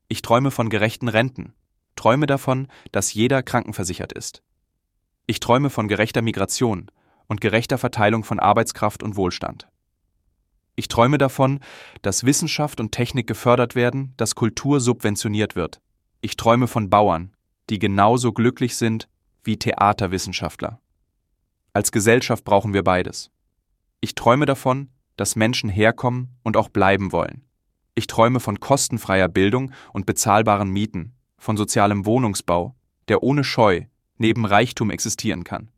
Ich 0.08 0.22
träume 0.22 0.50
von 0.50 0.68
gerechten 0.68 1.08
Renten, 1.08 1.54
träume 1.96 2.26
davon, 2.26 2.68
dass 2.90 3.14
jeder 3.14 3.42
krankenversichert 3.42 4.12
ist. 4.12 4.42
Ich 5.26 5.40
träume 5.40 5.70
von 5.70 5.88
gerechter 5.88 6.22
Migration 6.22 6.90
und 7.28 7.40
gerechter 7.40 7.78
Verteilung 7.78 8.24
von 8.24 8.40
Arbeitskraft 8.40 9.02
und 9.02 9.16
Wohlstand. 9.16 9.68
Ich 10.82 10.88
träume 10.88 11.16
davon, 11.16 11.60
dass 12.02 12.24
Wissenschaft 12.24 12.80
und 12.80 12.90
Technik 12.90 13.28
gefördert 13.28 13.76
werden, 13.76 14.14
dass 14.16 14.34
Kultur 14.34 14.80
subventioniert 14.80 15.54
wird. 15.54 15.80
Ich 16.22 16.36
träume 16.36 16.66
von 16.66 16.90
Bauern, 16.90 17.36
die 17.70 17.78
genauso 17.78 18.32
glücklich 18.32 18.74
sind 18.74 19.08
wie 19.44 19.56
Theaterwissenschaftler. 19.56 20.80
Als 21.72 21.92
Gesellschaft 21.92 22.42
brauchen 22.42 22.74
wir 22.74 22.82
beides. 22.82 23.30
Ich 24.00 24.16
träume 24.16 24.44
davon, 24.44 24.88
dass 25.14 25.36
Menschen 25.36 25.70
herkommen 25.70 26.30
und 26.42 26.56
auch 26.56 26.68
bleiben 26.68 27.12
wollen. 27.12 27.44
Ich 27.94 28.08
träume 28.08 28.40
von 28.40 28.58
kostenfreier 28.58 29.28
Bildung 29.28 29.70
und 29.92 30.04
bezahlbaren 30.04 30.68
Mieten, 30.68 31.14
von 31.38 31.56
sozialem 31.56 32.06
Wohnungsbau, 32.06 32.74
der 33.06 33.22
ohne 33.22 33.44
Scheu 33.44 33.82
neben 34.18 34.44
Reichtum 34.44 34.90
existieren 34.90 35.44
kann. 35.44 35.70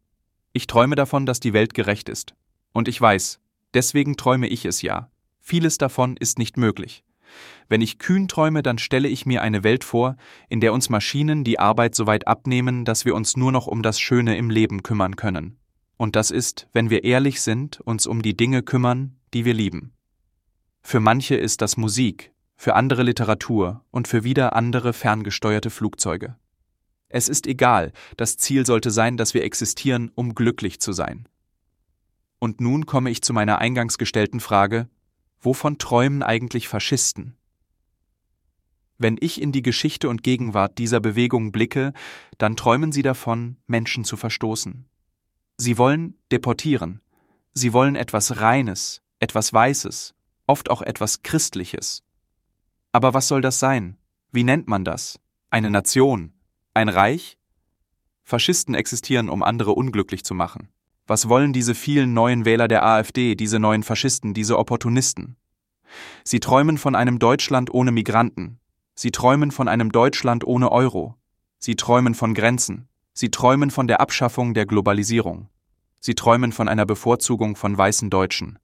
Ich 0.54 0.66
träume 0.66 0.94
davon, 0.94 1.26
dass 1.26 1.40
die 1.40 1.52
Welt 1.52 1.74
gerecht 1.74 2.08
ist. 2.08 2.34
Und 2.72 2.88
ich 2.88 2.98
weiß, 2.98 3.38
Deswegen 3.74 4.16
träume 4.16 4.48
ich 4.48 4.64
es 4.64 4.82
ja. 4.82 5.10
Vieles 5.40 5.78
davon 5.78 6.16
ist 6.16 6.38
nicht 6.38 6.56
möglich. 6.56 7.04
Wenn 7.68 7.80
ich 7.80 7.98
kühn 7.98 8.28
träume, 8.28 8.62
dann 8.62 8.78
stelle 8.78 9.08
ich 9.08 9.26
mir 9.26 9.42
eine 9.42 9.64
Welt 9.64 9.84
vor, 9.84 10.16
in 10.48 10.60
der 10.60 10.72
uns 10.72 10.88
Maschinen 10.88 11.44
die 11.44 11.58
Arbeit 11.58 11.94
so 11.94 12.06
weit 12.06 12.26
abnehmen, 12.26 12.84
dass 12.84 13.04
wir 13.04 13.14
uns 13.14 13.36
nur 13.36 13.52
noch 13.52 13.66
um 13.66 13.82
das 13.82 14.00
Schöne 14.00 14.36
im 14.36 14.50
Leben 14.50 14.82
kümmern 14.82 15.16
können. 15.16 15.58
Und 15.96 16.16
das 16.16 16.30
ist, 16.30 16.68
wenn 16.72 16.90
wir 16.90 17.04
ehrlich 17.04 17.40
sind, 17.40 17.80
uns 17.80 18.06
um 18.06 18.22
die 18.22 18.36
Dinge 18.36 18.62
kümmern, 18.62 19.16
die 19.32 19.44
wir 19.44 19.54
lieben. 19.54 19.92
Für 20.82 21.00
manche 21.00 21.34
ist 21.34 21.62
das 21.62 21.76
Musik, 21.76 22.32
für 22.56 22.74
andere 22.74 23.02
Literatur 23.02 23.84
und 23.90 24.06
für 24.06 24.22
wieder 24.24 24.54
andere 24.54 24.92
ferngesteuerte 24.92 25.70
Flugzeuge. 25.70 26.36
Es 27.08 27.28
ist 27.28 27.46
egal, 27.46 27.92
das 28.16 28.36
Ziel 28.36 28.66
sollte 28.66 28.90
sein, 28.90 29.16
dass 29.16 29.34
wir 29.34 29.44
existieren, 29.44 30.10
um 30.14 30.34
glücklich 30.34 30.80
zu 30.80 30.92
sein. 30.92 31.28
Und 32.44 32.60
nun 32.60 32.84
komme 32.84 33.08
ich 33.08 33.22
zu 33.22 33.32
meiner 33.32 33.56
eingangs 33.56 33.96
gestellten 33.96 34.38
Frage, 34.38 34.90
wovon 35.40 35.78
träumen 35.78 36.22
eigentlich 36.22 36.68
Faschisten? 36.68 37.38
Wenn 38.98 39.16
ich 39.18 39.40
in 39.40 39.50
die 39.50 39.62
Geschichte 39.62 40.10
und 40.10 40.22
Gegenwart 40.22 40.76
dieser 40.76 41.00
Bewegung 41.00 41.52
blicke, 41.52 41.94
dann 42.36 42.54
träumen 42.54 42.92
sie 42.92 43.00
davon, 43.00 43.56
Menschen 43.66 44.04
zu 44.04 44.18
verstoßen. 44.18 44.84
Sie 45.56 45.78
wollen 45.78 46.18
deportieren. 46.30 47.00
Sie 47.54 47.72
wollen 47.72 47.96
etwas 47.96 48.38
Reines, 48.42 49.00
etwas 49.20 49.54
Weißes, 49.54 50.14
oft 50.46 50.68
auch 50.68 50.82
etwas 50.82 51.22
Christliches. 51.22 52.02
Aber 52.92 53.14
was 53.14 53.26
soll 53.26 53.40
das 53.40 53.58
sein? 53.58 53.96
Wie 54.32 54.44
nennt 54.44 54.68
man 54.68 54.84
das? 54.84 55.18
Eine 55.48 55.70
Nation? 55.70 56.34
Ein 56.74 56.90
Reich? 56.90 57.38
Faschisten 58.22 58.74
existieren, 58.74 59.30
um 59.30 59.42
andere 59.42 59.70
unglücklich 59.70 60.26
zu 60.26 60.34
machen. 60.34 60.68
Was 61.06 61.28
wollen 61.28 61.52
diese 61.52 61.74
vielen 61.74 62.14
neuen 62.14 62.44
Wähler 62.46 62.66
der 62.66 62.84
AfD, 62.84 63.34
diese 63.34 63.58
neuen 63.58 63.82
Faschisten, 63.82 64.32
diese 64.32 64.58
Opportunisten? 64.58 65.36
Sie 66.24 66.40
träumen 66.40 66.78
von 66.78 66.94
einem 66.94 67.18
Deutschland 67.18 67.72
ohne 67.72 67.92
Migranten. 67.92 68.58
Sie 68.94 69.10
träumen 69.10 69.50
von 69.50 69.68
einem 69.68 69.92
Deutschland 69.92 70.44
ohne 70.44 70.72
Euro. 70.72 71.16
Sie 71.58 71.76
träumen 71.76 72.14
von 72.14 72.32
Grenzen. 72.32 72.88
Sie 73.12 73.30
träumen 73.30 73.70
von 73.70 73.86
der 73.86 74.00
Abschaffung 74.00 74.54
der 74.54 74.66
Globalisierung. 74.66 75.48
Sie 76.00 76.14
träumen 76.14 76.52
von 76.52 76.68
einer 76.68 76.86
Bevorzugung 76.86 77.54
von 77.54 77.76
weißen 77.76 78.10
Deutschen. 78.10 78.58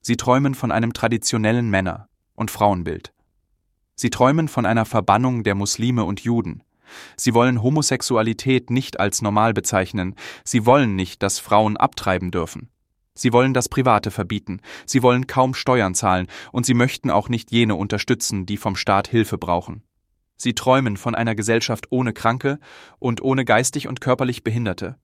Sie 0.00 0.16
träumen 0.16 0.54
von 0.54 0.72
einem 0.72 0.92
traditionellen 0.92 1.70
Männer- 1.70 2.08
und 2.34 2.50
Frauenbild. 2.50 3.12
Sie 3.94 4.10
träumen 4.10 4.48
von 4.48 4.64
einer 4.64 4.86
Verbannung 4.86 5.42
der 5.42 5.54
Muslime 5.54 6.04
und 6.04 6.20
Juden. 6.20 6.62
Sie 7.16 7.34
wollen 7.34 7.62
Homosexualität 7.62 8.70
nicht 8.70 9.00
als 9.00 9.22
normal 9.22 9.54
bezeichnen. 9.54 10.14
Sie 10.44 10.66
wollen 10.66 10.96
nicht, 10.96 11.22
dass 11.22 11.38
Frauen 11.38 11.76
abtreiben 11.76 12.30
dürfen. 12.30 12.70
Sie 13.14 13.32
wollen 13.32 13.52
das 13.52 13.68
Private 13.68 14.10
verbieten. 14.10 14.60
Sie 14.86 15.02
wollen 15.02 15.26
kaum 15.26 15.54
Steuern 15.54 15.94
zahlen. 15.94 16.26
Und 16.52 16.64
sie 16.64 16.74
möchten 16.74 17.10
auch 17.10 17.28
nicht 17.28 17.50
jene 17.50 17.74
unterstützen, 17.74 18.46
die 18.46 18.56
vom 18.56 18.76
Staat 18.76 19.08
Hilfe 19.08 19.36
brauchen. 19.36 19.82
Sie 20.36 20.54
träumen 20.54 20.96
von 20.96 21.14
einer 21.14 21.34
Gesellschaft 21.34 21.88
ohne 21.90 22.14
Kranke 22.14 22.58
und 22.98 23.20
ohne 23.20 23.44
geistig 23.44 23.88
und 23.88 24.00
körperlich 24.00 24.42
Behinderte. 24.42 24.96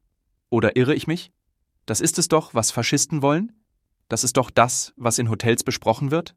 Oder 0.48 0.76
irre 0.76 0.94
ich 0.94 1.06
mich? 1.06 1.30
Das 1.84 2.00
ist 2.00 2.18
es 2.18 2.28
doch, 2.28 2.54
was 2.54 2.70
Faschisten 2.70 3.20
wollen? 3.20 3.52
Das 4.08 4.24
ist 4.24 4.38
doch 4.38 4.50
das, 4.50 4.94
was 4.96 5.18
in 5.18 5.28
Hotels 5.28 5.62
besprochen 5.62 6.10
wird? 6.10 6.34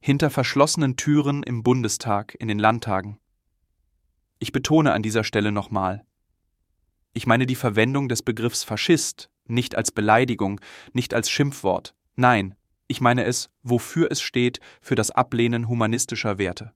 Hinter 0.00 0.28
verschlossenen 0.28 0.96
Türen 0.96 1.42
im 1.42 1.62
Bundestag, 1.62 2.36
in 2.38 2.48
den 2.48 2.58
Landtagen. 2.58 3.18
Ich 4.40 4.52
betone 4.52 4.92
an 4.92 5.02
dieser 5.02 5.22
Stelle 5.22 5.52
nochmal. 5.52 6.04
Ich 7.12 7.26
meine 7.26 7.44
die 7.44 7.54
Verwendung 7.54 8.08
des 8.08 8.22
Begriffs 8.22 8.64
Faschist 8.64 9.30
nicht 9.46 9.76
als 9.76 9.92
Beleidigung, 9.92 10.60
nicht 10.94 11.12
als 11.12 11.28
Schimpfwort. 11.28 11.94
Nein, 12.16 12.54
ich 12.88 13.00
meine 13.02 13.24
es, 13.24 13.50
wofür 13.62 14.10
es 14.10 14.22
steht, 14.22 14.60
für 14.80 14.94
das 14.94 15.10
Ablehnen 15.10 15.68
humanistischer 15.68 16.38
Werte. 16.38 16.72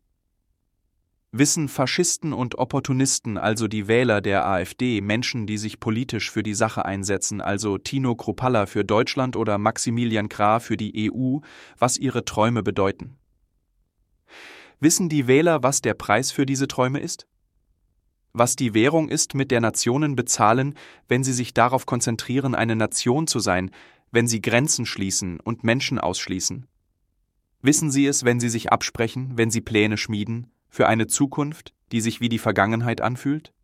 Wissen 1.32 1.68
Faschisten 1.68 2.32
und 2.32 2.58
Opportunisten, 2.58 3.38
also 3.38 3.66
die 3.66 3.88
Wähler 3.88 4.20
der 4.20 4.46
AfD, 4.46 5.00
Menschen, 5.00 5.46
die 5.46 5.58
sich 5.58 5.80
politisch 5.80 6.30
für 6.30 6.42
die 6.42 6.54
Sache 6.54 6.84
einsetzen, 6.84 7.40
also 7.40 7.78
Tino 7.78 8.14
Kropalla 8.14 8.66
für 8.66 8.84
Deutschland 8.84 9.36
oder 9.36 9.58
Maximilian 9.58 10.28
Krah 10.28 10.60
für 10.60 10.76
die 10.76 11.10
EU, 11.10 11.38
was 11.78 11.96
ihre 11.96 12.24
Träume 12.24 12.62
bedeuten? 12.62 13.16
Wissen 14.80 15.08
die 15.08 15.26
Wähler, 15.26 15.62
was 15.62 15.80
der 15.80 15.94
Preis 15.94 16.30
für 16.30 16.46
diese 16.46 16.68
Träume 16.68 17.00
ist? 17.00 17.26
Was 18.35 18.57
die 18.57 18.74
Währung 18.74 19.09
ist, 19.09 19.35
mit 19.35 19.51
der 19.51 19.62
Nationen 19.62 20.16
bezahlen, 20.16 20.74
wenn 21.09 21.24
sie 21.24 21.32
sich 21.32 21.55
darauf 21.55 21.87
konzentrieren, 21.87 22.55
eine 22.55 22.76
Nation 22.76 23.26
zu 23.26 23.39
sein, 23.39 23.70
wenn 24.11 24.26
sie 24.26 24.43
Grenzen 24.43 24.85
schließen 24.85 25.41
und 25.41 25.64
Menschen 25.64 25.99
ausschließen? 25.99 26.66
Wissen 27.62 27.91
Sie 27.91 28.05
es, 28.05 28.26
wenn 28.26 28.41
Sie 28.41 28.51
sich 28.51 28.72
absprechen, 28.72 29.39
wenn 29.39 29.51
Sie 29.51 29.62
Pläne 29.62 29.97
schmieden, 29.97 30.53
für 30.68 30.87
eine 30.87 31.07
Zukunft, 31.07 31.72
die 31.93 32.03
sich 32.03 32.20
wie 32.20 32.28
die 32.28 32.39
Vergangenheit 32.39 33.01
anfühlt? 33.01 33.55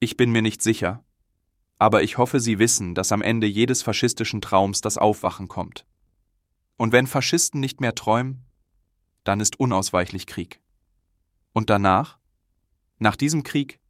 Ich 0.00 0.16
bin 0.16 0.32
mir 0.32 0.42
nicht 0.42 0.62
sicher, 0.62 1.04
aber 1.78 2.02
ich 2.02 2.18
hoffe, 2.18 2.40
Sie 2.40 2.58
wissen, 2.58 2.96
dass 2.96 3.12
am 3.12 3.22
Ende 3.22 3.46
jedes 3.46 3.82
faschistischen 3.82 4.40
Traums 4.40 4.80
das 4.80 4.98
Aufwachen 4.98 5.46
kommt. 5.46 5.86
Und 6.76 6.90
wenn 6.90 7.06
Faschisten 7.06 7.60
nicht 7.60 7.80
mehr 7.80 7.94
träumen, 7.94 8.46
dann 9.22 9.38
ist 9.38 9.60
unausweichlich 9.60 10.26
Krieg. 10.26 10.60
Und 11.52 11.70
danach? 11.70 12.18
Nach 12.98 13.16
diesem 13.16 13.42
Krieg, 13.42 13.80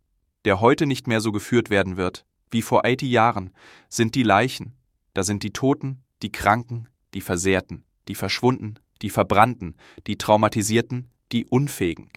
der 0.45 0.61
heute 0.61 0.87
nicht 0.87 1.07
mehr 1.07 1.21
so 1.21 1.33
geführt 1.33 1.71
werden 1.71 1.97
wird, 1.97 2.25
wie 2.51 2.63
vor 2.63 2.85
80 2.85 3.11
Jahren, 3.11 3.51
sind 3.89 4.15
die 4.15 4.23
Leichen, 4.23 4.77
da 5.13 5.23
sind 5.23 5.43
die 5.43 5.53
Toten, 5.53 6.05
die 6.23 6.33
Kranken, 6.33 6.89
die 7.15 7.21
Versehrten, 7.21 7.85
die 8.09 8.15
Verschwunden, 8.15 8.79
die 9.03 9.11
Verbrannten, 9.11 9.77
die 10.07 10.17
Traumatisierten, 10.17 11.11
die 11.33 11.47
Unfähigen. 11.47 12.11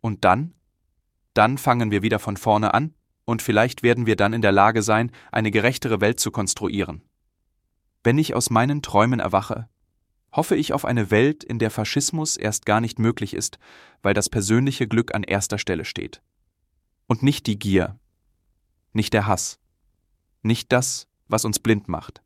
Und 0.00 0.24
dann? 0.24 0.54
Dann 1.34 1.58
fangen 1.58 1.90
wir 1.90 2.02
wieder 2.02 2.18
von 2.18 2.36
vorne 2.36 2.74
an 2.74 2.94
und 3.24 3.40
vielleicht 3.40 3.82
werden 3.82 4.06
wir 4.06 4.16
dann 4.16 4.32
in 4.32 4.42
der 4.42 4.52
Lage 4.52 4.82
sein, 4.82 5.12
eine 5.32 5.50
gerechtere 5.50 6.00
Welt 6.00 6.20
zu 6.20 6.30
konstruieren. 6.30 7.02
Wenn 8.02 8.18
ich 8.18 8.34
aus 8.34 8.50
meinen 8.50 8.82
Träumen 8.82 9.20
erwache, 9.20 9.68
hoffe 10.32 10.56
ich 10.56 10.72
auf 10.72 10.84
eine 10.84 11.10
Welt, 11.10 11.44
in 11.44 11.58
der 11.58 11.70
Faschismus 11.70 12.36
erst 12.36 12.66
gar 12.66 12.80
nicht 12.80 12.98
möglich 12.98 13.34
ist, 13.34 13.58
weil 14.02 14.14
das 14.14 14.28
persönliche 14.28 14.86
Glück 14.86 15.14
an 15.14 15.22
erster 15.22 15.58
Stelle 15.58 15.84
steht. 15.84 16.22
Und 17.06 17.22
nicht 17.22 17.46
die 17.46 17.58
Gier, 17.58 17.98
nicht 18.92 19.12
der 19.12 19.26
Hass, 19.26 19.58
nicht 20.42 20.72
das, 20.72 21.08
was 21.28 21.44
uns 21.44 21.58
blind 21.58 21.88
macht. 21.88 22.22